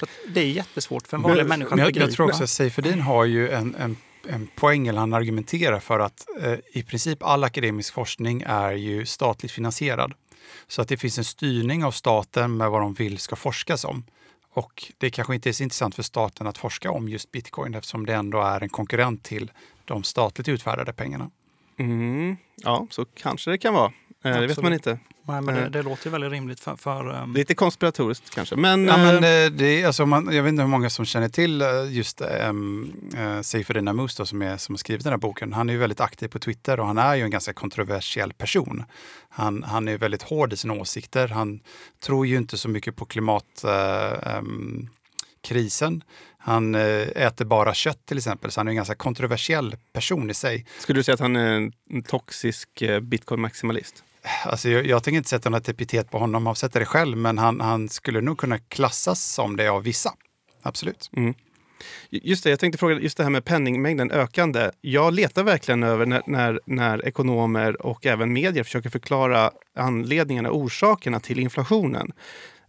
Så 0.00 0.06
det 0.28 0.40
är 0.40 0.46
jättesvårt 0.46 1.06
för 1.06 1.16
en 1.16 1.22
vanlig 1.22 1.46
människa 1.46 1.74
att 1.74 1.76
begripa. 1.76 2.06
Jag 2.06 2.12
tror 2.12 2.26
också 2.26 2.44
att 2.44 2.50
Seifedin 2.50 3.00
har 3.00 3.24
ju 3.24 3.50
en, 3.50 3.74
en 3.74 3.96
en 4.28 4.48
poäng, 4.54 4.86
eller 4.86 5.00
han 5.00 5.14
argumenterar 5.14 5.80
för 5.80 6.00
att 6.00 6.26
eh, 6.40 6.58
i 6.72 6.82
princip 6.82 7.22
all 7.22 7.44
akademisk 7.44 7.94
forskning 7.94 8.44
är 8.46 8.72
ju 8.72 9.06
statligt 9.06 9.52
finansierad. 9.52 10.12
Så 10.66 10.82
att 10.82 10.88
det 10.88 10.96
finns 10.96 11.18
en 11.18 11.24
styrning 11.24 11.84
av 11.84 11.90
staten 11.90 12.56
med 12.56 12.70
vad 12.70 12.80
de 12.80 12.94
vill 12.94 13.18
ska 13.18 13.36
forskas 13.36 13.84
om. 13.84 14.04
Och 14.50 14.92
det 14.98 15.10
kanske 15.10 15.34
inte 15.34 15.48
är 15.48 15.52
så 15.52 15.62
intressant 15.62 15.94
för 15.94 16.02
staten 16.02 16.46
att 16.46 16.58
forska 16.58 16.90
om 16.90 17.08
just 17.08 17.32
bitcoin 17.32 17.74
eftersom 17.74 18.06
det 18.06 18.14
ändå 18.14 18.40
är 18.40 18.60
en 18.60 18.68
konkurrent 18.68 19.22
till 19.22 19.52
de 19.84 20.02
statligt 20.02 20.48
utfärdade 20.48 20.92
pengarna. 20.92 21.30
Mm, 21.76 22.36
ja, 22.56 22.86
så 22.90 23.04
kanske 23.04 23.50
det 23.50 23.58
kan 23.58 23.74
vara. 23.74 23.92
Eh, 24.24 24.40
det 24.40 24.46
vet 24.46 24.62
man 24.62 24.72
inte. 24.72 24.98
Nej, 25.26 25.40
men 25.40 25.54
det, 25.54 25.60
eh. 25.60 25.70
det 25.70 25.82
låter 25.82 26.06
ju 26.06 26.10
väldigt 26.10 26.32
rimligt 26.32 26.60
för... 26.60 26.76
för 26.76 27.22
um... 27.22 27.34
Lite 27.34 27.54
konspiratoriskt 27.54 28.30
kanske. 28.30 28.56
Men, 28.56 28.86
ja, 28.86 28.96
men 28.96 29.16
eh, 29.16 29.50
det 29.50 29.82
är, 29.82 29.86
alltså, 29.86 30.06
man, 30.06 30.34
jag 30.34 30.42
vet 30.42 30.50
inte 30.50 30.62
hur 30.62 30.68
många 30.68 30.90
som 30.90 31.04
känner 31.04 31.28
till 31.28 31.64
just 31.90 32.20
um, 32.20 32.92
uh, 33.18 33.40
Seyfedin 33.40 33.88
Amus 33.88 34.14
som, 34.14 34.42
är, 34.42 34.56
som 34.56 34.74
har 34.74 34.78
skrivit 34.78 35.04
den 35.04 35.12
här 35.12 35.18
boken. 35.18 35.52
Han 35.52 35.68
är 35.68 35.72
ju 35.72 35.78
väldigt 35.78 36.00
aktiv 36.00 36.28
på 36.28 36.38
Twitter 36.38 36.80
och 36.80 36.86
han 36.86 36.98
är 36.98 37.14
ju 37.14 37.22
en 37.22 37.30
ganska 37.30 37.52
kontroversiell 37.52 38.32
person. 38.32 38.84
Han, 39.28 39.62
han 39.62 39.88
är 39.88 39.98
väldigt 39.98 40.22
hård 40.22 40.52
i 40.52 40.56
sina 40.56 40.74
åsikter. 40.74 41.28
Han 41.28 41.60
tror 42.02 42.26
ju 42.26 42.36
inte 42.36 42.58
så 42.58 42.68
mycket 42.68 42.96
på 42.96 43.04
klimatkrisen. 43.04 45.92
Uh, 45.92 45.98
um, 45.98 46.02
han 46.38 46.74
äter 46.74 47.44
bara 47.44 47.74
kött 47.74 48.06
till 48.06 48.18
exempel, 48.18 48.50
så 48.50 48.60
han 48.60 48.68
är 48.68 48.70
en 48.70 48.76
ganska 48.76 48.94
kontroversiell 48.94 49.76
person 49.92 50.30
i 50.30 50.34
sig. 50.34 50.66
Skulle 50.78 50.98
du 50.98 51.02
säga 51.02 51.14
att 51.14 51.20
han 51.20 51.36
är 51.36 51.70
en 51.90 52.02
toxisk 52.02 52.68
bitcoin-maximalist? 53.00 54.02
Alltså 54.44 54.68
jag, 54.68 54.86
jag 54.86 55.02
tänker 55.02 55.16
inte 55.16 55.28
sätta 55.28 55.50
något 55.50 55.68
epitet 55.68 56.10
på 56.10 56.18
honom, 56.18 56.46
avsätta 56.46 56.78
det 56.78 56.84
själv, 56.84 57.16
men 57.16 57.38
han, 57.38 57.60
han 57.60 57.88
skulle 57.88 58.20
nog 58.20 58.38
kunna 58.38 58.58
klassas 58.58 59.24
som 59.24 59.56
det 59.56 59.68
av 59.68 59.82
vissa. 59.82 60.14
Absolut. 60.62 61.10
Mm. 61.16 61.34
Just 62.10 62.44
det, 62.44 62.50
jag 62.50 62.60
tänkte 62.60 62.78
fråga 62.78 62.94
just 62.94 63.16
det 63.16 63.22
här 63.22 63.30
med 63.30 63.44
penningmängden 63.44 64.10
ökande. 64.10 64.70
Jag 64.80 65.14
letar 65.14 65.42
verkligen 65.42 65.82
över 65.82 66.06
när, 66.06 66.22
när, 66.26 66.60
när 66.66 67.06
ekonomer 67.06 67.86
och 67.86 68.06
även 68.06 68.32
medier 68.32 68.64
försöker 68.64 68.90
förklara 68.90 69.50
anledningarna, 69.76 70.50
orsakerna 70.50 71.20
till 71.20 71.38
inflationen. 71.38 72.12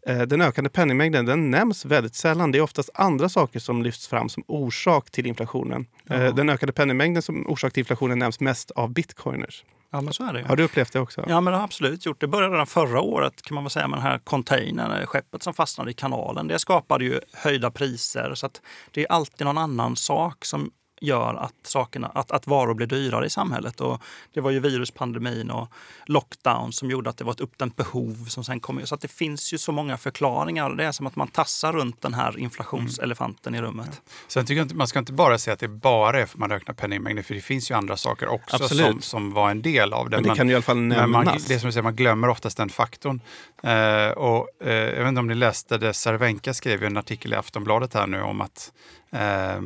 Eh, 0.07 0.21
den 0.21 0.41
ökande 0.41 0.69
penningmängden 0.69 1.25
den 1.25 1.51
nämns 1.51 1.85
väldigt 1.85 2.15
sällan. 2.15 2.51
Det 2.51 2.57
är 2.57 2.61
oftast 2.61 2.89
andra 2.93 3.29
saker 3.29 3.59
som 3.59 3.83
lyfts 3.83 4.07
fram 4.07 4.29
som 4.29 4.43
orsak 4.47 5.11
till 5.11 5.25
inflationen. 5.25 5.85
Jaha. 6.03 6.31
Den 6.31 6.49
ökade 6.49 6.73
penningmängden 6.73 7.21
som 7.21 7.47
orsak 7.47 7.73
till 7.73 7.81
inflationen 7.81 8.19
nämns 8.19 8.39
mest 8.39 8.71
av 8.71 8.93
bitcoiners. 8.93 9.63
Ja, 9.95 10.01
men 10.01 10.13
så 10.13 10.23
är 10.23 10.33
det. 10.33 10.47
Har 10.47 10.55
du 10.55 10.63
upplevt 10.63 10.93
det 10.93 10.99
också? 10.99 11.25
Ja, 11.27 11.41
men 11.41 11.51
det 11.51 11.57
har 11.57 11.63
absolut 11.63 12.05
gjort. 12.05 12.19
Det 12.19 12.27
började 12.27 12.53
redan 12.53 12.67
förra 12.67 13.01
året 13.01 13.41
kan 13.41 13.55
man 13.55 13.63
väl 13.63 13.71
säga 13.71 13.87
med 13.87 13.99
den 13.99 14.03
här 14.03 14.19
containern, 14.23 15.05
skeppet 15.05 15.43
som 15.43 15.53
fastnade 15.53 15.91
i 15.91 15.93
kanalen. 15.93 16.47
Det 16.47 16.59
skapade 16.59 17.05
ju 17.05 17.19
höjda 17.33 17.71
priser. 17.71 18.31
Så 18.35 18.45
att 18.45 18.61
det 18.91 19.01
är 19.01 19.11
alltid 19.11 19.47
någon 19.47 19.57
annan 19.57 19.95
sak 19.95 20.45
som 20.45 20.71
gör 21.01 21.33
att, 21.33 21.53
sakerna, 21.63 22.07
att, 22.07 22.31
att 22.31 22.47
varor 22.47 22.73
blir 22.73 22.87
dyrare 22.87 23.25
i 23.25 23.29
samhället. 23.29 23.81
Och 23.81 24.01
det 24.33 24.41
var 24.41 24.51
ju 24.51 24.59
viruspandemin 24.59 25.51
och 25.51 25.67
lockdown 26.05 26.73
som 26.73 26.91
gjorde 26.91 27.09
att 27.09 27.17
det 27.17 27.23
var 27.23 27.31
ett 27.31 27.39
uppdämt 27.39 27.75
behov 27.75 28.25
som 28.27 28.43
sen 28.43 28.59
kom. 28.59 28.81
Så 28.83 28.95
att 28.95 29.01
det 29.01 29.07
finns 29.07 29.53
ju 29.53 29.57
så 29.57 29.71
många 29.71 29.97
förklaringar. 29.97 30.69
Det 30.69 30.85
är 30.85 30.91
som 30.91 31.07
att 31.07 31.15
man 31.15 31.27
tassar 31.27 31.73
runt 31.73 32.01
den 32.01 32.13
här 32.13 32.39
inflationselefanten 32.39 33.55
mm. 33.55 33.65
i 33.65 33.67
rummet. 33.67 33.89
Ja. 33.91 34.11
Sen 34.27 34.45
tycker 34.45 34.57
jag 34.57 34.65
inte, 34.65 34.75
man 34.75 34.87
ska 34.87 34.99
inte 34.99 35.13
bara 35.13 35.37
säga 35.37 35.53
att 35.53 35.59
det 35.59 35.67
bara 35.67 36.21
är 36.21 36.25
för 36.25 36.35
att 36.35 36.39
man 36.39 36.49
räknar 36.49 36.75
penningmängden, 36.75 37.23
för 37.23 37.33
det 37.33 37.41
finns 37.41 37.71
ju 37.71 37.75
andra 37.75 37.97
saker 37.97 38.27
också 38.27 38.67
som, 38.67 39.01
som 39.01 39.33
var 39.33 39.51
en 39.51 39.61
del 39.61 39.93
av 39.93 40.09
det. 40.09 40.17
Men 40.17 40.23
det 40.23 40.29
man, 40.29 40.37
kan 40.37 40.47
ju 40.47 40.51
i 40.51 40.55
alla 40.55 40.61
fall 40.61 40.77
nämnas. 40.77 41.25
Man, 41.25 41.37
det 41.47 41.59
som 41.59 41.71
säger, 41.71 41.83
man 41.83 41.95
glömmer 41.95 42.29
oftast 42.29 42.57
den 42.57 42.69
faktorn. 42.69 43.21
Eh, 43.65 44.09
och, 44.11 44.49
eh, 44.61 44.73
jag 44.73 44.99
vet 44.99 45.07
inte 45.07 45.19
om 45.19 45.27
ni 45.27 45.35
läste 45.35 45.77
det, 45.77 45.93
Cervenka 45.93 46.53
skrev 46.53 46.83
en 46.83 46.97
artikel 46.97 47.33
i 47.33 47.35
Aftonbladet 47.35 47.93
här 47.93 48.07
nu 48.07 48.21
om 48.21 48.41
att 48.41 48.73
eh, 49.11 49.61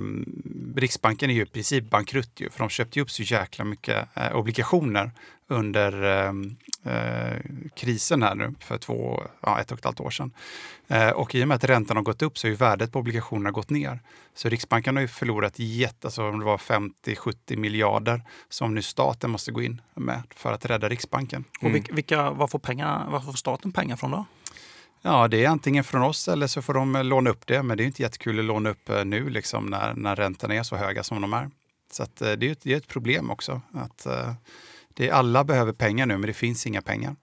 Riksbanken 0.75 1.29
är 1.29 1.33
ju 1.33 1.41
i 1.41 1.45
princip 1.45 1.89
bankrutt 1.89 2.39
ju, 2.41 2.49
för 2.49 2.59
de 2.59 2.69
köpte 2.69 2.99
ju 2.99 3.03
upp 3.03 3.11
så 3.11 3.23
jäkla 3.23 3.65
mycket 3.65 4.07
eh, 4.13 4.35
obligationer 4.35 5.11
under 5.49 6.03
ehm, 6.03 6.55
eh, 6.83 7.37
krisen 7.75 8.23
här 8.23 8.35
nu 8.35 8.53
för 8.59 8.77
två, 8.77 9.23
ja, 9.41 9.59
ett 9.59 9.71
och 9.71 9.77
ett 9.77 9.85
halvt 9.85 9.99
år 9.99 10.09
sedan. 10.09 10.31
Eh, 10.87 11.09
och 11.09 11.35
i 11.35 11.43
och 11.43 11.47
med 11.47 11.55
att 11.55 11.63
räntan 11.63 11.97
har 11.97 12.03
gått 12.03 12.21
upp 12.21 12.37
så 12.37 12.47
har 12.47 12.49
ju 12.49 12.55
värdet 12.55 12.91
på 12.91 12.99
obligationerna 12.99 13.51
gått 13.51 13.69
ner. 13.69 13.99
Så 14.35 14.49
Riksbanken 14.49 14.95
har 14.95 15.01
ju 15.01 15.07
förlorat 15.07 15.59
jätte, 15.59 16.07
alltså 16.07 16.29
om 16.29 16.39
det 16.39 16.45
var 16.45 16.57
50-70 16.57 17.57
miljarder 17.57 18.21
som 18.49 18.75
nu 18.75 18.81
staten 18.81 19.29
måste 19.29 19.51
gå 19.51 19.61
in 19.61 19.81
med 19.95 20.21
för 20.35 20.53
att 20.53 20.65
rädda 20.65 20.89
Riksbanken. 20.89 21.43
Mm. 21.61 21.73
Och 21.73 21.97
vilka, 21.97 22.31
var, 22.31 22.47
får 22.47 22.59
pengar, 22.59 23.09
var 23.09 23.19
får 23.19 23.33
staten 23.33 23.71
pengar 23.71 23.95
från 23.95 24.11
då? 24.11 24.25
Ja, 25.01 25.27
det 25.27 25.45
är 25.45 25.49
antingen 25.49 25.83
från 25.83 26.01
oss 26.01 26.27
eller 26.27 26.47
så 26.47 26.61
får 26.61 26.73
de 26.73 26.93
låna 26.93 27.29
upp 27.29 27.47
det. 27.47 27.63
Men 27.63 27.77
det 27.77 27.83
är 27.83 27.85
inte 27.85 28.01
jättekul 28.01 28.39
att 28.39 28.45
låna 28.45 28.69
upp 28.69 28.89
eh, 28.89 29.05
nu 29.05 29.29
liksom, 29.29 29.65
när, 29.65 29.93
när 29.93 30.15
räntorna 30.15 30.53
är 30.53 30.63
så 30.63 30.75
höga 30.75 31.03
som 31.03 31.21
de 31.21 31.33
är. 31.33 31.49
Så 31.91 32.03
eh, 32.03 32.07
det, 32.17 32.47
är 32.47 32.51
ett, 32.51 32.61
det 32.63 32.73
är 32.73 32.77
ett 32.77 32.87
problem 32.87 33.29
också. 33.29 33.61
Att, 33.73 34.07
uh, 34.09 34.33
det, 34.99 35.11
alla 35.11 35.43
behöver 35.43 35.73
pengar 35.73 36.05
nu, 36.05 36.17
men 36.17 36.27
det 36.27 36.33
finns 36.33 36.67
inga 36.67 36.81
pengar. 36.81 37.15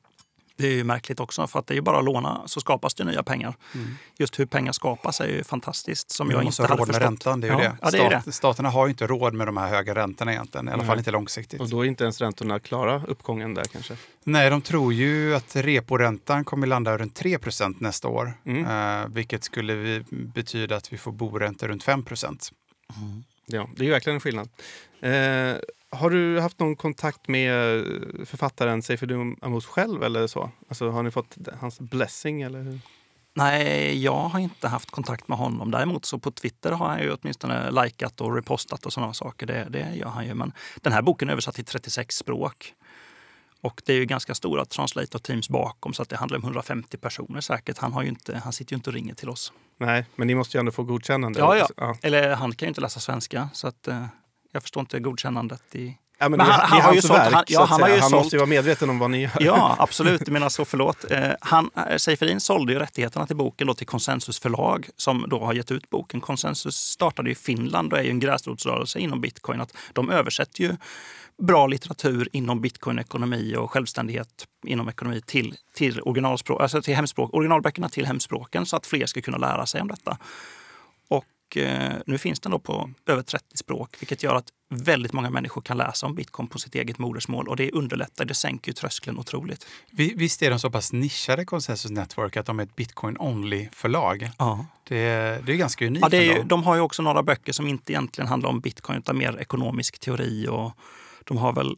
Det 0.57 0.67
är 0.67 0.73
ju 0.73 0.85
märkligt 0.85 1.21
också, 1.21 1.47
för 1.47 1.59
att 1.59 1.67
det 1.67 1.75
är 1.75 1.77
ju 1.77 1.83
bara 1.83 1.99
att 1.99 2.05
låna 2.05 2.43
så 2.47 2.61
skapas 2.61 2.95
det 2.95 3.05
nya 3.05 3.23
pengar. 3.23 3.55
Mm. 3.75 3.87
Just 4.19 4.39
hur 4.39 4.47
pengar 4.47 4.73
skapas 4.73 5.21
är 5.21 5.29
ju 5.29 5.45
fantastiskt. 5.45 6.11
Som 6.11 6.31
jag 6.31 6.45
måste 6.45 6.63
inte 6.63 6.73
ha 6.73 6.79
råd 6.79 6.89
med 6.89 7.03
räntan, 7.03 7.41
det 7.41 7.49
är 7.49 7.59
ju 7.59 7.63
ja. 7.63 7.69
det. 7.69 7.77
Ja, 7.83 7.91
det 7.91 7.99
är 7.99 8.21
Stat, 8.21 8.35
Staterna 8.35 8.71
har 8.71 8.87
ju 8.87 8.91
inte 8.91 9.07
råd 9.07 9.35
med 9.35 9.49
de 9.49 9.57
här 9.57 9.69
höga 9.69 9.95
räntorna 9.95 10.33
egentligen, 10.33 10.69
i 10.69 10.73
alla 10.73 10.85
fall 10.85 10.99
inte 10.99 11.11
långsiktigt. 11.11 11.61
Och 11.61 11.69
då 11.69 11.85
är 11.85 11.89
inte 11.89 12.05
ens 12.05 12.21
räntorna 12.21 12.59
klara 12.59 13.03
uppgången 13.07 13.55
där 13.55 13.65
kanske? 13.65 13.97
Nej, 14.25 14.51
de 14.51 14.63
tror 14.63 14.93
ju 14.93 15.35
att 15.35 15.57
reporäntan 15.57 16.45
kommer 16.45 16.67
landa 16.67 16.99
runt 16.99 17.21
3% 17.21 17.77
nästa 17.79 18.09
år, 18.09 18.35
Mm. 18.45 19.03
eh, 19.03 19.09
vilket 19.09 19.45
skulle 19.45 20.05
betyda 20.11 20.77
att 20.77 20.93
vi 20.93 20.99
får 20.99 21.13
boräntor 21.13 21.69
runt 21.69 21.83
5 21.83 22.05
mm. 22.11 23.25
Ja, 23.47 23.69
det 23.77 23.83
är 23.83 23.85
ju 23.85 23.91
verkligen 23.91 24.15
en 24.15 24.21
skillnad. 24.21 24.49
Eh, 25.01 25.57
har 25.91 26.11
du 26.11 26.41
haft 26.41 26.61
någon 26.61 26.77
kontakt 26.77 27.29
med 27.29 27.85
författaren 28.25 28.83
Seyfedun 28.83 29.37
Amos 29.41 29.67
själv 29.67 30.03
eller 30.03 30.27
så? 30.27 30.51
Alltså, 30.69 30.91
har 30.91 31.03
ni 31.03 31.11
fått 31.11 31.37
hans 31.61 31.81
blessing? 31.81 32.43
Eller 32.43 32.63
hur? 32.63 32.81
Nej, 33.35 34.03
jag 34.03 34.29
har 34.29 34.41
inte 34.41 34.69
haft 34.69 34.91
kontakt 34.91 35.29
med 35.29 35.39
honom. 35.39 35.71
Däremot 35.71 36.05
så 36.05 36.19
på 36.19 36.31
Twitter 36.31 36.73
har 36.73 36.89
han 36.89 37.01
ju 37.01 37.13
åtminstone 37.13 37.71
likat 37.71 38.21
och 38.21 38.35
repostat 38.35 38.87
och 38.87 38.93
sådana 38.93 39.15
saker. 39.15 39.47
Det, 39.47 39.67
det 39.71 39.95
gör 39.95 40.09
han 40.09 40.27
ju. 40.27 40.35
Men 40.35 40.53
den 40.77 40.93
här 40.93 41.03
boken 41.03 41.29
är 41.29 41.33
översatt 41.33 41.55
till 41.55 41.65
36 41.65 42.17
språk. 42.17 42.75
Och 43.61 43.83
det 43.85 43.93
är 43.93 43.97
ju 43.97 44.05
ganska 44.05 44.35
stora 44.35 44.65
translator 44.65 45.19
teams 45.19 45.49
bakom 45.49 45.93
så 45.93 46.03
att 46.03 46.09
det 46.09 46.17
handlar 46.17 46.39
om 46.39 46.45
150 46.45 46.97
personer 46.97 47.41
säkert. 47.41 47.79
Han, 47.79 47.93
har 47.93 48.03
ju 48.03 48.09
inte, 48.09 48.41
han 48.45 48.53
sitter 48.53 48.73
ju 48.73 48.77
inte 48.77 48.91
och 48.91 48.95
ringer 48.95 49.15
till 49.15 49.29
oss. 49.29 49.53
Nej, 49.79 50.07
men 50.17 50.27
ni 50.27 50.35
måste 50.35 50.57
ju 50.57 50.59
ändå 50.59 50.73
få 50.73 50.83
godkännande. 50.83 51.41
Ja, 51.41 51.57
ja. 51.57 51.69
ja. 51.77 51.97
Eller 52.03 52.35
han 52.35 52.55
kan 52.55 52.67
ju 52.67 52.69
inte 52.69 52.81
läsa 52.81 53.01
svenska 53.01 53.49
så 53.53 53.69
att 53.69 53.89
eh, 53.89 54.07
jag 54.57 54.63
förstår 54.63 54.81
inte 54.81 55.01
godkännandet 55.01 55.75
i 55.75 55.97
Ja, 56.19 56.29
men, 56.29 56.37
men 56.37 56.47
han, 56.47 56.61
han, 56.61 56.81
har 56.81 56.95
ju 56.95 57.03
sålt, 57.03 57.21
han, 57.21 57.45
ja, 57.47 57.65
han, 57.65 57.91
ju 57.91 58.01
han 58.01 58.11
sålt, 58.11 58.23
måste 58.23 58.37
ju 58.37 58.39
vara 58.39 58.49
medveten 58.49 58.91
om 58.91 58.99
vad 58.99 59.11
ni 59.11 59.23
gör. 59.23 59.31
Ja, 59.41 59.77
absolut. 59.79 60.25
Du 60.25 60.33
menar 60.33 60.49
så, 60.49 60.65
förlåt. 60.65 61.11
Eh, 61.11 61.31
han, 61.41 61.71
eh, 61.91 61.97
Seiferin 61.97 62.41
sålde 62.41 62.73
ju 62.73 62.79
rättigheterna 62.79 63.27
till 63.27 63.37
boken 63.37 63.67
då 63.67 63.75
till 63.75 63.87
Consensus 63.87 64.41
förlag 64.41 64.89
som 64.97 65.25
då 65.29 65.45
har 65.45 65.55
gett 65.55 65.71
ut 65.71 65.91
boken. 65.91 66.21
Consensus 66.21 66.77
startade 66.77 67.31
i 67.31 67.35
Finland 67.35 67.93
och 67.93 67.99
är 67.99 68.03
ju 68.03 68.11
en 68.11 68.21
gräsrotsrörelse 68.21 68.99
inom 68.99 69.21
bitcoin. 69.21 69.61
Att 69.61 69.77
de 69.93 70.11
översätter 70.11 70.61
ju 70.61 70.77
bra 71.43 71.67
litteratur 71.67 72.29
inom 72.33 72.61
bitcoin-ekonomi 72.61 73.57
och 73.57 73.71
självständighet 73.71 74.47
inom 74.67 74.89
ekonomi 74.89 75.21
till, 75.27 75.55
till, 75.75 76.01
originalspråk, 76.01 76.61
alltså 76.61 76.83
till 76.83 76.97
hemspråk, 76.97 77.35
originalböckerna 77.35 77.89
till 77.89 78.07
hemspråken 78.07 78.67
så 78.67 78.77
att 78.77 78.87
fler 78.87 79.07
ska 79.07 79.21
kunna 79.21 79.39
lära 79.39 79.67
sig 79.67 79.81
om 79.81 79.89
detta. 79.89 80.19
Och 81.47 81.57
eh, 81.57 81.93
nu 82.07 82.19
finns 82.19 82.41
den 82.41 82.53
då 82.53 82.59
på 82.59 82.91
över 83.07 83.23
30 83.23 83.57
språk, 83.57 83.97
vilket 84.01 84.23
gör 84.23 84.35
att 84.35 84.49
väldigt 84.69 85.13
många 85.13 85.31
människor 85.31 85.63
kan 85.63 85.77
läsa 85.77 86.07
om 86.07 86.15
bitcoin 86.15 86.49
på 86.49 86.59
sitt 86.59 86.75
eget 86.75 86.99
modersmål 86.99 87.49
och 87.49 87.57
det 87.57 87.71
underlättar, 87.71 88.25
det 88.25 88.35
sänker 88.35 88.71
ju 88.71 88.73
tröskeln 88.73 89.19
otroligt. 89.19 89.67
Visst 89.91 90.43
är 90.43 90.51
de 90.51 90.59
så 90.59 90.71
pass 90.71 90.93
nischade, 90.93 91.45
Consensus 91.45 91.91
Network, 91.91 92.37
att 92.37 92.47
de 92.47 92.59
är 92.59 92.63
ett 92.63 92.77
bitcoin-only-förlag? 92.77 94.31
Ja. 94.39 94.67
Det, 94.89 94.97
det 95.47 95.53
är 95.53 95.57
ganska 95.57 95.87
unikt. 95.87 96.03
Ja, 96.03 96.09
det 96.09 96.33
är 96.33 96.45
de 96.45 96.63
har 96.63 96.75
ju 96.75 96.81
också 96.81 97.03
några 97.03 97.23
böcker 97.23 97.53
som 97.53 97.67
inte 97.67 97.93
egentligen 97.93 98.29
handlar 98.29 98.51
om 98.51 98.61
bitcoin 98.61 98.99
utan 98.99 99.19
mer 99.19 99.39
ekonomisk 99.39 99.99
teori 99.99 100.49
och 100.49 100.73
de 101.25 101.37
har 101.37 101.53
väl 101.53 101.77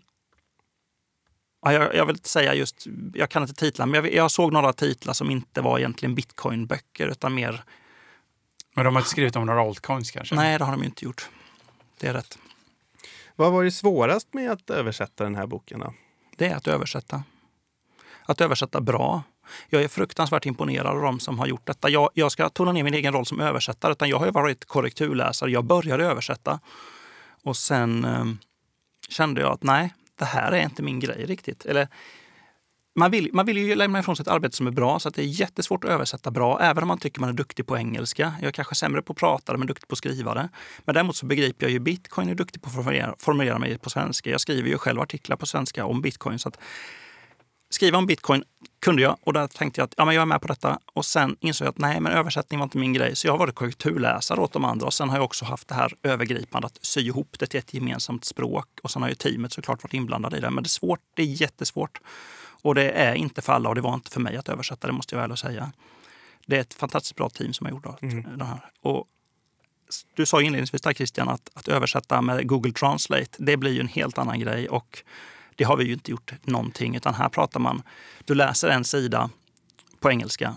Ja, 1.62 1.72
jag, 1.72 1.94
jag, 1.94 2.06
vill 2.06 2.16
inte 2.16 2.28
säga 2.28 2.54
just, 2.54 2.86
jag 3.14 3.30
kan 3.30 3.42
inte 3.42 3.54
titlar, 3.54 3.86
men 3.86 4.04
jag, 4.04 4.14
jag 4.14 4.30
såg 4.30 4.52
några 4.52 4.72
titlar 4.72 5.12
som 5.12 5.30
inte 5.30 5.60
var 5.60 5.78
egentligen 5.78 6.14
bitcoinböcker 6.14 7.06
utan 7.08 7.34
mer... 7.34 7.62
Men 8.78 8.84
de 8.84 8.94
har 8.94 9.00
inte 9.00 9.10
skrivit 9.10 9.36
om 9.36 9.46
några 9.46 9.60
altcoins 9.60 10.10
kanske? 10.10 10.34
Nej, 10.34 10.58
det 10.58 10.64
har 10.64 10.72
de 10.72 10.84
inte 10.84 11.04
gjort. 11.04 11.28
Det 12.00 12.06
är 12.06 12.12
rätt. 12.12 12.38
Vad 13.36 13.52
var 13.52 13.64
det 13.64 13.70
svårast 13.70 14.34
med 14.34 14.50
att 14.50 14.70
översätta 14.70 15.24
den 15.24 15.34
här 15.34 15.46
boken? 15.46 15.80
Då? 15.80 15.94
Det 16.36 16.46
är 16.46 16.56
att 16.56 16.66
översätta. 16.66 17.22
Att 18.22 18.40
översätta 18.40 18.80
bra. 18.80 19.22
Jag 19.68 19.82
är 19.82 19.88
fruktansvärt 19.88 20.46
imponerad 20.46 20.86
av 20.86 21.02
de 21.02 21.20
som 21.20 21.38
har 21.38 21.46
gjort 21.46 21.66
detta. 21.66 21.88
Jag, 21.88 22.10
jag 22.14 22.32
ska 22.32 22.48
tona 22.48 22.72
ner 22.72 22.82
min 22.84 22.94
egen 22.94 23.12
roll 23.12 23.26
som 23.26 23.40
översättare, 23.40 23.92
utan 23.92 24.08
jag 24.08 24.18
har 24.18 24.32
varit 24.32 24.64
korrekturläsare. 24.64 25.50
Jag 25.50 25.64
började 25.64 26.04
översätta 26.04 26.60
och 27.44 27.56
sen 27.56 28.04
eh, 28.04 28.24
kände 29.08 29.40
jag 29.40 29.52
att 29.52 29.62
nej, 29.62 29.94
det 30.18 30.24
här 30.24 30.52
är 30.52 30.62
inte 30.62 30.82
min 30.82 31.00
grej 31.00 31.26
riktigt. 31.26 31.66
Eller, 31.66 31.88
man 32.99 33.11
vill, 33.11 33.30
man 33.32 33.46
vill 33.46 33.59
ju 33.59 33.74
lämna 33.74 33.99
ifrån 33.99 34.16
sig 34.16 34.22
ett 34.22 34.28
arbete 34.28 34.57
som 34.57 34.66
är 34.66 34.70
bra, 34.70 34.99
så 34.99 35.09
att 35.09 35.14
det 35.14 35.22
är 35.22 35.40
jättesvårt 35.40 35.84
att 35.84 35.90
översätta 35.90 36.30
bra, 36.30 36.61
även 36.61 36.82
om 36.82 36.88
man 36.88 36.99
tycker 36.99 37.20
man 37.20 37.28
är 37.28 37.34
duktig 37.34 37.66
på 37.66 37.76
engelska. 37.76 38.32
Jag 38.40 38.49
är 38.49 38.53
kanske 38.53 38.74
sämre 38.74 39.03
på 39.03 39.12
att 39.12 39.18
prata, 39.18 39.57
men 39.57 39.66
duktig 39.66 39.88
på 39.88 39.92
att 39.92 39.99
skriva 39.99 40.34
det. 40.34 40.49
Men 40.84 40.94
däremot 40.94 41.16
så 41.16 41.26
begriper 41.26 41.66
jag 41.66 41.72
ju 41.72 41.78
bitcoin 41.78 42.28
är 42.28 42.34
duktig 42.34 42.62
på 42.62 42.68
att 42.68 42.74
formulera, 42.74 43.14
formulera 43.18 43.59
mig 43.59 43.78
på 43.78 43.90
svenska. 43.90 44.30
Jag 44.30 44.40
skriver 44.40 44.68
ju 44.68 44.78
själv 44.78 45.01
artiklar 45.01 45.36
på 45.36 45.46
svenska 45.46 45.86
om 45.86 46.03
bitcoin. 46.03 46.38
Så 46.38 46.49
att 46.49 46.59
skriva 47.70 47.99
om 47.99 48.07
bitcoin 48.07 48.44
kunde 48.80 49.03
jag 49.03 49.16
och 49.20 49.32
där 49.32 49.46
tänkte 49.46 49.80
jag 49.80 49.86
att 49.86 49.94
ja, 49.96 50.05
men 50.05 50.14
jag 50.14 50.22
är 50.22 50.26
med 50.26 50.40
på 50.40 50.49
detta. 50.49 50.78
Och 50.94 51.05
sen 51.05 51.36
insåg 51.40 51.66
jag 51.66 51.70
att 51.70 51.78
nej, 51.78 52.01
men 52.01 52.12
översättning 52.12 52.61
var 52.61 52.64
inte 52.64 52.78
min 52.78 52.92
grej. 52.92 53.16
Så 53.16 53.26
jag 53.26 53.32
har 53.32 53.38
varit 53.38 53.55
korrekturläsare 53.55 54.40
åt 54.40 54.53
de 54.53 54.64
andra 54.64 54.86
och 54.86 54.94
sen 54.94 55.09
har 55.09 55.16
jag 55.16 55.24
också 55.24 55.44
haft 55.44 55.68
det 55.68 55.74
här 55.74 55.94
övergripande 56.03 56.66
att 56.66 56.78
sy 56.82 57.01
ihop 57.01 57.36
det 57.38 57.46
till 57.46 57.59
ett 57.59 57.74
gemensamt 57.74 58.24
språk. 58.24 58.68
Och 58.82 58.90
sen 58.90 59.03
har 59.03 59.09
ju 59.09 59.14
teamet 59.14 59.53
såklart 59.53 59.82
varit 59.82 59.94
inblandade 59.94 60.36
i 60.36 60.40
det. 60.40 60.51
Men 60.51 60.62
det 60.62 60.66
är 60.66 60.68
svårt, 60.68 61.01
det 61.14 61.22
är 61.22 61.26
jättesvårt. 61.26 62.01
Och 62.62 62.74
det 62.74 62.90
är 62.90 63.14
inte 63.14 63.42
för 63.42 63.52
alla 63.52 63.68
och 63.68 63.74
det 63.74 63.80
var 63.80 63.94
inte 63.94 64.11
för 64.11 64.20
mig 64.20 64.36
att 64.36 64.48
översätta, 64.48 64.86
det 64.86 64.92
måste 64.92 65.14
jag 65.14 65.28
väl 65.28 65.36
säga. 65.36 65.72
Det 66.46 66.56
är 66.56 66.61
ett 66.61 66.74
fantastiskt 66.74 67.16
bra 67.16 67.30
team 67.30 67.52
som 67.52 67.66
har 67.66 67.72
gjort 67.72 68.02
mm. 68.02 68.38
det 68.38 68.44
här. 68.44 68.70
Och 68.80 69.06
du 70.14 70.26
sa 70.26 70.42
inledningsvis 70.42 70.82
där 70.82 70.92
Christian 70.92 71.28
att, 71.28 71.50
att 71.54 71.68
översätta 71.68 72.22
med 72.22 72.48
Google 72.48 72.72
Translate, 72.72 73.30
det 73.38 73.56
blir 73.56 73.72
ju 73.72 73.80
en 73.80 73.88
helt 73.88 74.18
annan 74.18 74.40
grej. 74.40 74.68
Och 74.68 75.02
det 75.56 75.64
har 75.64 75.76
vi 75.76 75.84
ju 75.84 75.92
inte 75.92 76.11
gjort 76.11 76.32
någonting, 76.42 76.96
utan 76.96 77.14
här 77.14 77.28
pratar 77.28 77.61
man, 77.61 77.82
du 78.24 78.34
läser 78.34 78.68
en 78.68 78.84
sida 78.84 79.30
på 80.00 80.11
engelska, 80.11 80.54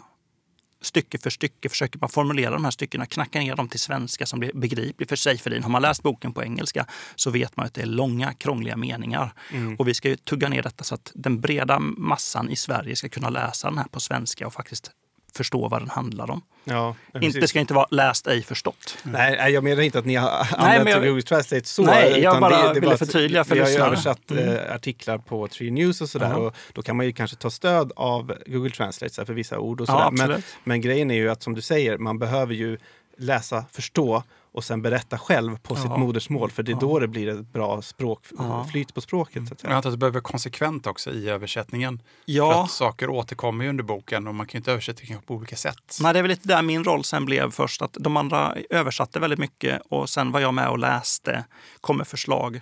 stycke 0.82 1.18
för 1.18 1.30
stycke 1.30 1.70
försöker 1.70 2.00
man 2.00 2.10
formulera 2.10 2.52
de 2.52 2.64
här 2.64 2.72
styckena, 2.72 3.06
knacka 3.06 3.40
ner 3.40 3.56
dem 3.56 3.68
till 3.68 3.80
svenska 3.80 4.26
som 4.26 4.40
blir 4.40 4.52
begripligt 4.54 5.10
för 5.10 5.16
sig. 5.16 5.38
För 5.38 5.62
har 5.62 5.70
man 5.70 5.82
läst 5.82 6.04
boken 6.04 6.34
på 6.34 6.44
engelska 6.44 6.86
så 7.16 7.30
vet 7.30 7.58
man 7.58 7.66
att 7.66 7.74
det 7.74 7.82
är 7.82 7.86
långa, 7.86 8.34
krångliga 8.34 8.78
meningar. 8.78 9.34
Mm. 9.52 9.76
Och 9.76 9.88
vi 9.88 9.94
ska 9.94 10.10
ju 10.10 10.16
tugga 10.16 10.50
ner 10.50 10.64
detta 10.64 10.84
så 10.84 10.96
att 10.96 11.12
den 11.16 11.42
breda 11.42 11.80
massan 11.80 12.50
i 12.50 12.56
Sverige 12.56 12.96
ska 12.96 13.10
kunna 13.10 13.30
läsa 13.30 13.70
den 13.70 13.78
här 13.78 13.88
på 13.88 14.00
svenska 14.00 14.48
och 14.48 14.54
faktiskt 14.54 14.92
förstå 15.36 15.68
vad 15.68 15.82
den 15.82 15.90
handlar 15.90 16.32
om. 16.32 16.42
Ja, 16.64 16.96
inte, 17.22 17.48
ska 17.48 17.60
inte 17.60 17.74
vara 17.74 17.88
läst 17.92 18.28
ej 18.28 18.44
förstått. 18.44 18.98
Mm. 19.04 19.14
Nej, 19.14 19.54
jag 19.54 19.64
menar 19.64 19.82
inte 19.82 20.00
att 20.00 20.06
ni 20.06 20.16
har 20.16 20.48
använt 20.58 20.90
jag, 20.90 21.06
Google 21.06 21.22
Translate 21.22 21.68
så. 21.68 21.82
Nej, 21.82 22.20
jag 22.20 22.42
bara 22.42 22.68
det, 22.68 22.74
det 22.74 22.80
ville 22.80 22.98
förtydliga 22.98 23.44
för 23.44 23.56
Vi 23.56 23.62
har 23.62 23.70
ju 23.70 23.78
översatt 23.78 24.32
mm. 24.32 24.56
äh, 24.56 24.76
artiklar 24.76 25.18
på 25.18 25.48
Tree 25.48 25.72
News 25.72 26.02
och 26.02 26.10
sådär. 26.10 26.36
Och 26.36 26.56
då 26.74 26.82
kan 26.82 26.98
man 26.98 27.06
ju 27.06 27.14
kanske 27.14 27.38
ta 27.38 27.50
stöd 27.50 27.92
av 27.96 28.34
Google 28.46 28.70
Translate 28.70 29.26
för 29.26 29.34
vissa 29.34 29.60
ord 29.60 29.82
och 29.82 29.88
sådär. 29.88 30.00
Ja, 30.00 30.12
men, 30.12 30.44
men 30.64 30.82
grejen 30.82 31.12
är 31.12 31.16
ju 31.16 31.30
att 31.30 31.44
som 31.44 31.56
du 31.56 31.62
säger, 31.62 31.98
man 31.98 32.20
behöver 32.20 32.54
ju 32.54 32.78
läsa, 33.18 33.66
förstå 33.72 34.24
och 34.54 34.64
sen 34.64 34.82
berätta 34.82 35.18
själv 35.18 35.58
på 35.58 35.76
ja. 35.76 35.82
sitt 35.82 35.98
modersmål. 35.98 36.52
För 36.52 36.64
det 36.64 36.72
är 36.72 36.74
ja. 36.74 36.80
då 36.80 37.00
det 37.00 37.08
blir 37.08 37.28
ett 37.28 37.54
bra 37.54 37.82
språk, 37.82 38.26
ja. 38.38 38.68
flyt 38.72 38.94
på 38.94 39.02
språket. 39.02 39.48
Så 39.48 39.54
att 39.54 39.60
säga. 39.60 39.72
Jag 39.72 39.78
antar 39.78 39.90
att 39.90 39.94
det 39.94 39.98
behöver 39.98 40.14
vara 40.14 40.32
konsekvent 40.32 40.88
också 40.88 41.12
i 41.12 41.30
översättningen. 41.30 42.02
Ja. 42.26 42.54
För 42.54 42.64
att 42.64 42.72
saker 42.72 43.10
återkommer 43.10 43.64
ju 43.64 43.70
under 43.70 43.84
boken 43.84 44.28
och 44.28 44.36
man 44.36 44.48
kan 44.48 44.58
ju 44.58 44.60
inte 44.60 44.72
översätta 44.72 45.02
på 45.26 45.34
olika 45.34 45.56
sätt. 45.56 45.98
Nej, 46.02 46.14
det 46.14 46.20
är 46.20 46.24
väl 46.24 46.30
lite 46.30 46.48
där 46.48 46.62
min 46.62 46.84
roll 46.84 47.04
sen 47.04 47.26
blev 47.26 47.52
först. 47.52 47.82
Att 47.82 47.98
de 48.00 48.18
andra 48.18 48.56
översatte 48.70 49.20
väldigt 49.20 49.40
mycket 49.40 49.82
och 49.90 50.10
sen 50.10 50.32
var 50.32 50.40
jag 50.40 50.54
med 50.54 50.70
och 50.70 50.80
läste, 50.80 51.46
kom 51.82 51.98
med 51.98 52.08
förslag. 52.08 52.62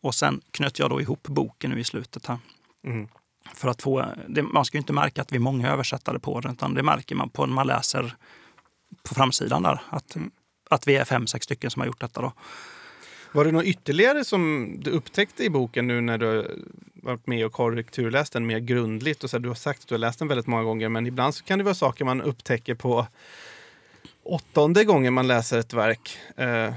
Och 0.00 0.14
sen 0.14 0.40
knöt 0.50 0.78
jag 0.78 0.90
då 0.90 1.00
ihop 1.00 1.22
boken 1.22 1.70
nu 1.70 1.80
i 1.80 1.84
slutet 1.84 2.26
här. 2.26 2.38
Mm. 2.84 3.08
För 3.54 3.68
att 3.68 3.82
få, 3.82 4.06
det, 4.28 4.42
man 4.42 4.64
ska 4.64 4.76
ju 4.76 4.80
inte 4.80 4.92
märka 4.92 5.22
att 5.22 5.32
vi 5.32 5.36
är 5.36 5.40
många 5.40 5.70
översättare 5.70 6.18
på 6.18 6.40
den, 6.40 6.52
utan 6.52 6.74
det 6.74 6.82
märker 6.82 7.14
man 7.14 7.30
på 7.30 7.46
när 7.46 7.54
man 7.54 7.66
läser 7.66 8.16
på 9.02 9.14
framsidan 9.14 9.62
där. 9.62 9.82
Att, 9.90 10.16
mm 10.16 10.30
att 10.72 10.88
vi 10.88 10.96
är 10.96 11.04
fem, 11.04 11.26
sex 11.26 11.44
stycken 11.44 11.70
som 11.70 11.80
har 11.80 11.86
gjort 11.86 12.00
detta. 12.00 12.22
Då. 12.22 12.32
Var 13.32 13.44
det 13.44 13.52
något 13.52 13.64
ytterligare 13.64 14.24
som 14.24 14.74
du 14.78 14.90
upptäckte 14.90 15.44
i 15.44 15.50
boken 15.50 15.86
nu 15.86 16.00
när 16.00 16.18
du 16.18 16.60
varit 16.94 17.26
med 17.26 17.46
och 17.46 17.52
korrekturläst 17.52 18.32
den 18.32 18.46
mer 18.46 18.58
grundligt? 18.58 19.24
Och 19.24 19.30
så 19.30 19.36
här, 19.36 19.42
du 19.42 19.48
har 19.48 19.54
sagt 19.54 19.80
att 19.80 19.88
du 19.88 19.94
har 19.94 19.98
läst 19.98 20.18
den 20.18 20.28
väldigt 20.28 20.46
många 20.46 20.62
gånger, 20.62 20.88
men 20.88 21.06
ibland 21.06 21.34
så 21.34 21.44
kan 21.44 21.58
det 21.58 21.64
vara 21.64 21.74
saker 21.74 22.04
man 22.04 22.22
upptäcker 22.22 22.74
på 22.74 23.06
åttonde 24.22 24.84
gången 24.84 25.12
man 25.12 25.26
läser 25.26 25.58
ett 25.58 25.72
verk. 25.72 26.18
Eh, 26.36 26.74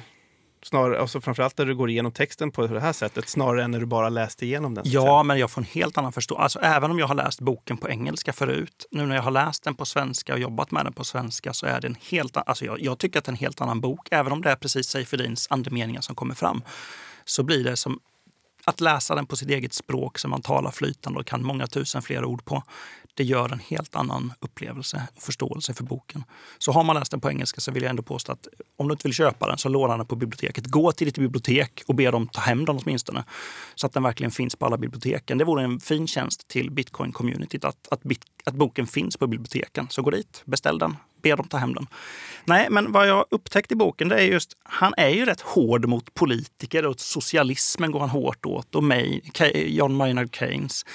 Snarare, 0.69 1.01
alltså 1.01 1.21
framförallt 1.21 1.57
när 1.57 1.65
du 1.65 1.75
går 1.75 1.89
igenom 1.89 2.11
texten 2.11 2.51
på 2.51 2.67
det 2.67 2.79
här 2.79 2.93
sättet, 2.93 3.29
snarare 3.29 3.63
än 3.63 3.71
när 3.71 3.79
du 3.79 3.85
bara 3.85 4.09
läst 4.09 4.43
igenom 4.43 4.73
den. 4.73 4.83
Ja, 4.87 5.23
men 5.23 5.39
jag 5.39 5.51
får 5.51 5.61
en 5.61 5.65
helt 5.65 5.97
annan 5.97 6.11
förståelse. 6.11 6.43
Alltså, 6.43 6.59
även 6.59 6.91
om 6.91 6.99
jag 6.99 7.07
har 7.07 7.15
läst 7.15 7.41
boken 7.41 7.77
på 7.77 7.89
engelska 7.89 8.33
förut, 8.33 8.85
nu 8.91 9.05
när 9.05 9.15
jag 9.15 9.23
har 9.23 9.31
läst 9.31 9.63
den 9.63 9.75
på 9.75 9.85
svenska 9.85 10.33
och 10.33 10.39
jobbat 10.39 10.71
med 10.71 10.85
den 10.85 10.93
på 10.93 11.03
svenska 11.03 11.53
så 11.53 11.65
är 11.65 11.81
det 11.81 11.87
en 11.87 11.97
helt 12.09 12.37
alltså 12.37 12.65
jag, 12.65 12.81
jag 12.81 12.97
tycker 12.97 13.19
att 13.19 13.25
det 13.25 13.29
är 13.29 13.33
en 13.33 13.37
helt 13.37 13.61
annan 13.61 13.81
bok. 13.81 14.07
Även 14.11 14.31
om 14.31 14.41
det 14.41 14.51
är 14.51 14.55
precis 14.55 14.87
Seiferins 14.87 15.47
andemeningar 15.49 16.01
som 16.01 16.15
kommer 16.15 16.35
fram, 16.35 16.61
så 17.25 17.43
blir 17.43 17.63
det 17.63 17.77
som 17.77 17.99
att 18.65 18.81
läsa 18.81 19.15
den 19.15 19.25
på 19.25 19.35
sitt 19.35 19.49
eget 19.49 19.73
språk 19.73 20.17
som 20.19 20.31
man 20.31 20.41
talar 20.41 20.71
flytande 20.71 21.19
och 21.19 21.25
kan 21.25 21.43
många 21.43 21.67
tusen 21.67 22.01
fler 22.01 22.25
ord 22.25 22.45
på, 22.45 22.63
det 23.15 23.23
gör 23.23 23.53
en 23.53 23.59
helt 23.59 23.95
annan 23.95 24.33
upplevelse 24.39 25.07
och 25.15 25.21
förståelse 25.21 25.73
för 25.73 25.83
boken. 25.83 26.23
Så 26.57 26.71
har 26.71 26.83
man 26.83 26.95
läst 26.95 27.11
den 27.11 27.21
på 27.21 27.29
engelska 27.29 27.61
så 27.61 27.71
vill 27.71 27.83
jag 27.83 27.89
ändå 27.89 28.03
påstå 28.03 28.31
att 28.31 28.47
om 28.77 28.87
du 28.87 28.91
inte 28.91 29.07
vill 29.07 29.13
köpa 29.13 29.47
den 29.47 29.57
så 29.57 29.69
låna 29.69 29.97
den 29.97 30.05
på 30.05 30.15
biblioteket. 30.15 30.65
Gå 30.65 30.91
till 30.91 31.07
ditt 31.07 31.17
bibliotek 31.17 31.83
och 31.87 31.95
be 31.95 32.11
dem 32.11 32.27
ta 32.27 32.41
hem 32.41 32.65
den 32.65 32.79
åtminstone. 32.83 33.23
Så 33.75 33.87
att 33.87 33.93
den 33.93 34.03
verkligen 34.03 34.31
finns 34.31 34.55
på 34.55 34.65
alla 34.65 34.77
biblioteken. 34.77 35.37
Det 35.37 35.45
vore 35.45 35.63
en 35.63 35.79
fin 35.79 36.07
tjänst 36.07 36.47
till 36.47 36.71
bitcoin-communityt 36.71 37.67
att, 37.67 37.87
att, 37.91 38.01
att 38.45 38.55
boken 38.55 38.87
finns 38.87 39.17
på 39.17 39.27
biblioteken. 39.27 39.87
Så 39.89 40.01
gå 40.01 40.09
dit, 40.09 40.41
beställ 40.45 40.79
den, 40.79 40.97
be 41.21 41.35
dem 41.35 41.47
ta 41.47 41.57
hem 41.57 41.73
den. 41.73 41.87
Nej, 42.45 42.67
men 42.69 42.91
vad 42.91 43.07
jag 43.07 43.25
upptäckte 43.31 43.73
i 43.73 43.77
boken 43.77 44.09
det 44.09 44.15
är 44.15 44.25
just 44.25 44.57
han 44.63 44.93
är 44.97 45.09
ju 45.09 45.25
rätt 45.25 45.41
hård 45.41 45.85
mot 45.85 46.13
politiker 46.13 46.85
och 46.85 46.99
socialismen 46.99 47.91
går 47.91 47.99
han 47.99 48.09
hårt 48.09 48.45
åt 48.45 48.75
och 48.75 48.83
May, 48.83 49.21
John 49.53 49.93
Maynard 49.93 50.35
Keynes. 50.35 50.85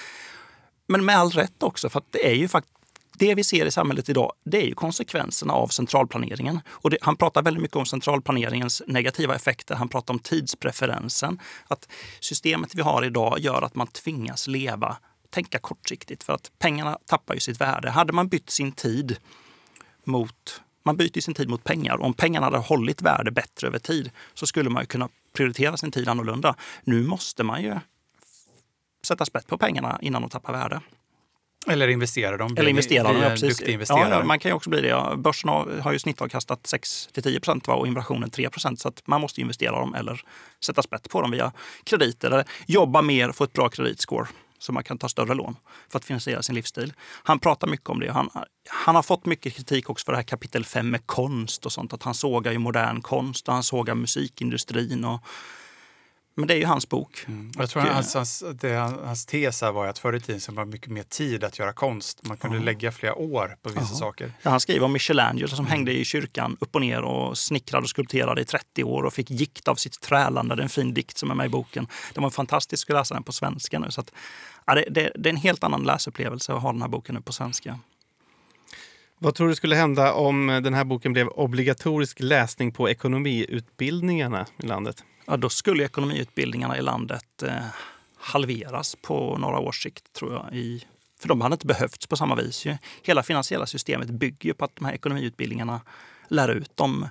Men 0.91 1.05
med 1.05 1.17
all 1.17 1.31
rätt 1.31 1.63
också, 1.63 1.89
för 1.89 2.03
det 2.11 2.27
är 2.27 2.35
ju 2.35 2.49
faktiskt 2.49 2.77
det 3.19 3.35
vi 3.35 3.45
ser 3.45 3.67
i 3.67 3.71
samhället 3.71 4.09
idag, 4.09 4.33
det 4.45 4.63
är 4.63 4.67
ju 4.67 4.75
konsekvenserna 4.75 5.53
av 5.53 5.69
centralplaneringen. 5.69 6.61
Och 6.69 6.91
det, 6.91 6.99
han 7.01 7.17
pratar 7.17 7.43
väldigt 7.43 7.63
mycket 7.63 7.77
om 7.77 7.87
centralplaneringens 7.87 8.83
negativa 8.87 9.35
effekter. 9.35 9.75
Han 9.75 9.89
pratar 9.89 10.15
om 10.15 10.19
tidspreferensen. 10.19 11.39
Att 11.69 11.89
systemet 12.21 12.75
vi 12.75 12.83
har 12.83 13.05
idag 13.05 13.39
gör 13.39 13.63
att 13.63 13.75
man 13.75 13.87
tvingas 13.87 14.47
leva, 14.47 14.97
tänka 15.31 15.59
kortsiktigt 15.59 16.23
för 16.23 16.33
att 16.33 16.51
pengarna 16.59 16.99
tappar 17.07 17.35
ju 17.35 17.41
sitt 17.41 17.61
värde. 17.61 17.91
Hade 17.91 18.13
man 18.13 18.29
bytt 18.29 18.51
sin 18.51 18.73
tid 18.73 19.17
mot 20.05 20.63
man 20.83 20.97
byter 20.97 21.21
sin 21.21 21.35
tid 21.35 21.49
mot 21.49 21.65
pengar. 21.65 22.03
Om 22.03 22.15
pengarna 22.15 22.47
hade 22.47 22.59
hållit 22.59 23.03
värde 23.03 23.31
bättre 23.31 23.67
över 23.67 23.79
tid 23.79 24.11
så 24.35 24.47
skulle 24.47 24.71
man 24.71 24.83
ju 24.83 24.87
kunna 24.87 25.09
prioritera 25.33 25.77
sin 25.77 25.91
tid 25.91 26.09
annorlunda. 26.09 26.55
Nu 26.85 27.03
måste 27.03 27.45
man 27.45 27.63
ju 27.63 27.77
sätta 29.07 29.25
sprätt 29.25 29.47
på 29.47 29.59
pengarna 29.59 29.99
innan 30.03 30.23
de 30.23 30.31
tappar 30.31 30.53
värde. 30.53 30.81
Eller 31.67 31.89
investera 31.89 32.37
dem. 32.37 32.55
Eller 32.59 32.71
investera 32.71 33.13
dem, 33.13 33.23
ja, 33.23 33.29
precis. 33.29 33.61
Ja, 33.89 34.09
ja, 34.09 34.25
man 34.25 34.39
kan 34.39 34.51
ju 34.51 34.55
också 34.55 34.71
bli 34.71 34.81
det. 34.81 35.17
Börsen 35.17 35.51
har 35.51 35.93
ju 35.93 35.99
snittavkastat 35.99 36.63
6-10 36.63 37.41
procent 37.41 37.69
och 37.69 37.87
inflationen 37.87 38.31
3 38.31 38.51
procent. 38.51 38.81
Så 38.81 38.89
att 38.89 39.07
man 39.07 39.21
måste 39.21 39.41
investera 39.41 39.81
dem 39.81 39.95
eller 39.95 40.21
sätta 40.65 40.83
sprätt 40.83 41.09
på 41.09 41.21
dem 41.23 41.31
via 41.31 41.53
krediter. 41.85 42.31
Eller 42.31 42.45
jobba 42.67 43.03
mer, 43.03 43.33
få 43.33 43.45
ett 43.45 43.53
bra 43.53 43.69
kreditscore 43.69 44.27
så 44.59 44.73
man 44.73 44.85
kan 44.85 44.99
ta 44.99 45.09
större 45.09 45.35
lån 45.35 45.57
för 45.89 45.99
att 45.99 46.05
finansiera 46.05 46.43
sin 46.43 46.55
livsstil. 46.55 46.93
Han 47.23 47.39
pratar 47.39 47.69
mycket 47.69 47.89
om 47.89 48.01
det. 48.01 48.13
Han, 48.13 48.31
han 48.69 48.95
har 48.95 49.03
fått 49.03 49.27
mycket 49.27 49.55
kritik 49.55 49.91
också 49.91 50.05
för 50.05 50.13
det 50.13 50.19
här 50.19 50.23
kapitel 50.23 50.65
5 50.65 50.91
med 50.91 51.07
konst 51.07 51.67
och 51.67 51.73
sånt. 51.73 51.93
Att 51.93 52.03
han 52.03 52.15
sågar 52.15 52.53
ju 52.53 52.59
modern 52.59 53.03
konst 53.03 53.49
och 53.49 53.55
han 53.55 53.63
sågar 53.63 53.95
musikindustrin. 53.95 55.05
Och, 55.05 55.21
men 56.41 56.47
det 56.47 56.55
är 56.55 56.59
ju 56.59 56.65
hans 56.65 56.89
bok. 56.89 57.25
Mm. 57.29 57.53
Jag 57.59 57.71
tror 57.71 57.83
hans, 57.83 58.15
hans, 58.15 58.45
det, 58.55 58.75
hans 59.05 59.27
tes 59.27 59.63
var 59.63 59.87
att 59.87 59.99
förr 59.99 60.13
i 60.13 60.21
tiden 60.21 60.41
så 60.41 60.53
var 60.53 60.65
det 60.65 60.71
mycket 60.71 60.91
mer 60.91 61.03
tid 61.03 61.45
att 61.45 61.59
göra 61.59 61.73
konst. 61.73 62.27
Man 62.29 62.37
kunde 62.37 62.57
mm. 62.57 62.65
lägga 62.65 62.93
flera 62.93 63.15
år 63.15 63.57
på 63.63 63.69
vissa 63.69 63.81
mm. 63.81 63.95
saker. 63.95 64.33
Ja, 64.43 64.51
han 64.51 64.61
skriver 64.61 64.85
om 64.85 64.93
Michelangelo 64.93 65.49
som 65.49 65.59
mm. 65.59 65.71
hängde 65.71 65.93
i 65.93 66.05
kyrkan 66.05 66.57
upp 66.61 66.75
och 66.75 66.81
ner 66.81 67.03
och 67.03 67.39
snickrade 67.39 67.83
och 67.83 67.91
skulpterade 67.91 68.41
i 68.41 68.45
30 68.45 68.85
år 68.85 69.03
och 69.03 69.13
fick 69.13 69.31
gikt 69.31 69.69
av 69.69 69.75
sitt 69.75 70.01
trälande. 70.01 70.55
Det 70.55 70.61
är 70.61 70.65
en 70.65 70.69
fin 70.69 70.95
dikt 70.95 71.19
som 71.19 71.31
är 71.31 71.35
med 71.35 71.47
i 71.47 71.49
boken. 71.49 71.87
Det 72.15 72.21
var 72.21 72.31
fantastiskt 72.31 72.91
att 72.91 72.97
läsa 72.97 73.15
den 73.15 73.23
på 73.23 73.33
svenska 73.33 73.79
nu. 73.79 73.91
Så 73.91 74.01
att, 74.01 74.13
ja, 74.65 74.75
det, 74.75 74.85
det, 74.91 75.13
det 75.15 75.29
är 75.29 75.33
en 75.33 75.37
helt 75.37 75.65
annan 75.65 75.83
läsupplevelse 75.83 76.53
att 76.53 76.63
ha 76.63 76.73
den 76.73 76.83
här 76.83 76.89
boken 76.89 77.15
nu 77.15 77.21
på 77.21 77.33
svenska. 77.33 77.79
Vad 79.19 79.35
tror 79.35 79.49
du 79.49 79.55
skulle 79.55 79.77
hända 79.77 80.13
om 80.13 80.47
den 80.47 80.75
här 80.75 80.85
boken 80.85 81.13
blev 81.13 81.29
obligatorisk 81.29 82.21
läsning 82.21 82.73
på 82.73 82.91
ekonomiutbildningarna 82.91 84.47
i 84.63 84.67
landet? 84.67 85.05
Ja, 85.31 85.37
då 85.37 85.49
skulle 85.49 85.85
ekonomiutbildningarna 85.85 86.79
i 86.79 86.83
landet 86.83 87.43
eh, 87.43 87.65
halveras 88.17 88.97
på 89.03 89.39
några 89.39 89.59
års 89.59 89.83
sikt, 89.83 90.13
tror 90.13 90.33
jag. 90.33 90.55
I, 90.55 90.85
för 91.21 91.29
de 91.29 91.41
hade 91.41 91.53
inte 91.55 91.67
behövts 91.67 92.07
på 92.07 92.17
samma 92.17 92.35
vis. 92.35 92.67
Ju. 92.67 92.77
Hela 93.03 93.23
finansiella 93.23 93.67
systemet 93.67 94.11
bygger 94.11 94.47
ju 94.47 94.55
på 94.55 94.65
att 94.65 94.77
de 94.77 94.85
här 94.85 94.93
ekonomiutbildningarna 94.93 95.81
lär 96.29 96.49
ut 96.49 96.81
om 96.81 97.09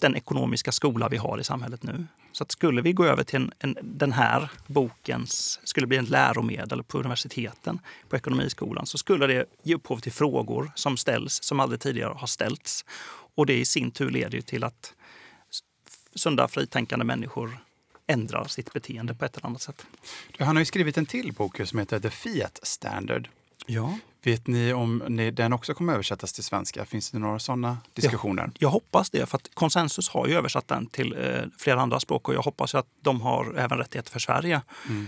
den 0.00 0.16
ekonomiska 0.16 0.72
skola 0.72 1.08
vi 1.08 1.16
har 1.16 1.40
i 1.40 1.44
samhället 1.44 1.82
nu. 1.82 2.06
Så 2.32 2.42
att 2.42 2.50
skulle 2.50 2.82
vi 2.82 2.92
gå 2.92 3.04
över 3.04 3.24
till 3.24 3.36
en, 3.36 3.52
en, 3.58 3.76
den 3.82 4.12
här 4.12 4.50
bokens, 4.66 5.60
skulle 5.64 5.86
bli 5.86 5.96
en 5.96 6.04
läromedel 6.04 6.82
på 6.82 6.98
universiteten, 6.98 7.80
på 8.08 8.16
ekonomiskolan, 8.16 8.86
så 8.86 8.98
skulle 8.98 9.26
det 9.26 9.44
ge 9.62 9.74
upphov 9.74 9.98
till 9.98 10.12
frågor 10.12 10.72
som 10.74 10.96
ställs 10.96 11.42
som 11.42 11.60
aldrig 11.60 11.80
tidigare 11.80 12.14
har 12.16 12.26
ställts. 12.26 12.84
Och 13.34 13.46
det 13.46 13.58
i 13.58 13.64
sin 13.64 13.90
tur 13.90 14.10
leder 14.10 14.40
till 14.40 14.64
att 14.64 14.94
sunda, 16.18 16.48
fritänkande 16.48 17.04
människor 17.04 17.58
ändrar 18.06 18.44
sitt 18.44 18.72
beteende 18.72 19.14
på 19.14 19.24
ett 19.24 19.36
eller 19.36 19.46
annat 19.46 19.62
sätt. 19.62 19.86
Han 20.38 20.56
har 20.56 20.60
ju 20.60 20.64
skrivit 20.64 20.98
en 20.98 21.06
till 21.06 21.32
bok 21.32 21.60
som 21.64 21.78
heter 21.78 22.00
The 22.00 22.10
Fiat 22.10 22.60
Standard. 22.62 23.28
Ja. 23.66 23.98
Vet 24.22 24.46
ni 24.46 24.72
om 24.72 25.02
ni, 25.08 25.30
den 25.30 25.52
också 25.52 25.74
kommer 25.74 25.92
översättas 25.92 26.32
till 26.32 26.44
svenska? 26.44 26.84
Finns 26.84 27.10
det 27.10 27.18
några 27.18 27.38
sådana 27.38 27.78
diskussioner? 27.94 28.42
Jag, 28.42 28.52
jag 28.58 28.68
hoppas 28.68 29.10
det, 29.10 29.26
för 29.26 29.36
att 29.36 29.54
Konsensus 29.54 30.08
har 30.08 30.26
ju 30.26 30.34
översatt 30.34 30.68
den 30.68 30.86
till 30.86 31.16
eh, 31.18 31.42
flera 31.58 31.80
andra 31.80 32.00
språk 32.00 32.28
och 32.28 32.34
jag 32.34 32.42
hoppas 32.42 32.74
att 32.74 32.86
de 33.00 33.20
har 33.20 33.54
även 33.54 33.78
rättigheter 33.78 34.10
för 34.10 34.18
Sverige. 34.18 34.62
Mm. 34.88 35.06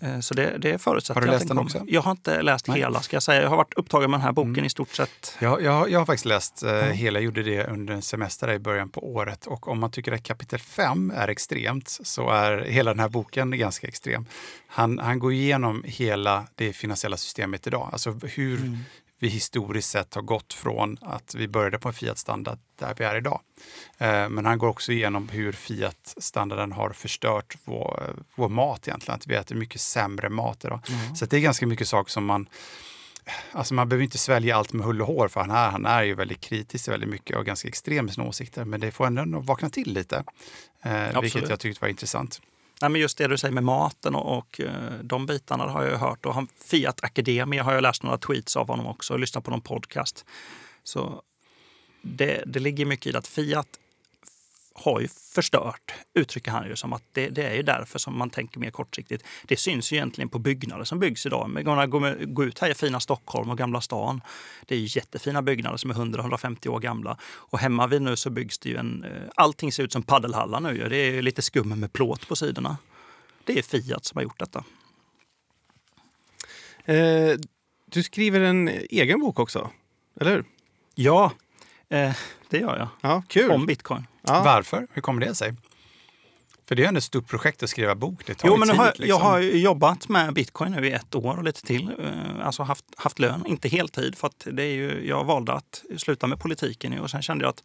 Eh, 0.00 0.20
så 0.20 0.34
det, 0.34 0.58
det 0.58 0.78
förutsätter 0.78 1.20
Har 1.20 1.26
du 1.26 1.32
läst 1.32 1.48
den, 1.48 1.58
också? 1.58 1.84
Jag 1.86 2.02
har 2.02 2.10
inte 2.10 2.42
läst 2.42 2.68
Nej. 2.68 2.78
hela, 2.78 3.00
ska 3.00 3.16
jag 3.16 3.22
säga. 3.22 3.42
Jag 3.42 3.48
har 3.48 3.56
varit 3.56 3.74
upptagen 3.74 4.10
med 4.10 4.20
den 4.20 4.24
här 4.24 4.32
boken 4.32 4.54
mm. 4.54 4.64
i 4.64 4.70
stort 4.70 4.94
sett. 4.94 5.36
Ja, 5.38 5.60
jag, 5.60 5.90
jag 5.90 5.98
har 5.98 6.06
faktiskt 6.06 6.24
läst 6.24 6.62
eh, 6.62 6.70
mm. 6.70 6.92
hela, 6.92 7.18
jag 7.18 7.24
gjorde 7.24 7.42
det 7.42 7.66
under 7.66 7.94
en 7.94 8.02
semester 8.02 8.52
i 8.52 8.58
början 8.58 8.88
på 8.88 9.14
året. 9.14 9.46
Och 9.46 9.68
om 9.68 9.80
man 9.80 9.90
tycker 9.90 10.12
att 10.12 10.22
kapitel 10.22 10.58
5 10.58 11.12
är 11.16 11.28
extremt 11.28 11.88
så 11.88 12.30
är 12.30 12.58
hela 12.58 12.90
den 12.90 13.00
här 13.00 13.08
boken 13.08 13.58
ganska 13.58 13.86
extrem. 13.86 14.26
Han, 14.68 14.98
han 14.98 15.18
går 15.18 15.32
igenom 15.32 15.84
hela 15.86 16.46
det 16.54 16.72
finansiella 16.72 17.16
systemet 17.16 17.66
idag. 17.66 17.88
Alltså 17.92 18.10
hur, 18.22 18.60
mm 18.60 18.78
vi 19.18 19.28
historiskt 19.28 19.90
sett 19.90 20.14
har 20.14 20.22
gått 20.22 20.52
från 20.52 20.98
att 21.00 21.34
vi 21.34 21.48
började 21.48 21.78
på 21.78 21.88
en 21.88 21.94
Fiat-standard 21.94 22.58
där 22.78 22.94
vi 22.98 23.04
är 23.04 23.16
idag. 23.16 23.40
Eh, 23.98 24.28
men 24.28 24.46
han 24.46 24.58
går 24.58 24.68
också 24.68 24.92
igenom 24.92 25.28
hur 25.28 25.52
Fiat-standarden 25.52 26.72
har 26.72 26.90
förstört 26.90 27.56
vår, 27.64 28.16
vår 28.34 28.48
mat 28.48 28.88
egentligen. 28.88 29.16
Att 29.16 29.26
vi 29.26 29.34
äter 29.34 29.56
mycket 29.56 29.80
sämre 29.80 30.28
mat 30.28 30.64
idag. 30.64 30.80
Mm. 30.88 31.16
Så 31.16 31.26
det 31.26 31.36
är 31.36 31.40
ganska 31.40 31.66
mycket 31.66 31.88
saker 31.88 32.10
som 32.10 32.24
man 32.24 32.48
Alltså 33.52 33.74
man 33.74 33.88
behöver 33.88 34.04
inte 34.04 34.18
svälja 34.18 34.56
allt 34.56 34.72
med 34.72 34.86
hull 34.86 35.02
och 35.02 35.06
hår 35.06 35.28
för 35.28 35.40
han 35.40 35.50
är, 35.50 35.70
han 35.70 35.86
är 35.86 36.02
ju 36.02 36.14
väldigt 36.14 36.40
kritisk 36.40 36.88
väldigt 36.88 37.08
mycket 37.08 37.36
och 37.36 37.46
ganska 37.46 37.68
extrem 37.68 38.08
i 38.08 38.12
sina 38.12 38.26
åsikter. 38.26 38.64
Men 38.64 38.80
det 38.80 38.90
får 38.90 39.06
ändå 39.06 39.40
vakna 39.40 39.70
till 39.70 39.92
lite. 39.92 40.24
Eh, 40.82 41.20
vilket 41.20 41.48
jag 41.48 41.60
tyckte 41.60 41.84
var 41.84 41.88
intressant. 41.88 42.40
Nej, 42.80 42.90
men 42.90 43.00
just 43.00 43.18
det 43.18 43.26
du 43.26 43.38
säger 43.38 43.54
med 43.54 43.64
maten 43.64 44.14
och, 44.14 44.38
och 44.38 44.60
eh, 44.60 44.92
de 45.02 45.26
bitarna 45.26 45.64
har 45.64 45.84
jag 45.84 45.98
hört. 45.98 46.26
Och 46.26 46.34
han, 46.34 46.48
Fiat 46.64 47.04
Academia 47.04 47.62
har 47.62 47.74
jag 47.74 47.82
läst 47.82 48.02
några 48.02 48.18
tweets 48.18 48.56
av 48.56 48.68
honom 48.68 48.86
också 48.86 49.12
och 49.12 49.20
lyssnat 49.20 49.44
på 49.44 49.50
någon 49.50 49.60
podcast. 49.60 50.24
Så 50.84 51.22
det, 52.02 52.42
det 52.46 52.60
ligger 52.60 52.86
mycket 52.86 53.14
i 53.14 53.16
att 53.16 53.26
Fiat 53.26 53.68
har 54.78 55.00
ju 55.00 55.08
förstört, 55.08 55.94
uttrycker 56.14 56.50
han 56.50 56.68
ju 56.68 56.76
som 56.76 56.92
att 56.92 57.02
det, 57.12 57.28
det, 57.28 57.42
är 57.42 57.54
ju 57.54 57.62
därför 57.62 57.98
som 57.98 58.18
man 58.18 58.30
tänker 58.30 58.60
mer 58.60 58.70
kortsiktigt. 58.70 59.24
Det 59.44 59.56
syns 59.56 59.92
ju 59.92 59.96
egentligen 59.96 60.28
på 60.28 60.38
byggnader 60.38 60.84
som 60.84 60.98
byggs 60.98 61.26
idag. 61.26 61.50
Men 61.50 61.90
gå, 61.90 62.14
gå 62.20 62.44
ut 62.44 62.58
här 62.58 62.70
i 62.70 62.74
fina 62.74 63.00
Stockholm 63.00 63.50
och 63.50 63.58
Gamla 63.58 63.80
stan. 63.80 64.20
Det 64.66 64.74
är 64.74 64.78
ju 64.78 64.86
jättefina 64.90 65.42
byggnader 65.42 65.76
som 65.76 65.90
är 65.90 65.94
100-150 65.94 66.68
år 66.68 66.80
gamla. 66.80 67.18
Och 67.22 67.58
hemma 67.58 67.86
vid 67.86 68.02
nu 68.02 68.16
så 68.16 68.30
byggs 68.30 68.58
det 68.58 68.68
ju 68.68 68.76
en... 68.76 69.04
Eh, 69.04 69.10
allting 69.34 69.72
ser 69.72 69.82
ut 69.82 69.92
som 69.92 70.02
paddelhallar 70.02 70.60
nu. 70.60 70.88
Det 70.88 70.96
är 70.96 71.22
lite 71.22 71.42
skum 71.42 71.68
med 71.68 71.92
plåt 71.92 72.28
på 72.28 72.36
sidorna. 72.36 72.76
Det 73.44 73.58
är 73.58 73.62
Fiat 73.62 74.04
som 74.04 74.16
har 74.16 74.22
gjort 74.22 74.38
detta. 74.38 74.64
Eh, 76.84 77.38
du 77.86 78.02
skriver 78.02 78.40
en 78.40 78.68
egen 78.68 79.20
bok 79.20 79.38
också, 79.38 79.70
eller 80.20 80.30
hur? 80.30 80.44
Ja, 80.94 81.32
eh, 81.90 82.12
det 82.48 82.58
gör 82.58 82.78
jag. 82.78 82.88
Ja, 83.00 83.22
kul. 83.28 83.50
Om 83.50 83.66
bitcoin. 83.66 84.06
Ja. 84.22 84.42
Varför? 84.44 84.86
Hur 84.92 85.02
kommer 85.02 85.26
det 85.26 85.34
sig? 85.34 85.54
För 86.68 86.74
det 86.74 86.84
är 86.84 86.88
ändå 86.88 86.98
ett 86.98 87.04
stort 87.04 87.28
projekt 87.28 87.62
att 87.62 87.70
skriva 87.70 87.94
bok. 87.94 88.26
Det 88.26 88.34
tar 88.34 88.48
jo, 88.48 88.56
men 88.56 88.68
tid, 88.68 88.76
har, 88.76 88.86
liksom. 88.86 89.08
Jag 89.08 89.18
har 89.18 89.40
jobbat 89.40 90.08
med 90.08 90.34
bitcoin 90.34 90.72
nu 90.72 90.86
i 90.86 90.92
ett 90.92 91.14
år 91.14 91.36
och 91.36 91.44
lite 91.44 91.62
till. 91.62 91.90
Eh, 91.98 92.46
alltså 92.46 92.62
haft, 92.62 92.84
haft 92.96 93.18
lön, 93.18 93.46
inte 93.46 93.68
heltid. 93.68 94.18
För 94.18 94.26
att 94.26 94.46
det 94.52 94.62
är 94.62 94.74
ju, 94.74 95.06
jag 95.08 95.24
valde 95.24 95.52
att 95.52 95.84
sluta 95.96 96.26
med 96.26 96.40
politiken 96.40 97.00
och 97.00 97.10
sen 97.10 97.22
kände 97.22 97.44
jag 97.44 97.50
att 97.50 97.62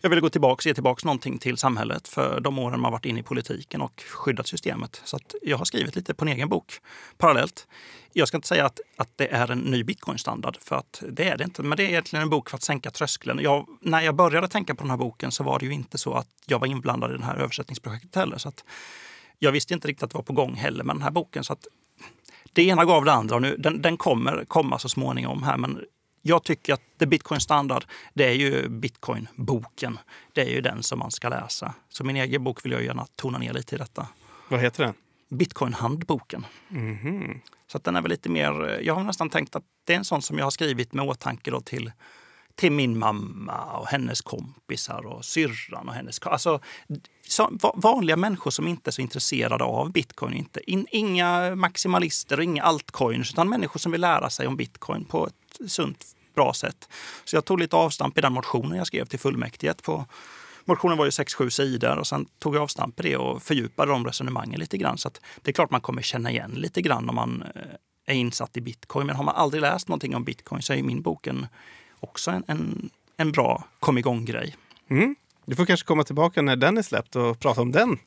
jag 0.00 0.10
ville 0.10 0.20
gå 0.20 0.30
tillbaka, 0.30 0.68
ge 0.68 0.74
tillbaka 0.74 1.00
någonting 1.04 1.38
till 1.38 1.56
samhället 1.56 2.08
för 2.08 2.40
de 2.40 2.58
åren 2.58 2.80
man 2.80 2.92
varit 2.92 3.04
inne 3.04 3.20
i 3.20 3.22
politiken 3.22 3.80
och 3.80 4.02
skyddat 4.08 4.46
systemet. 4.46 5.02
Så 5.04 5.18
jag 5.42 5.58
har 5.58 5.64
skrivit 5.64 5.96
lite 5.96 6.14
på 6.14 6.24
en 6.24 6.28
egen 6.28 6.48
bok 6.48 6.72
parallellt. 7.18 7.66
Jag 8.12 8.28
ska 8.28 8.36
inte 8.36 8.48
säga 8.48 8.66
att, 8.66 8.80
att 8.96 9.08
det 9.16 9.26
är 9.32 9.50
en 9.50 9.58
ny 9.58 9.84
bitcoinstandard, 9.84 10.56
för 10.60 10.76
att 10.76 11.02
det 11.08 11.28
är 11.28 11.36
det 11.36 11.44
inte. 11.44 11.62
Men 11.62 11.76
det 11.76 11.82
är 11.82 11.88
egentligen 11.88 12.22
en 12.22 12.30
bok 12.30 12.50
för 12.50 12.56
att 12.56 12.62
sänka 12.62 12.90
tröskeln. 12.90 13.40
Jag, 13.42 13.66
när 13.80 14.00
jag 14.00 14.14
började 14.14 14.48
tänka 14.48 14.74
på 14.74 14.82
den 14.82 14.90
här 14.90 14.96
boken 14.96 15.32
så 15.32 15.44
var 15.44 15.58
det 15.58 15.66
ju 15.66 15.72
inte 15.72 15.98
så 15.98 16.14
att 16.14 16.28
jag 16.46 16.58
var 16.58 16.66
inblandad 16.66 17.14
i 17.14 17.16
det 17.16 17.24
här 17.24 17.36
översättningsprojektet 17.36 18.14
heller. 18.14 18.38
Så 18.38 18.48
att 18.48 18.64
jag 19.38 19.52
visste 19.52 19.74
inte 19.74 19.88
riktigt 19.88 20.02
att 20.02 20.10
det 20.10 20.16
var 20.16 20.22
på 20.22 20.32
gång 20.32 20.54
heller 20.54 20.84
med 20.84 20.96
den 20.96 21.02
här 21.02 21.10
boken. 21.10 21.44
Så 21.44 21.52
att 21.52 21.66
det 22.52 22.62
ena 22.62 22.84
gav 22.84 23.04
det 23.04 23.12
andra. 23.12 23.38
Nu, 23.38 23.56
den, 23.56 23.82
den 23.82 23.96
kommer 23.96 24.44
komma 24.44 24.78
så 24.78 24.88
småningom 24.88 25.42
här, 25.42 25.56
men 25.56 25.84
jag 26.22 26.44
tycker 26.44 26.74
att 26.74 26.82
The 26.98 27.06
Bitcoin 27.06 27.40
Standard, 27.40 27.84
det 28.14 28.24
är 28.24 28.32
ju 28.34 28.68
Bitcoin-boken. 28.68 29.98
Det 30.32 30.40
är 30.40 30.50
ju 30.50 30.60
den 30.60 30.82
som 30.82 30.98
man 30.98 31.10
ska 31.10 31.28
läsa. 31.28 31.74
Så 31.88 32.04
min 32.04 32.16
egen 32.16 32.44
bok 32.44 32.64
vill 32.64 32.72
jag 32.72 32.84
gärna 32.84 33.06
tona 33.16 33.38
ner 33.38 33.52
lite 33.52 33.74
i 33.74 33.78
detta. 33.78 34.06
Vad 34.48 34.60
heter 34.60 34.84
den? 34.84 34.94
Bitcoin-handboken. 35.28 36.46
Mhm. 36.68 37.40
Så 37.66 37.76
att 37.76 37.84
den 37.84 37.96
är 37.96 38.02
väl 38.02 38.10
lite 38.10 38.28
mer, 38.28 38.80
jag 38.82 38.94
har 38.94 39.04
nästan 39.04 39.30
tänkt 39.30 39.56
att 39.56 39.64
det 39.84 39.92
är 39.92 39.96
en 39.98 40.04
sån 40.04 40.22
som 40.22 40.38
jag 40.38 40.46
har 40.46 40.50
skrivit 40.50 40.92
med 40.92 41.04
åtanke 41.04 41.50
då 41.50 41.60
till, 41.60 41.92
till 42.54 42.72
min 42.72 42.98
mamma 42.98 43.78
och 43.78 43.86
hennes 43.86 44.20
kompisar 44.20 45.06
och 45.06 45.24
syrran 45.24 45.88
och 45.88 45.94
hennes... 45.94 46.18
Alltså 46.20 46.60
så, 47.28 47.48
va- 47.62 47.74
vanliga 47.76 48.16
människor 48.16 48.50
som 48.50 48.68
inte 48.68 48.90
är 48.90 48.92
så 48.92 49.02
intresserade 49.02 49.64
av 49.64 49.92
bitcoin. 49.92 50.34
Inte, 50.34 50.70
in, 50.70 50.86
inga 50.90 51.54
maximalister 51.56 52.36
och 52.38 52.44
inga 52.44 52.62
altcoins 52.62 53.30
utan 53.32 53.48
människor 53.48 53.80
som 53.80 53.92
vill 53.92 54.00
lära 54.00 54.30
sig 54.30 54.46
om 54.46 54.56
bitcoin 54.56 55.04
på 55.04 55.26
ett 55.26 55.34
sunt, 55.68 56.06
bra 56.34 56.52
sätt. 56.54 56.88
Så 57.24 57.36
jag 57.36 57.44
tog 57.44 57.60
lite 57.60 57.76
avstamp 57.76 58.18
i 58.18 58.20
den 58.20 58.32
motionen 58.32 58.78
jag 58.78 58.86
skrev 58.86 59.04
till 59.04 59.18
fullmäktige 59.18 59.74
på 59.82 60.06
Motionen 60.64 60.98
var 60.98 61.04
ju 61.04 61.10
6-7 61.10 61.48
sidor 61.48 61.98
och 61.98 62.06
sen 62.06 62.26
tog 62.38 62.54
jag 62.54 62.62
avstamp 62.62 63.00
i 63.00 63.02
det 63.02 63.16
och 63.16 63.42
fördjupade 63.42 63.92
de 63.92 64.06
resonemangen 64.06 64.60
lite 64.60 64.78
grann. 64.78 64.98
Så 64.98 65.08
att 65.08 65.20
det 65.42 65.50
är 65.50 65.52
klart 65.52 65.70
man 65.70 65.80
kommer 65.80 66.02
känna 66.02 66.30
igen 66.30 66.50
lite 66.50 66.82
grann 66.82 67.08
om 67.08 67.14
man 67.14 67.44
eh, 67.54 67.62
är 68.06 68.14
insatt 68.14 68.56
i 68.56 68.60
bitcoin. 68.60 69.06
Men 69.06 69.16
har 69.16 69.24
man 69.24 69.34
aldrig 69.34 69.60
läst 69.60 69.88
någonting 69.88 70.16
om 70.16 70.24
bitcoin 70.24 70.62
så 70.62 70.72
är 70.72 70.76
ju 70.76 70.82
min 70.82 71.02
boken 71.02 71.46
också 72.00 72.30
en, 72.30 72.44
en, 72.46 72.90
en 73.16 73.32
bra 73.32 73.64
kom 73.80 73.98
igång-grej. 73.98 74.56
Mm. 74.90 75.16
Du 75.44 75.56
får 75.56 75.66
kanske 75.66 75.86
komma 75.86 76.04
tillbaka 76.04 76.42
när 76.42 76.56
den 76.56 76.78
är 76.78 76.82
släppt 76.82 77.16
och 77.16 77.38
prata 77.40 77.60
om 77.60 77.72
den. 77.72 77.98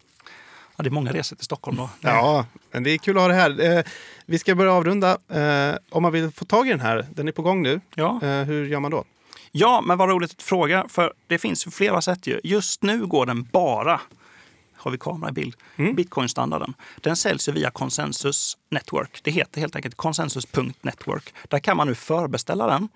Ja, 0.76 0.84
det 0.84 0.89
är 0.89 0.91
många 0.91 1.13
resor 1.13 1.36
till 1.36 1.45
Stockholm 1.45 1.78
då. 1.78 1.89
Ja, 2.01 2.45
men 2.71 2.84
det 2.84 2.89
är 2.89 2.97
kul 2.97 3.17
att 3.17 3.24
ha 3.24 3.28
det 3.28 3.34
här. 3.34 3.78
Eh, 3.78 3.84
vi 4.26 4.39
ska 4.39 4.55
börja 4.55 4.71
avrunda. 4.74 5.17
Eh, 5.30 5.76
om 5.89 6.03
man 6.03 6.11
vill 6.11 6.32
få 6.32 6.45
tag 6.45 6.67
i 6.67 6.69
den 6.69 6.80
här, 6.80 7.07
den 7.11 7.28
är 7.28 7.32
på 7.32 7.41
gång 7.41 7.61
nu. 7.61 7.82
Ja. 7.95 8.19
Eh, 8.24 8.43
hur 8.43 8.65
gör 8.65 8.80
man 8.80 8.91
då? 8.91 9.03
ja, 9.55 9.82
men 9.82 9.97
vad 9.97 10.09
roligt 10.09 10.32
att 10.32 10.38
du 10.38 10.43
frågar. 10.43 10.88
För 10.88 11.13
det 11.28 11.38
finns 11.38 11.67
ju 11.67 11.71
flera 11.71 12.01
sätt 12.01 12.28
ju. 12.28 12.39
Just 12.43 12.84
nu 12.84 13.05
går 13.05 13.26
den 13.26 13.43
bara 13.43 14.01
har 14.76 14.91
vi 14.91 14.97
kamera 14.97 15.30
i 15.30 15.34
bild. 15.34 15.55
Mm. 15.76 15.95
Bitcoin-standarden. 15.95 16.74
Den 17.01 17.15
säljs 17.15 17.49
ju 17.49 17.51
via 17.51 17.71
Consensus 17.71 18.57
Network. 18.69 19.19
Det 19.24 19.32
heter 19.32 19.61
helt 19.61 19.76
enkelt 19.76 19.95
consensus.network. 19.95 21.34
Där 21.47 21.59
kan 21.59 21.78
man 21.78 21.88
nu 21.88 21.95
förbeställa 21.95 22.67
den. 22.67 22.89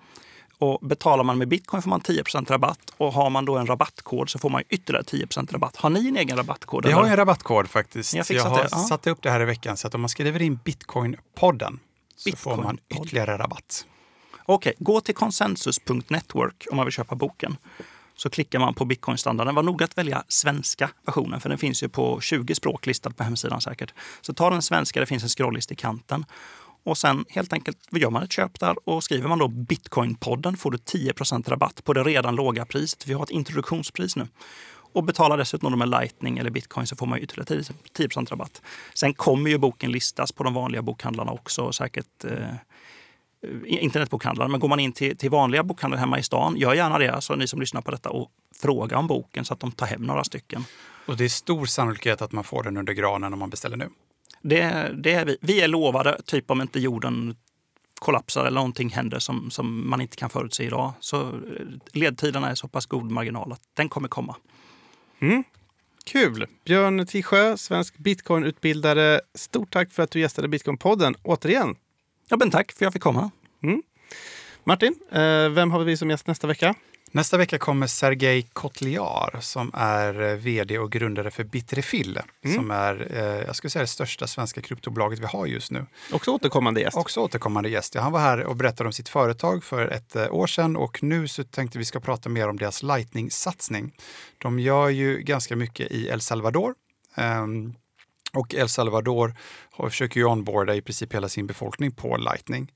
Och 0.58 0.78
betalar 0.82 1.24
man 1.24 1.38
med 1.38 1.48
bitcoin 1.48 1.82
får 1.82 1.90
man 1.90 2.00
10% 2.00 2.50
rabatt. 2.50 2.78
Och 2.96 3.12
har 3.12 3.30
man 3.30 3.44
då 3.44 3.56
en 3.56 3.66
rabattkod 3.66 4.30
så 4.30 4.38
får 4.38 4.50
man 4.50 4.62
ytterligare 4.68 5.04
10 5.04 5.26
rabatt. 5.50 5.76
Har 5.76 5.90
ni 5.90 6.08
en 6.08 6.16
egen 6.16 6.36
rabattkod? 6.36 6.86
Vi 6.86 6.92
har 6.92 7.04
en 7.04 7.16
rabattkod 7.16 7.68
faktiskt. 7.68 8.14
Jag 8.14 8.26
fixat 8.26 8.50
har 8.50 8.56
det, 8.56 8.68
ja. 8.70 8.78
satt 8.78 9.06
upp 9.06 9.22
det 9.22 9.30
här 9.30 9.40
i 9.40 9.44
veckan 9.44 9.76
så 9.76 9.86
att 9.86 9.94
om 9.94 10.00
man 10.00 10.08
skriver 10.08 10.42
in 10.42 10.58
Bitcoin-podden 10.64 11.78
så 12.16 12.36
får 12.36 12.56
man 12.56 12.78
ytterligare 12.88 13.38
rabatt. 13.38 13.86
Okej, 14.44 14.72
gå 14.78 15.00
till 15.00 15.14
consensus.network 15.14 16.66
om 16.70 16.76
man 16.76 16.86
vill 16.86 16.92
köpa 16.92 17.14
boken. 17.14 17.56
Så 18.16 18.30
klickar 18.30 18.58
man 18.58 18.74
på 18.74 18.84
bitcoin-standarden. 18.84 19.54
Var 19.54 19.62
noga 19.62 19.84
att 19.84 19.98
välja 19.98 20.24
svenska 20.28 20.90
versionen, 21.06 21.40
för 21.40 21.48
den 21.48 21.58
finns 21.58 21.82
ju 21.82 21.88
på 21.88 22.20
20 22.20 22.54
språk 22.54 22.86
listad 22.86 23.10
på 23.10 23.22
hemsidan 23.24 23.60
säkert. 23.60 23.94
Så 24.20 24.34
ta 24.34 24.50
den 24.50 24.62
svenska, 24.62 25.00
det 25.00 25.06
finns 25.06 25.22
en 25.22 25.28
scrollist 25.28 25.72
i 25.72 25.74
kanten. 25.74 26.24
Och 26.84 26.98
sen 26.98 27.24
helt 27.28 27.52
enkelt 27.52 27.78
gör 27.90 28.10
man 28.10 28.22
ett 28.22 28.32
köp 28.32 28.60
där 28.60 28.88
och 28.88 29.04
skriver 29.04 29.28
man 29.28 29.38
då 29.38 29.48
Bitcoinpodden 29.48 30.56
får 30.56 30.70
du 30.70 30.78
10% 30.78 31.50
rabatt 31.50 31.84
på 31.84 31.92
det 31.92 32.02
redan 32.02 32.34
låga 32.34 32.64
priset. 32.64 33.06
Vi 33.06 33.12
har 33.12 33.22
ett 33.22 33.30
introduktionspris 33.30 34.16
nu. 34.16 34.28
Och 34.92 35.04
betalar 35.04 35.36
dessutom 35.36 35.78
med 35.78 35.88
Lightning 35.88 36.38
eller 36.38 36.50
Bitcoin 36.50 36.86
så 36.86 36.96
får 36.96 37.06
man 37.06 37.18
ytterligare 37.18 37.62
10% 37.98 38.30
rabatt. 38.30 38.62
Sen 38.94 39.14
kommer 39.14 39.50
ju 39.50 39.58
boken 39.58 39.92
listas 39.92 40.32
på 40.32 40.44
de 40.44 40.54
vanliga 40.54 40.82
bokhandlarna 40.82 41.32
också 41.32 41.72
säkert 41.72 42.24
eh, 42.24 42.54
internetbokhandlare. 43.66 44.48
Men 44.48 44.60
går 44.60 44.68
man 44.68 44.80
in 44.80 44.92
till, 44.92 45.16
till 45.16 45.30
vanliga 45.30 45.62
bokhandlare 45.62 46.00
hemma 46.00 46.18
i 46.18 46.22
stan, 46.22 46.56
gör 46.56 46.74
gärna 46.74 46.98
det, 46.98 47.08
alltså 47.08 47.34
ni 47.34 47.46
som 47.46 47.60
lyssnar 47.60 47.80
på 47.80 47.90
detta, 47.90 48.10
och 48.10 48.30
fråga 48.60 48.98
om 48.98 49.06
boken 49.06 49.44
så 49.44 49.54
att 49.54 49.60
de 49.60 49.72
tar 49.72 49.86
hem 49.86 50.02
några 50.02 50.24
stycken. 50.24 50.64
Och 51.06 51.16
det 51.16 51.24
är 51.24 51.28
stor 51.28 51.66
sannolikhet 51.66 52.22
att 52.22 52.32
man 52.32 52.44
får 52.44 52.62
den 52.62 52.76
under 52.76 52.92
granen 52.92 53.32
om 53.32 53.38
man 53.38 53.50
beställer 53.50 53.76
nu. 53.76 53.88
Det, 54.42 54.90
det 55.02 55.12
är 55.12 55.24
vi. 55.24 55.36
vi 55.40 55.60
är 55.60 55.68
lovade, 55.68 56.22
typ 56.24 56.50
om 56.50 56.60
inte 56.60 56.80
jorden 56.80 57.36
kollapsar 57.98 58.44
eller 58.44 58.54
någonting 58.54 58.88
händer 58.88 59.18
som, 59.18 59.50
som 59.50 59.90
man 59.90 60.00
inte 60.00 60.16
kan 60.16 60.30
förutse 60.30 60.64
idag. 60.64 60.92
Så 61.00 61.20
eh, 61.20 61.32
ledtiderna 61.92 62.50
är 62.50 62.54
så 62.54 62.68
pass 62.68 62.86
god 62.86 63.10
marginal 63.10 63.52
att 63.52 63.62
den 63.74 63.88
kommer 63.88 64.08
komma. 64.08 64.36
Mm. 65.18 65.44
Kul! 66.04 66.46
Björn 66.64 67.06
Tisjö, 67.06 67.56
svensk 67.56 67.98
bitcoinutbildare. 67.98 69.20
Stort 69.34 69.72
tack 69.72 69.92
för 69.92 70.02
att 70.02 70.10
du 70.10 70.20
gästade 70.20 70.48
Bitcoinpodden 70.48 71.14
återigen. 71.22 71.76
Ja, 72.28 72.36
men 72.36 72.50
tack 72.50 72.72
för 72.72 72.76
att 72.76 72.80
jag 72.80 72.92
fick 72.92 73.02
komma. 73.02 73.30
Martin, 74.64 74.94
eh, 75.12 75.48
vem 75.48 75.70
har 75.70 75.84
vi 75.84 75.96
som 75.96 76.10
gäst 76.10 76.26
nästa 76.26 76.46
vecka? 76.46 76.74
Nästa 77.10 77.36
vecka 77.36 77.58
kommer 77.58 77.86
Sergej 77.86 78.42
Kotliar 78.52 79.40
som 79.40 79.70
är 79.74 80.22
eh, 80.22 80.34
vd 80.36 80.78
och 80.78 80.92
grundare 80.92 81.30
för 81.30 81.44
Bitrefill 81.44 82.20
som 82.54 82.70
är, 82.70 83.08
eh, 83.10 83.46
jag 83.46 83.56
skulle 83.56 83.70
säga 83.70 83.82
det 83.82 83.86
största 83.86 84.26
svenska 84.26 84.60
kryptobolaget 84.60 85.18
vi 85.18 85.26
har 85.26 85.46
just 85.46 85.70
nu. 85.70 85.86
Också 86.12 86.30
återkommande 86.30 86.80
gäst. 86.80 86.96
Också 86.96 87.20
återkommande 87.20 87.68
gäst. 87.68 87.94
Ja, 87.94 88.00
Han 88.00 88.12
var 88.12 88.20
här 88.20 88.44
och 88.44 88.56
berättade 88.56 88.86
om 88.88 88.92
sitt 88.92 89.08
företag 89.08 89.64
för 89.64 89.88
ett 89.88 90.16
eh, 90.16 90.32
år 90.34 90.46
sedan 90.46 90.76
och 90.76 91.02
nu 91.02 91.28
så 91.28 91.44
tänkte 91.44 91.78
vi 91.78 91.84
ska 91.84 92.00
prata 92.00 92.28
mer 92.28 92.48
om 92.48 92.58
deras 92.58 92.82
Lightning-satsning. 92.82 93.92
De 94.38 94.58
gör 94.58 94.88
ju 94.88 95.18
ganska 95.18 95.56
mycket 95.56 95.90
i 95.90 96.08
El 96.08 96.20
Salvador. 96.20 96.74
Ehm, 97.14 97.74
och 98.32 98.54
El 98.54 98.68
Salvador 98.68 99.34
har, 99.70 99.88
försöker 99.88 100.20
ju 100.20 100.26
onboarda 100.26 100.74
i 100.74 100.82
princip 100.82 101.14
hela 101.14 101.28
sin 101.28 101.46
befolkning 101.46 101.92
på 101.92 102.16
Lightning. 102.16 102.72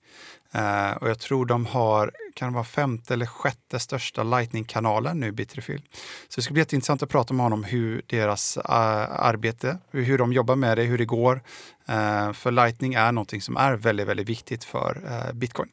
Eh, 0.53 0.90
och 0.90 1.09
jag 1.09 1.18
tror 1.18 1.46
de 1.46 1.66
har, 1.66 2.12
kan 2.34 2.48
det 2.48 2.55
vara 2.55 2.64
femte 2.64 3.14
eller 3.14 3.26
sjätte 3.26 3.78
största 3.78 4.22
Lightning-kanalen 4.22 5.20
nu, 5.20 5.32
Bitterfield. 5.32 5.82
Så 6.28 6.36
det 6.36 6.42
ska 6.42 6.53
bli 6.53 6.61
jätteintressant 6.61 7.03
att 7.03 7.09
prata 7.09 7.34
med 7.34 7.44
honom 7.44 7.64
hur 7.64 8.03
deras 8.07 8.57
uh, 8.57 8.64
arbete, 8.66 9.78
hur, 9.90 10.03
hur 10.03 10.18
de 10.18 10.32
jobbar 10.32 10.57
med 10.57 10.78
det, 10.78 10.82
hur 10.82 10.98
det 10.98 11.05
går. 11.05 11.42
Eh, 11.86 12.32
för 12.32 12.50
Lightning 12.50 12.94
är 12.94 13.12
någonting 13.12 13.40
som 13.40 13.57
är 13.57 13.74
väldigt, 13.74 14.09
väldigt 14.09 14.28
viktigt 14.28 14.64
för 14.64 15.03
eh, 15.07 15.32
Bitcoin. 15.32 15.68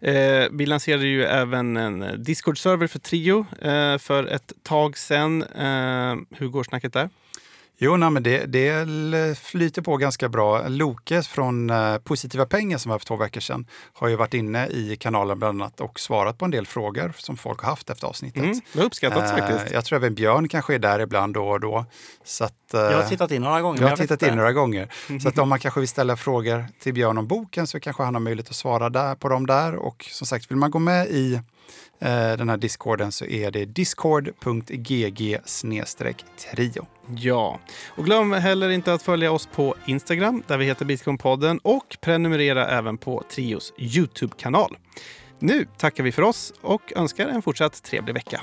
Eh, 0.00 0.46
vi 0.52 0.66
lanserade 0.66 1.06
ju 1.06 1.24
även 1.24 1.76
en 1.76 2.24
Discord-server 2.24 2.86
för 2.86 2.98
Trio 2.98 3.46
eh, 3.62 3.98
för 3.98 4.26
ett 4.26 4.52
tag 4.62 4.98
sedan. 4.98 5.42
Eh, 5.42 6.16
hur 6.38 6.48
går 6.48 6.64
snacket 6.64 6.92
där? 6.92 7.10
Jo, 7.80 7.96
nej, 7.96 8.10
men 8.10 8.22
det, 8.22 8.46
det 8.46 9.38
flyter 9.38 9.82
på 9.82 9.96
ganska 9.96 10.28
bra. 10.28 10.68
Loke 10.68 11.22
från 11.22 11.70
eh, 11.70 11.98
Positiva 11.98 12.46
pengar 12.46 12.78
som 12.78 12.90
var 12.90 12.98
för 12.98 13.06
två 13.06 13.16
veckor 13.16 13.40
sedan 13.40 13.66
har 13.92 14.08
ju 14.08 14.16
varit 14.16 14.34
inne 14.34 14.66
i 14.68 14.96
kanalen 14.96 15.38
bland 15.38 15.62
annat 15.62 15.80
och 15.80 16.00
svarat 16.00 16.38
på 16.38 16.44
en 16.44 16.50
del 16.50 16.66
frågor 16.66 17.12
som 17.16 17.36
folk 17.36 17.60
har 17.60 17.68
haft 17.68 17.90
efter 17.90 18.06
avsnittet. 18.06 18.42
Mm, 18.42 18.60
det 18.72 18.78
har 18.78 18.86
uppskattats 18.86 19.32
Eh, 19.32 19.38
faktiskt. 19.38 19.72
Jag 19.74 19.84
tror 19.84 19.96
även 19.96 20.14
Björn 20.14 20.48
kanske 20.48 20.74
är 20.74 20.78
där 20.78 21.00
ibland 21.00 21.34
då 21.34 21.48
och 21.48 21.60
då. 21.60 21.84
Så 22.24 22.44
att, 22.44 22.74
eh, 22.74 22.80
Jag 22.80 22.96
har 23.02 23.08
tittat 23.08 23.30
in 23.30 23.42
några 23.42 23.60
gånger. 23.60 23.82
jag 23.82 23.88
har 23.88 23.96
tittat 23.96 24.22
in 24.22 24.34
några 24.36 24.52
gånger. 24.52 24.88
Så 25.22 25.28
att 25.28 25.38
om 25.38 25.48
man 25.48 25.58
kanske 25.58 25.80
vill 25.80 25.88
ställa 25.88 26.16
frågor 26.16 26.66
till 26.82 26.94
Björn 26.94 27.18
om 27.18 27.26
boken 27.26 27.66
så 27.66 27.80
kanske 27.80 28.02
han 28.02 28.14
har 28.14 28.20
möjlighet 28.20 28.48
att 28.50 28.56
svara 28.56 28.90
där, 28.90 29.14
på 29.14 29.28
dem 29.28 29.46
där. 29.46 29.74
Och 29.74 30.04
som 30.10 30.26
sagt, 30.26 30.50
vill 30.50 30.58
man 30.58 30.70
gå 30.70 30.78
med 30.78 31.06
i 31.06 31.40
Eh, 32.00 32.32
den 32.36 32.48
här 32.48 32.56
discorden 32.56 33.12
så 33.12 33.24
är 33.24 33.50
det 33.50 33.64
discord.gg 33.64 35.38
trio. 36.52 36.86
Ja, 37.16 37.60
och 37.88 38.04
glöm 38.04 38.32
heller 38.32 38.68
inte 38.68 38.92
att 38.92 39.02
följa 39.02 39.32
oss 39.32 39.46
på 39.46 39.74
Instagram 39.86 40.42
där 40.46 40.58
vi 40.58 40.64
heter 40.64 40.84
Bitcoinpodden 40.84 41.58
och 41.62 41.96
prenumerera 42.00 42.68
även 42.68 42.98
på 42.98 43.22
Trios 43.30 43.72
Youtube-kanal. 43.78 44.76
Nu 45.38 45.66
tackar 45.76 46.04
vi 46.04 46.12
för 46.12 46.22
oss 46.22 46.52
och 46.60 46.92
önskar 46.96 47.28
en 47.28 47.42
fortsatt 47.42 47.82
trevlig 47.82 48.14
vecka. 48.14 48.40